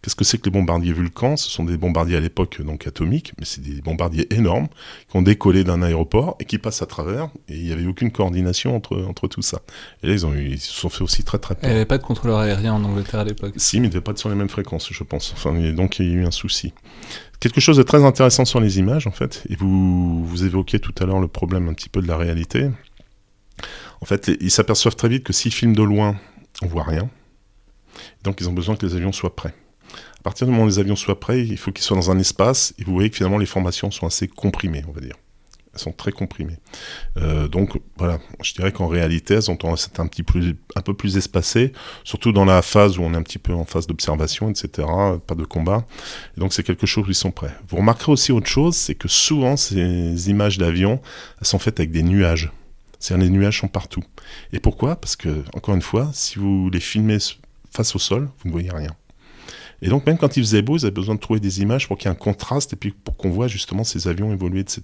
Qu'est-ce 0.03 0.15
que 0.17 0.25
c'est 0.25 0.39
que 0.39 0.45
les 0.45 0.51
bombardiers 0.51 0.93
Vulcan 0.93 1.37
Ce 1.37 1.49
sont 1.51 1.65
des 1.65 1.77
bombardiers 1.77 2.17
à 2.17 2.21
l'époque 2.21 2.61
donc 2.63 2.87
atomiques, 2.87 3.33
mais 3.39 3.45
c'est 3.45 3.61
des 3.63 3.81
bombardiers 3.81 4.33
énormes 4.35 4.69
qui 5.11 5.17
ont 5.17 5.23
décollé 5.23 5.65
d'un 5.65 5.83
aéroport 5.83 6.37
et 6.41 6.45
qui 6.45 6.59
passent 6.59 6.83
à 6.83 6.87
travers. 6.87 7.31
Et 7.49 7.57
il 7.57 7.65
n'y 7.65 7.73
avait 7.73 7.87
aucune 7.87 8.11
coordination 8.13 8.77
entre, 8.77 9.01
entre 9.03 9.27
tout 9.29 9.43
ça. 9.43 9.63
Et 10.03 10.07
là, 10.09 10.13
ils, 10.13 10.27
ont, 10.27 10.35
eu- 10.35 10.51
ils 10.51 10.61
se 10.61 10.73
sont 10.73 10.89
fait 10.91 11.03
aussi 11.03 11.25
très 11.25 11.39
très 11.39 11.55
Il 11.55 11.61
peur. 11.61 11.71
n'y 11.71 11.77
avait 11.77 11.85
pas 11.87 11.99
de 11.99 12.03
contrôleur 12.03 12.39
aérien 12.39 12.75
en 12.75 12.85
Angleterre 12.85 13.21
à 13.21 13.25
l'époque. 13.25 13.55
Si, 13.57 13.81
mais 13.81 13.87
il 13.87 13.91
ne 13.91 13.93
devait 13.95 14.03
pas 14.03 14.13
être 14.13 14.19
sur 14.19 14.29
les 14.29 14.35
mêmes 14.35 14.49
fréquences, 14.51 14.89
je 14.93 15.03
pense. 15.05 15.33
Enfin, 15.35 15.53
donc 15.73 15.99
il 15.99 16.07
y 16.07 16.11
a 16.11 16.13
eu 16.15 16.25
un 16.27 16.31
souci. 16.31 16.73
Quelque 17.41 17.61
chose 17.61 17.77
de 17.77 17.83
très 17.83 18.05
intéressant 18.05 18.45
sur 18.45 18.61
les 18.61 18.79
images, 18.79 19.07
en 19.07 19.11
fait, 19.11 19.43
et 19.49 19.57
vous, 19.57 20.25
vous 20.25 20.45
évoquiez 20.45 20.79
tout 20.79 20.95
à 21.01 21.05
l'heure 21.07 21.21
le 21.21 21.29
problème 21.29 21.69
un 21.69 21.75
petit 21.75 21.89
peu 21.89 22.01
de 22.01 22.07
la 22.09 22.17
réalité. 22.17 22.71
En 24.01 24.07
fait, 24.07 24.31
ils 24.41 24.51
s'aperçoivent 24.51 24.97
très 24.97 25.09
vite 25.09 25.25
que 25.25 25.33
s'ils 25.33 25.53
filment 25.53 25.75
de 25.75 25.83
loin, 25.83 26.17
on 26.63 26.67
voit 26.67 26.85
rien. 26.85 27.09
Donc 28.23 28.41
ils 28.41 28.49
ont 28.49 28.53
besoin 28.53 28.77
que 28.77 28.85
les 28.85 28.95
avions 28.95 29.13
soient 29.13 29.35
prêts. 29.35 29.55
À 30.25 30.33
partir 30.33 30.47
du 30.47 30.55
moment 30.55 30.65
où 30.65 30.69
les 30.69 30.79
avions 30.79 30.97
soient 30.97 31.21
prêts, 31.21 31.45
il 31.45 31.59
faut 31.59 31.71
qu'ils 31.71 31.85
soient 31.85 31.99
dans 31.99 32.11
un 32.11 32.19
espace, 32.19 32.73
et 32.79 32.85
vous 32.85 32.95
voyez 32.95 33.11
que 33.11 33.17
finalement 33.17 33.37
les 33.37 33.45
formations 33.45 33.91
sont 33.91 34.07
assez 34.07 34.27
comprimées, 34.27 34.83
on 34.89 34.93
va 34.93 35.03
dire. 35.03 35.17
Elles 35.75 35.81
sont 35.81 35.93
très 35.93 36.13
comprimées. 36.13 36.57
Euh, 37.19 37.47
donc 37.47 37.79
voilà, 37.99 38.19
je 38.43 38.55
dirais 38.55 38.73
qu'en 38.73 38.87
réalité, 38.87 39.35
elles 39.35 39.51
ont 39.51 39.57
tendance 39.57 39.85
à 39.85 39.91
être 39.91 40.01
un, 40.01 40.07
petit 40.07 40.23
plus, 40.23 40.57
un 40.77 40.81
peu 40.81 40.95
plus 40.95 41.19
espacées, 41.19 41.73
surtout 42.05 42.33
dans 42.33 42.47
la 42.47 42.63
phase 42.63 42.97
où 42.97 43.03
on 43.03 43.13
est 43.13 43.17
un 43.19 43.23
petit 43.23 43.39
peu 43.39 43.53
en 43.53 43.67
phase 43.67 43.87
d'observation, 43.87 44.49
etc., 44.49 44.89
pas 45.27 45.35
de 45.35 45.45
combat. 45.45 45.85
Donc 46.39 46.55
c'est 46.55 46.63
quelque 46.63 46.87
chose 46.87 47.07
où 47.07 47.11
ils 47.11 47.15
sont 47.15 47.31
prêts. 47.31 47.55
Vous 47.69 47.77
remarquerez 47.77 48.13
aussi 48.13 48.33
autre 48.33 48.49
chose, 48.49 48.77
c'est 48.77 48.95
que 48.95 49.09
souvent 49.09 49.59
ces 49.59 50.31
images 50.31 50.57
d'avion, 50.57 51.03
elles 51.39 51.47
sont 51.47 51.59
faites 51.59 51.81
avec 51.81 51.91
des 51.91 52.03
nuages. 52.03 52.51
C'est-à-dire 52.99 53.27
les 53.27 53.31
nuages 53.31 53.61
sont 53.61 53.69
partout. 53.69 54.03
Et 54.55 54.59
pourquoi? 54.59 54.97
Parce 54.97 55.17
que, 55.17 55.45
encore 55.55 55.75
une 55.75 55.83
fois, 55.83 56.09
si 56.15 56.39
vous 56.39 56.71
les 56.71 56.81
filmez 56.81 57.19
face 57.71 57.95
au 57.95 57.99
sol, 57.99 58.31
vous 58.39 58.49
ne 58.49 58.53
voyez 58.53 58.71
rien. 58.71 58.97
Et 59.83 59.89
donc 59.89 60.07
même 60.07 60.19
quand 60.19 60.37
il 60.37 60.43
faisait 60.43 60.63
beau, 60.63 60.77
ils 60.79 60.85
avaient 60.85 60.91
besoin 60.95 61.15
de 61.15 61.21
trouver 61.21 61.41
des 61.41 61.61
images 61.61 61.87
pour 61.89 61.99
qu'il 61.99 62.09
y 62.09 62.13
ait 62.13 62.17
un 62.17 62.19
contraste 62.19 62.73
et 62.73 62.77
puis 62.77 62.91
pour 62.93 63.17
qu'on 63.17 63.31
voit 63.31 63.49
justement 63.49 63.85
ces 63.85 64.09
avions 64.09 64.33
évoluer, 64.33 64.61
etc. 64.61 64.83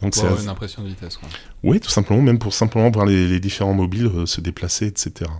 Donc 0.00 0.12
Pour 0.12 0.14
c'est 0.14 0.26
avoir 0.26 0.42
une 0.42 0.48
impression 0.48 0.82
de 0.82 0.88
vitesse. 0.88 1.16
quoi. 1.16 1.28
oui, 1.62 1.80
tout 1.80 1.90
simplement, 1.90 2.22
même 2.22 2.38
pour 2.38 2.54
simplement 2.54 2.90
voir 2.90 3.06
les, 3.06 3.28
les 3.28 3.40
différents 3.40 3.74
mobiles 3.74 4.06
euh, 4.14 4.26
se 4.26 4.40
déplacer, 4.40 4.86
etc. 4.86 5.30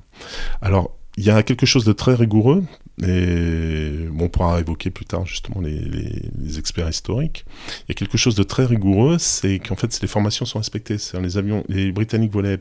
Alors, 0.60 0.90
il 1.16 1.24
y 1.24 1.30
a 1.30 1.42
quelque 1.44 1.64
chose 1.64 1.84
de 1.84 1.92
très 1.92 2.14
rigoureux, 2.14 2.64
et 3.02 4.08
bon, 4.10 4.24
on 4.24 4.28
pourra 4.28 4.58
évoquer 4.60 4.90
plus 4.90 5.04
tard 5.04 5.24
justement 5.26 5.60
les, 5.60 5.78
les- 5.78 6.22
les 6.37 6.58
experts 6.58 6.88
historiques. 6.88 7.44
Il 7.82 7.90
y 7.90 7.92
a 7.92 7.94
quelque 7.94 8.18
chose 8.18 8.34
de 8.34 8.42
très 8.42 8.64
rigoureux, 8.64 9.18
c'est 9.18 9.58
qu'en 9.60 9.76
fait, 9.76 9.96
les 10.00 10.08
formations 10.08 10.44
sont 10.44 10.58
respectées. 10.58 10.96
Les 11.20 11.37
avions, 11.38 11.64
les 11.68 11.92
Britanniques 11.92 12.32
volaient 12.32 12.58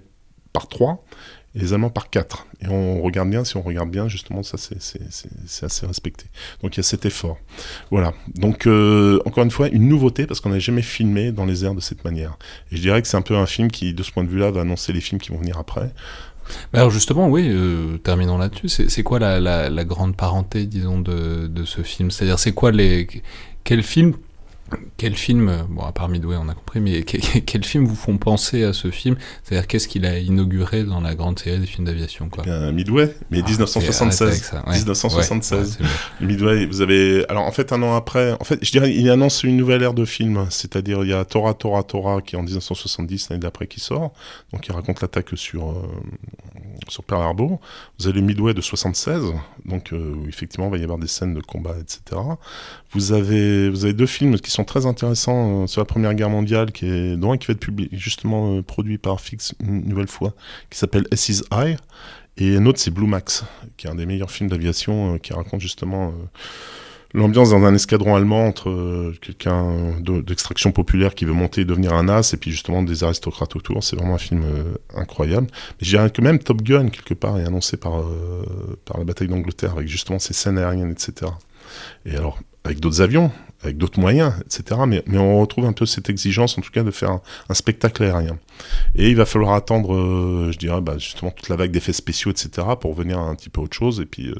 par 0.53 0.67
trois, 0.67 1.03
et 1.55 1.59
les 1.59 1.73
Allemands 1.73 1.89
par 1.89 2.09
quatre. 2.09 2.47
Et 2.61 2.67
on 2.67 3.01
regarde 3.01 3.29
bien, 3.29 3.43
si 3.43 3.57
on 3.57 3.61
regarde 3.61 3.89
bien, 3.91 4.07
justement, 4.07 4.41
ça 4.43 4.57
c'est- 4.57 4.75
assez 5.63 5.85
respecté. 5.85 6.25
Donc 6.61 6.75
il 6.75 6.77
y 6.77 6.79
a 6.79 6.83
cet 6.83 7.05
effort. 7.05 7.37
Voilà. 7.91 8.13
Donc 8.35 8.65
euh, 8.67 9.19
encore 9.25 9.43
une 9.43 9.51
fois, 9.51 9.67
une 9.69 9.87
nouveauté 9.87 10.25
parce 10.25 10.39
qu'on 10.39 10.49
n'a 10.49 10.59
jamais 10.59 10.81
filmé 10.81 11.31
dans 11.31 11.45
les 11.45 11.63
airs 11.65 11.75
de 11.75 11.81
cette 11.81 12.03
manière. 12.03 12.37
Et 12.71 12.77
je 12.77 12.81
dirais 12.81 13.01
que 13.01 13.07
c'est 13.07 13.17
un 13.17 13.21
peu 13.21 13.35
un 13.37 13.45
film 13.45 13.69
qui, 13.69 13.93
de 13.93 14.03
ce 14.03 14.11
point 14.11 14.23
de 14.23 14.29
vue-là, 14.29 14.51
va 14.51 14.61
annoncer 14.61 14.93
les 14.93 15.01
films 15.01 15.21
qui 15.21 15.29
vont 15.31 15.37
venir 15.39 15.57
après. 15.57 15.91
Mais 16.73 16.79
alors 16.79 16.91
justement, 16.91 17.29
oui, 17.29 17.47
euh, 17.49 17.97
terminons 17.97 18.37
là-dessus. 18.37 18.67
C'est 18.89 19.03
quoi 19.03 19.19
la 19.19 19.85
grande 19.85 20.15
parenté, 20.17 20.65
disons, 20.65 20.99
de, 20.99 21.47
de 21.47 21.63
ce 21.65 21.81
film? 21.81 22.11
C'est-à-dire, 22.11 22.39
c'est 22.39 22.51
quoi 22.53 22.71
les... 22.71 23.07
Quel 23.63 23.83
film... 23.83 24.13
Quel 24.97 25.15
film, 25.15 25.65
bon 25.69 25.83
à 25.83 25.91
part 25.91 26.09
Midway 26.09 26.35
on 26.35 26.47
a 26.49 26.53
compris, 26.55 26.79
mais 26.79 27.03
que- 27.03 27.17
que- 27.17 27.39
quels 27.39 27.63
films 27.65 27.85
vous 27.85 27.95
font 27.95 28.17
penser 28.17 28.63
à 28.63 28.73
ce 28.73 28.89
film? 28.89 29.17
C'est-à-dire 29.43 29.67
qu'est-ce 29.67 29.87
qu'il 29.87 30.05
a 30.05 30.17
inauguré 30.17 30.83
dans 30.83 30.99
la 31.01 31.13
grande 31.13 31.37
série 31.37 31.59
des 31.59 31.65
films 31.67 31.85
d'aviation 31.85 32.29
quoi? 32.29 32.43
Bien, 32.43 32.71
Midway, 32.71 33.13
mais 33.29 33.39
Ah, 33.39 33.43
arrête 33.43 33.49
avec 33.49 33.49
1976. 33.49 34.41
ça, 34.41 34.63
ouais. 34.65 34.73
1976. 34.73 35.51
Ouais, 35.51 35.63
ouais, 35.65 35.71
c'est 35.77 35.83
bon. 35.83 35.89
Le 36.21 36.27
Midway, 36.27 36.65
vous 36.65 36.81
avez. 36.81 37.25
Alors 37.29 37.43
en 37.45 37.51
fait, 37.51 37.71
un 37.73 37.83
an 37.83 37.95
après, 37.95 38.31
en 38.39 38.43
fait, 38.43 38.59
je 38.63 38.71
dirais, 38.71 38.91
il 38.95 39.09
annonce 39.11 39.43
une 39.43 39.57
nouvelle 39.57 39.83
ère 39.83 39.93
de 39.93 40.05
film. 40.05 40.47
C'est-à-dire, 40.49 41.03
il 41.03 41.09
y 41.09 41.13
a 41.13 41.23
Tora, 41.25 41.53
Tora, 41.53 41.83
Tora 41.83 42.21
qui 42.21 42.35
est 42.35 42.39
en 42.39 42.43
1970, 42.43 43.29
l'année 43.29 43.41
d'après, 43.41 43.67
qui 43.67 43.79
sort. 43.79 44.13
Donc, 44.53 44.65
il 44.67 44.71
raconte 44.71 45.01
l'attaque 45.01 45.29
sur, 45.35 45.69
euh, 45.71 45.75
sur 46.87 47.03
Pearl 47.03 47.21
Harbor. 47.21 47.59
Vous 47.99 48.07
avez 48.07 48.19
le 48.19 48.25
Midway 48.25 48.53
de 48.53 48.61
76, 48.61 49.23
donc 49.65 49.93
euh, 49.93 50.15
où 50.15 50.27
effectivement, 50.27 50.67
il 50.67 50.71
va 50.71 50.77
y 50.77 50.83
avoir 50.83 50.97
des 50.99 51.07
scènes 51.07 51.33
de 51.33 51.41
combat, 51.41 51.75
etc. 51.79 52.19
Vous 52.91 53.11
avez, 53.11 53.69
vous 53.69 53.83
avez 53.85 53.93
deux 53.93 54.05
films 54.05 54.39
qui 54.39 54.51
sont 54.51 54.62
très 54.63 54.85
intéressants 54.85 55.63
euh, 55.63 55.67
sur 55.67 55.81
la 55.81 55.85
Première 55.85 56.13
Guerre 56.13 56.29
mondiale, 56.29 56.71
qui 56.71 56.85
est, 56.85 57.17
dont 57.17 57.31
un 57.31 57.37
qui 57.37 57.47
va 57.47 57.53
être 57.53 57.59
publié, 57.59 57.89
justement 57.91 58.57
euh, 58.57 58.61
produit 58.61 58.97
par 58.97 59.19
Fix 59.21 59.53
une 59.61 59.87
nouvelle 59.87 60.07
fois, 60.07 60.33
qui 60.69 60.77
s'appelle 60.77 61.05
SIS 61.13 61.43
Eye. 61.51 61.77
Et 62.37 62.55
un 62.55 62.65
autre, 62.65 62.79
c'est 62.79 62.91
Blue 62.91 63.07
Max, 63.07 63.43
qui 63.77 63.87
est 63.87 63.89
un 63.89 63.95
des 63.95 64.05
meilleurs 64.05 64.31
films 64.31 64.49
d'aviation, 64.49 65.15
euh, 65.15 65.17
qui 65.17 65.33
raconte 65.33 65.61
justement 65.61 66.13
l'ambiance 67.13 67.51
dans 67.51 67.63
un 67.63 67.75
escadron 67.75 68.15
allemand 68.15 68.47
entre 68.47 69.13
quelqu'un 69.21 69.99
de- 69.99 70.21
d'extraction 70.21 70.71
populaire 70.71 71.13
qui 71.13 71.25
veut 71.25 71.33
monter 71.33 71.61
et 71.61 71.65
devenir 71.65 71.93
un 71.93 72.09
as, 72.09 72.33
et 72.33 72.37
puis 72.37 72.49
justement 72.49 72.81
des 72.81 73.03
aristocrates 73.03 73.55
autour. 73.55 73.83
C'est 73.83 73.95
vraiment 73.95 74.15
un 74.15 74.19
film 74.19 74.43
incroyable. 74.95 75.45
Mais 75.51 75.85
je 75.85 75.89
dirais 75.91 76.09
que 76.09 76.21
même 76.21 76.39
Top 76.39 76.63
Gun, 76.63 76.89
quelque 76.89 77.13
part, 77.13 77.37
est 77.37 77.45
annoncé 77.45 77.77
par, 77.77 78.03
par 78.85 78.97
la 78.97 79.03
bataille 79.03 79.27
d'Angleterre, 79.27 79.73
avec 79.73 79.87
justement 79.87 80.17
ces 80.17 80.33
scènes 80.33 80.57
aériennes, 80.57 80.89
etc. 80.89 81.31
Et 82.07 82.15
alors, 82.15 82.39
avec 82.63 82.79
d'autres 82.79 83.01
avions, 83.01 83.31
avec 83.63 83.77
d'autres 83.77 83.99
moyens, 83.99 84.33
etc. 84.45 84.81
Mais, 84.87 85.03
mais 85.07 85.17
on 85.17 85.39
retrouve 85.39 85.65
un 85.65 85.73
peu 85.73 85.85
cette 85.85 86.09
exigence, 86.09 86.57
en 86.57 86.61
tout 86.61 86.71
cas, 86.71 86.83
de 86.83 86.91
faire 86.91 87.11
un, 87.11 87.21
un 87.49 87.53
spectacle 87.53 88.03
aérien. 88.03 88.37
Et 88.95 89.09
il 89.09 89.15
va 89.15 89.25
falloir 89.25 89.53
attendre, 89.53 89.95
euh, 89.95 90.51
je 90.51 90.57
dirais, 90.57 90.81
bah, 90.81 90.97
justement, 90.97 91.31
toute 91.31 91.49
la 91.49 91.55
vague 91.55 91.71
d'effets 91.71 91.93
spéciaux, 91.93 92.31
etc., 92.31 92.67
pour 92.79 92.91
revenir 92.95 93.19
à 93.19 93.23
un 93.23 93.35
petit 93.35 93.49
peu 93.49 93.61
autre 93.61 93.75
chose, 93.75 93.99
et 93.99 94.05
puis 94.05 94.29
euh, 94.29 94.35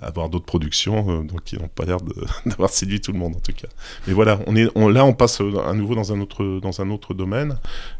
avoir 0.00 0.28
d'autres 0.28 0.44
productions, 0.44 1.06
euh, 1.08 1.22
donc 1.24 1.44
qui 1.44 1.56
n'ont 1.56 1.68
pas 1.68 1.84
l'air 1.84 1.98
d'avoir 2.46 2.70
séduit 2.70 3.00
tout 3.00 3.12
le 3.12 3.18
monde, 3.18 3.34
en 3.36 3.40
tout 3.40 3.52
cas. 3.52 3.68
Mais 4.06 4.12
voilà, 4.12 4.38
on 4.46 4.54
est, 4.54 4.68
on, 4.74 4.88
là, 4.88 5.04
on 5.04 5.12
passe 5.12 5.40
à 5.40 5.72
nouveau 5.72 5.94
dans 5.94 6.12
un 6.12 6.20
autre, 6.20 6.60
dans 6.60 6.80
un 6.80 6.90
autre 6.90 7.14
domaine. 7.14 7.58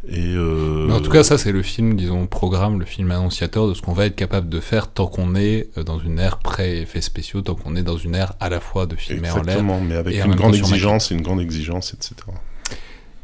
Et, 0.09 0.35
Mais 0.35 0.93
en 0.93 1.01
tout 1.01 1.11
cas, 1.11 1.25
ça, 1.25 1.39
c'est 1.39 1.53
le 1.53 1.63
film, 1.63 1.97
disons, 1.97 2.27
programme, 2.27 2.79
le 2.79 2.87
film 2.87 3.11
annonciateur 3.11 3.69
de 3.69 3.75
ce 3.75 3.83
qu'on 3.83 3.93
va 3.93 4.07
être 4.07 4.17
capable 4.17 4.49
de 4.49 4.61
faire 4.61 4.89
tant 4.89 5.07
qu'on 5.07 5.35
est 5.35 5.69
dans 5.85 5.99
une 5.99 6.19
ère 6.19 6.39
pré-effets 6.39 7.01
spéciaux, 7.01 7.41
tant 7.41 7.55
qu'on 7.55 7.77
est 7.77 7.83
dans 7.83 7.97
une 7.97 8.15
ère 8.15 8.35
à 8.41 8.49
la 8.49 8.61
fois 8.61 8.87
de 8.87 8.97
filmer 8.97 9.31
en 9.31 9.43
l'air. 9.43 9.63
Mais 9.63 9.97
avec 9.97 10.15
et 10.15 10.21
une 10.21 10.35
grande 10.35 10.55
exigence, 10.75 11.11
une 11.11 11.23
grande 11.23 11.41
exigence, 11.41 11.95
etc. 11.95 12.15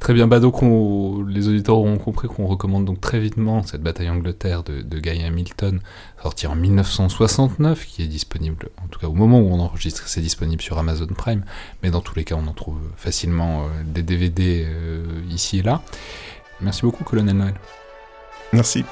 Très 0.01 0.15
bien, 0.15 0.27
bah 0.27 0.41
donc 0.41 0.65
on- 0.65 1.23
les 1.29 1.47
auditeurs 1.47 1.77
auront 1.79 1.97
compris 1.97 2.27
qu'on 2.27 2.47
recommande 2.49 2.85
donc 2.85 3.01
très 3.01 3.21
vitement 3.21 3.63
cette 3.63 3.83
bataille 3.85 4.11
Angleterre 4.11 4.65
de, 4.65 4.83
de 4.83 4.99
Guy 4.99 5.23
Hamilton, 5.23 5.79
sortie 6.21 6.49
en 6.49 6.57
1969, 6.57 7.87
qui 7.87 8.03
est 8.03 8.09
disponible, 8.09 8.69
en 8.85 8.89
tout 8.89 8.99
cas 8.99 9.07
au 9.07 9.13
moment 9.15 9.39
où 9.39 9.53
on 9.53 9.61
enregistre, 9.61 10.09
c'est 10.09 10.21
disponible 10.21 10.61
sur 10.61 10.77
Amazon 10.77 11.07
Prime, 11.07 11.45
mais 11.85 11.91
dans 11.93 12.01
tous 12.01 12.17
les 12.17 12.25
cas 12.25 12.35
on 12.35 12.49
en 12.49 12.53
trouve 12.53 12.81
facilement 12.97 13.63
euh, 13.67 13.69
des 13.87 14.03
DVD 14.03 14.65
euh, 14.67 15.05
ici 15.31 15.61
et 15.61 15.63
là. 15.63 15.83
Merci 16.61 16.83
beaucoup, 16.83 17.05
Colonel 17.05 17.37
Noël. 17.37 17.55
Merci. 18.53 18.85